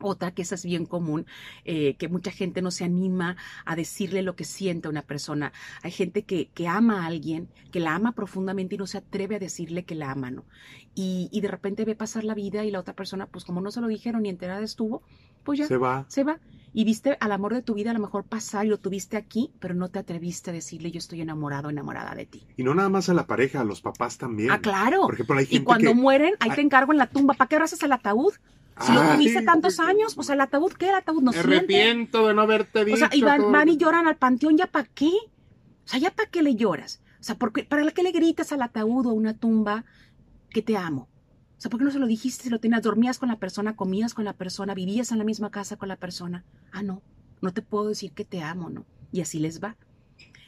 Otra 0.00 0.32
que 0.32 0.42
esa 0.42 0.54
es 0.54 0.64
bien 0.64 0.86
común, 0.86 1.26
eh, 1.64 1.94
que 1.94 2.08
mucha 2.08 2.30
gente 2.30 2.62
no 2.62 2.70
se 2.70 2.84
anima 2.84 3.36
a 3.64 3.76
decirle 3.76 4.22
lo 4.22 4.36
que 4.36 4.44
siente 4.44 4.88
a 4.88 4.90
una 4.90 5.02
persona. 5.02 5.52
Hay 5.82 5.90
gente 5.90 6.22
que, 6.22 6.48
que, 6.48 6.68
ama 6.68 7.02
a 7.02 7.06
alguien, 7.06 7.48
que 7.70 7.80
la 7.80 7.94
ama 7.94 8.12
profundamente 8.12 8.74
y 8.74 8.78
no 8.78 8.86
se 8.86 8.98
atreve 8.98 9.36
a 9.36 9.38
decirle 9.38 9.84
que 9.84 9.94
la 9.94 10.10
ama, 10.10 10.30
¿no? 10.30 10.44
Y, 10.94 11.28
y, 11.32 11.40
de 11.40 11.48
repente 11.48 11.84
ve 11.84 11.94
pasar 11.94 12.24
la 12.24 12.34
vida 12.34 12.64
y 12.64 12.70
la 12.70 12.80
otra 12.80 12.94
persona, 12.94 13.26
pues 13.26 13.44
como 13.44 13.60
no 13.60 13.70
se 13.70 13.80
lo 13.80 13.88
dijeron 13.88 14.22
ni 14.22 14.28
enterada 14.28 14.62
estuvo, 14.62 15.02
pues 15.44 15.58
ya 15.58 15.66
se 15.66 15.76
va. 15.76 16.04
Se 16.08 16.24
va. 16.24 16.38
Y 16.72 16.84
viste 16.84 17.16
al 17.20 17.32
amor 17.32 17.52
de 17.52 17.62
tu 17.62 17.74
vida 17.74 17.90
a 17.90 17.94
lo 17.94 18.00
mejor 18.00 18.24
pasar 18.24 18.64
y 18.64 18.68
lo 18.68 18.78
tuviste 18.78 19.16
aquí, 19.16 19.52
pero 19.58 19.74
no 19.74 19.88
te 19.88 19.98
atreviste 19.98 20.50
a 20.50 20.52
decirle 20.52 20.92
yo 20.92 20.98
estoy 20.98 21.20
enamorado, 21.20 21.68
enamorada 21.68 22.14
de 22.14 22.26
ti. 22.26 22.46
Y 22.56 22.62
no 22.62 22.74
nada 22.74 22.88
más 22.88 23.08
a 23.08 23.14
la 23.14 23.26
pareja, 23.26 23.60
a 23.60 23.64
los 23.64 23.80
papás 23.80 24.18
también. 24.18 24.52
Ah, 24.52 24.60
claro. 24.60 25.08
y 25.48 25.60
cuando 25.60 25.94
mueren, 25.94 26.34
ahí 26.38 26.50
te 26.50 26.60
encargo 26.60 26.92
en 26.92 26.98
la 26.98 27.08
tumba. 27.08 27.34
¿Para 27.34 27.48
qué 27.48 27.56
abrazas 27.56 27.82
el 27.82 27.92
ataúd? 27.92 28.34
Si 28.80 28.92
lo 28.92 29.02
tuviste 29.12 29.42
tantos 29.42 29.78
años, 29.80 30.14
pues 30.14 30.30
el 30.30 30.40
ataúd, 30.40 30.72
¿qué? 30.72 30.88
El 30.88 30.94
ataúd 30.94 31.22
no 31.22 31.32
Me 31.32 31.38
arrepiento 31.38 32.26
de 32.26 32.34
no 32.34 32.42
haberte 32.42 32.84
dicho. 32.84 32.94
O 32.94 32.98
sea, 32.98 33.10
y 33.12 33.22
van, 33.22 33.68
y 33.68 33.76
lloran 33.76 34.06
al 34.06 34.16
panteón, 34.16 34.56
¿ya 34.56 34.66
para 34.66 34.86
qué? 34.86 35.08
O 35.08 35.88
sea, 35.88 35.98
¿ya 35.98 36.10
para 36.10 36.30
qué 36.30 36.42
le 36.42 36.54
lloras? 36.54 37.00
O 37.20 37.22
sea, 37.22 37.34
porque, 37.34 37.64
¿para 37.64 37.90
qué 37.90 38.02
le 38.02 38.12
gritas 38.12 38.52
al 38.52 38.62
ataúd 38.62 39.06
o 39.06 39.10
a 39.10 39.12
una 39.12 39.34
tumba 39.34 39.84
que 40.50 40.62
te 40.62 40.76
amo? 40.76 41.08
O 41.58 41.60
sea, 41.60 41.70
¿por 41.70 41.78
qué 41.78 41.84
no 41.84 41.90
se 41.90 41.98
lo 41.98 42.06
dijiste 42.06 42.44
si 42.44 42.50
lo 42.50 42.58
tenías? 42.58 42.82
Dormías 42.82 43.18
con 43.18 43.28
la 43.28 43.36
persona, 43.36 43.76
comías 43.76 44.14
con 44.14 44.24
la 44.24 44.32
persona, 44.32 44.74
vivías 44.74 45.12
en 45.12 45.18
la 45.18 45.24
misma 45.24 45.50
casa 45.50 45.76
con 45.76 45.88
la 45.88 45.96
persona. 45.96 46.44
Ah, 46.72 46.82
no, 46.82 47.02
no 47.42 47.52
te 47.52 47.60
puedo 47.60 47.88
decir 47.88 48.12
que 48.12 48.24
te 48.24 48.42
amo, 48.42 48.70
¿no? 48.70 48.86
Y 49.12 49.20
así 49.20 49.38
les 49.38 49.62
va. 49.62 49.76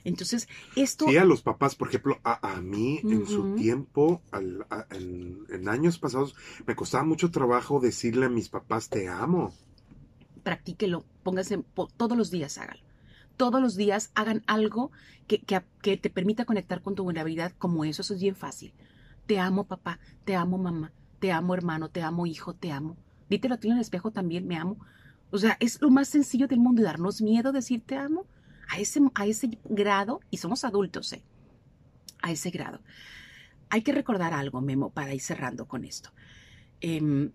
Entonces, 0.05 0.49
esto... 0.77 1.07
Sí, 1.09 1.17
a 1.17 1.25
los 1.25 1.43
papás, 1.43 1.77
por 1.77 1.89
ejemplo, 1.89 2.19
a, 2.25 2.61
mí 2.61 3.01
en 3.05 3.27
su 3.27 3.55
tiempo, 3.55 4.23
en, 4.33 5.69
años 5.69 5.99
pasados, 5.99 6.35
me 6.67 6.75
costaba 6.75 7.05
mucho 7.05 7.31
trabajo 7.31 7.81
decirle 7.81 8.27
a 8.27 8.29
mis 8.29 8.49
papás, 8.49 8.89
te 8.89 9.09
amo. 9.09 9.53
Practíquelo, 10.43 11.05
póngase, 11.23 11.63
todos 11.97 12.19
los 12.19 12.31
días 12.31 12.59
hágalo. 12.59 12.81
Todos 13.37 13.63
los 13.63 13.77
días 13.77 14.11
hagan 14.15 14.43
algo 14.47 14.91
que, 15.27 15.41
que, 15.41 15.97
te 15.97 16.11
permita 16.11 16.45
conectar 16.45 16.83
con 16.83 16.95
tu 16.95 17.05
vulnerabilidad 17.05 17.53
como 17.59 17.85
eso, 17.85 18.03
eso 18.03 18.15
es 18.15 18.21
bien 18.21 18.37
fácil. 18.37 18.73
Te 19.27 19.39
amo 19.39 19.65
papá, 19.65 20.01
te 20.25 20.35
amo 20.35 20.59
mamá, 20.59 20.93
te 21.21 21.33
amo 21.33 21.55
hermano, 21.55 21.89
te 21.89 22.03
amo 22.03 22.27
hijo, 22.27 22.55
te 22.55 22.73
amo. 22.73 22.97
Dítelo 23.31 23.55
a 23.55 23.59
ti 23.59 23.69
en 23.69 23.75
el 23.75 23.81
espejo 23.81 24.11
también, 24.11 24.47
me 24.47 24.57
amo. 24.57 24.77
O 25.31 25.39
sea, 25.39 25.57
es 25.61 25.81
lo 25.81 25.91
más 25.91 26.09
sencillo 26.09 26.47
del 26.47 26.61
mundo 26.61 26.83
y 26.83 26.85
darnos 26.85 27.23
miedo 27.23 27.53
decir 27.53 27.83
te 27.87 27.97
amo 27.97 28.27
a 28.69 28.79
ese, 28.79 29.01
a 29.15 29.27
ese 29.27 29.59
grado, 29.65 30.21
y 30.31 30.39
somos 30.39 30.65
adultos, 30.65 31.13
¿eh? 31.13 31.23
a 32.23 32.31
ese 32.31 32.51
grado. 32.51 32.81
Hay 33.69 33.83
que 33.83 33.93
recordar 33.93 34.33
algo, 34.33 34.61
Memo, 34.61 34.91
para 34.91 35.15
ir 35.15 35.21
cerrando 35.21 35.67
con 35.67 35.85
esto. 35.85 36.11
Em, 36.81 37.33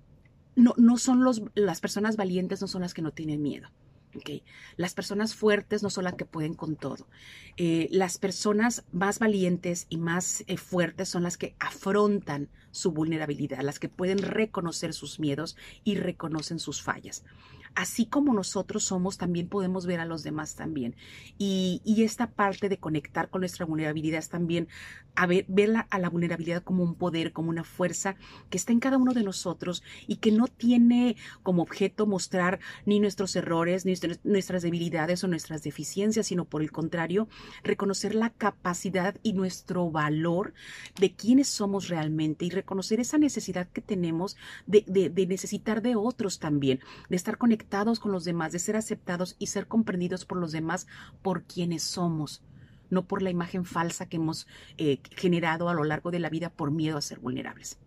no, 0.56 0.74
no 0.78 0.98
son 0.98 1.24
los, 1.24 1.42
las 1.56 1.82
personas 1.82 2.16
valientes, 2.16 2.62
no 2.62 2.68
son 2.68 2.82
las 2.82 2.94
que 2.94 3.02
no 3.02 3.12
tienen 3.12 3.42
miedo. 3.42 3.70
Okay. 4.16 4.44
Las 4.78 4.94
personas 4.94 5.36
fuertes 5.36 5.84
no 5.84 5.90
son 5.90 6.06
las 6.06 6.16
que 6.16 6.26
pueden 6.26 6.54
con 6.54 6.76
todo. 6.76 7.08
Eh, 7.58 7.88
las 7.92 8.18
personas 8.18 8.84
más 8.92 9.20
valientes 9.20 9.86
y 9.90 9.98
más 9.98 10.44
eh, 10.48 10.58
fuertes 10.58 11.10
son 11.10 11.24
las 11.24 11.38
que 11.38 11.56
afrontan 11.60 12.50
su 12.78 12.92
vulnerabilidad, 12.92 13.62
las 13.62 13.80
que 13.80 13.90
pueden 13.90 14.20
reconocer 14.20 14.94
sus 14.94 15.20
miedos 15.20 15.58
y 15.84 15.96
reconocen 15.96 16.60
sus 16.60 16.82
fallas. 16.82 17.24
así 17.76 18.08
como 18.08 18.34
nosotros 18.34 18.86
somos, 18.86 19.20
también 19.20 19.50
podemos 19.50 19.86
ver 19.86 20.00
a 20.00 20.06
los 20.06 20.24
demás 20.24 20.56
también. 20.56 20.96
Y, 21.38 21.82
esta 22.04 22.32
parte 22.32 22.70
de 22.70 22.80
conectar 22.80 23.30
con 23.30 23.42
nuestra 23.42 23.66
vulnerabilidad 23.66 24.20
es 24.20 24.30
también 24.30 24.68
ver, 25.28 25.46
ver 25.48 25.86
a 25.90 26.00
la 26.00 26.10
vulnerabilidad 26.10 26.64
como 26.64 26.84
un 26.84 26.96
poder, 26.96 27.34
como 27.34 27.50
una 27.50 27.64
fuerza 27.64 28.16
que 28.50 28.58
está 28.58 28.72
en 28.72 28.80
cada 28.80 28.98
uno 28.98 29.14
de 29.14 29.24
nosotros 29.24 29.84
y 30.08 30.18
que 30.18 30.32
no 30.32 30.48
tiene 30.48 31.18
como 31.44 31.62
objeto 31.62 32.08
mostrar 32.08 32.60
ni 32.86 33.00
nuestros 33.00 33.36
errores, 33.36 33.86
ni 33.86 33.94
nuestras 34.24 34.62
debilidades 34.62 35.24
o 35.24 35.28
nuestras 35.28 35.64
deficiencias, 35.64 36.28
sino 36.28 36.46
por 36.46 36.62
el 36.62 36.72
contrario, 36.72 37.28
reconocer 37.64 38.16
la 38.16 38.32
capacidad 38.32 39.18
y 39.22 39.34
nuestro 39.34 39.92
valor 39.92 40.54
de 41.00 41.14
quiénes 41.14 41.48
somos 41.48 41.90
realmente 41.90 42.46
y 42.46 42.50
reconocer 42.50 42.67
esa 43.00 43.18
necesidad 43.18 43.68
que 43.68 43.82
tenemos 43.82 44.38
de, 44.66 44.84
de, 44.88 45.10
de 45.10 45.28
necesitar 45.28 45.82
de 45.82 45.96
otros 45.96 46.40
también, 46.40 46.80
de 47.10 47.16
estar 47.16 47.38
conectados 47.38 48.00
con 48.00 48.12
los 48.12 48.24
demás, 48.24 48.52
de 48.52 48.60
ser 48.60 48.76
aceptados 48.76 49.36
y 49.40 49.48
ser 49.48 49.68
comprendidos 49.68 50.26
por 50.26 50.38
los 50.38 50.52
demás 50.52 50.88
por 51.22 51.44
quienes 51.44 51.84
somos, 51.84 52.42
no 52.90 53.08
por 53.08 53.22
la 53.22 53.30
imagen 53.30 53.66
falsa 53.66 54.08
que 54.08 54.18
hemos 54.18 54.48
eh, 54.78 55.00
generado 55.16 55.70
a 55.70 55.74
lo 55.74 55.84
largo 55.84 56.12
de 56.12 56.20
la 56.20 56.30
vida 56.30 56.50
por 56.50 56.72
miedo 56.72 56.98
a 56.98 57.02
ser 57.02 57.20
vulnerables. 57.20 57.78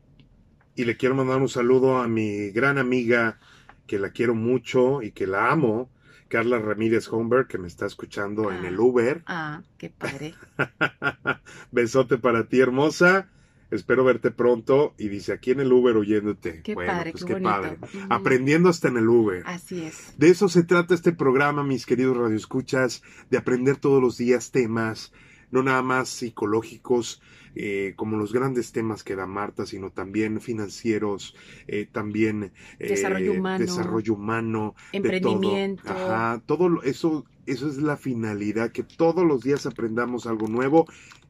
Y 0.76 0.86
le 0.86 0.96
quiero 0.96 1.16
mandar 1.16 1.42
un 1.42 1.50
saludo 1.50 1.98
a 1.98 2.08
mi 2.08 2.52
gran 2.52 2.78
amiga, 2.78 3.40
que 3.88 4.00
la 4.00 4.12
quiero 4.12 4.36
mucho 4.36 5.02
y 5.02 5.12
que 5.12 5.28
la 5.28 5.52
amo, 5.52 5.90
Carla 6.30 6.60
Ramírez 6.60 7.12
Homberg, 7.12 7.48
que 7.48 7.58
me 7.58 7.68
está 7.68 7.88
escuchando 7.88 8.52
en 8.52 8.64
el 8.64 8.76
ah. 8.76 8.82
Uber. 8.82 9.24
Ah, 9.26 9.64
qué 9.78 9.90
padre. 9.90 10.36
Besote 11.72 12.20
para 12.20 12.48
ti, 12.48 12.60
hermosa. 12.60 13.28
Espero 13.72 14.04
verte 14.04 14.32
pronto. 14.32 14.94
Y 14.98 15.10
dice 15.10 15.34
aquí 15.34 15.52
en 15.52 15.60
el 15.60 15.72
Uber 15.72 15.96
oyéndote. 15.96 16.62
Qué 16.64 16.76
padre, 16.76 17.12
pues 17.12 17.26
qué, 17.26 17.36
padre. 17.38 17.78
Aprendiendo 18.10 18.70
hasta 18.70 18.88
en 18.88 18.98
el 18.98 19.08
Uber. 19.08 19.44
Así 19.46 19.82
es. 19.84 20.18
De 20.18 20.30
eso 20.30 20.50
se 20.50 20.64
trata 20.64 20.94
este 20.94 21.12
programa, 21.12 21.64
mis 21.64 21.86
queridos 21.86 22.18
radioescuchas, 22.18 23.04
de 23.30 23.38
aprender 23.38 23.78
todos 23.78 24.02
los 24.02 24.18
días 24.18 24.52
temas, 24.52 25.14
no 25.52 25.64
nada 25.64 25.82
más 25.82 26.10
psicológicos, 26.10 27.22
eh, 27.56 27.94
como 27.96 28.18
los 28.18 28.32
grandes 28.32 28.72
temas 28.72 29.04
que 29.04 29.16
da 29.16 29.26
Marta, 29.26 29.66
sino 29.66 29.92
también 29.92 30.40
financieros, 30.40 31.36
eh, 31.68 31.88
también 31.92 32.52
eh, 32.80 32.90
desarrollo 32.90 33.34
humano, 33.34 33.60
desarrollo 33.66 34.14
humano 34.14 34.76
emprendimiento. 34.92 35.84
todo. 35.84 35.94
Ajá, 35.94 36.42
todo 36.46 36.84
eso, 36.84 37.26
eso 37.48 37.68
es 37.68 37.78
la 37.78 37.98
finalidad, 37.98 38.72
que 38.72 38.84
todos 38.84 39.26
los 39.26 39.42
días 39.44 39.66
aprendamos 39.66 40.28
algo 40.28 40.48
nuevo 40.48 40.86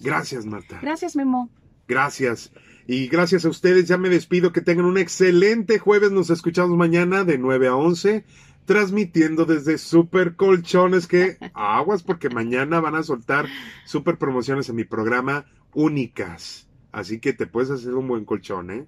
Gracias, 0.00 0.44
Marta. 0.46 0.78
Gracias, 0.80 1.14
Memo. 1.16 1.50
Gracias. 1.88 2.52
Y 2.86 3.08
gracias 3.08 3.44
a 3.44 3.48
ustedes, 3.48 3.86
ya 3.86 3.98
me 3.98 4.08
despido, 4.08 4.52
que 4.52 4.60
tengan 4.60 4.84
un 4.84 4.98
excelente 4.98 5.78
jueves, 5.78 6.10
nos 6.10 6.30
escuchamos 6.30 6.76
mañana 6.76 7.22
de 7.24 7.38
9 7.38 7.68
a 7.68 7.76
11 7.76 8.24
transmitiendo 8.70 9.46
desde 9.46 9.78
Super 9.78 10.36
Colchones, 10.36 11.08
que 11.08 11.38
aguas 11.54 12.04
porque 12.04 12.30
mañana 12.30 12.78
van 12.78 12.94
a 12.94 13.02
soltar 13.02 13.48
super 13.84 14.16
promociones 14.16 14.68
en 14.68 14.76
mi 14.76 14.84
programa 14.84 15.44
únicas. 15.74 16.68
Así 16.92 17.18
que 17.18 17.32
te 17.32 17.48
puedes 17.48 17.72
hacer 17.72 17.94
un 17.94 18.06
buen 18.06 18.24
colchón, 18.24 18.70
¿eh? 18.70 18.86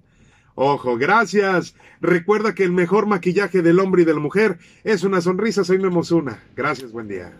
Ojo, 0.55 0.95
gracias. 0.95 1.75
Recuerda 1.99 2.55
que 2.55 2.63
el 2.63 2.71
mejor 2.71 3.07
maquillaje 3.07 3.61
del 3.61 3.79
hombre 3.79 4.03
y 4.03 4.05
de 4.05 4.13
la 4.13 4.21
mujer 4.21 4.57
es 4.85 5.03
una 5.03 5.19
sonrisa. 5.19 5.65
Soy 5.65 5.79
Memosuna. 5.79 6.41
Gracias, 6.55 6.93
buen 6.93 7.09
día. 7.09 7.33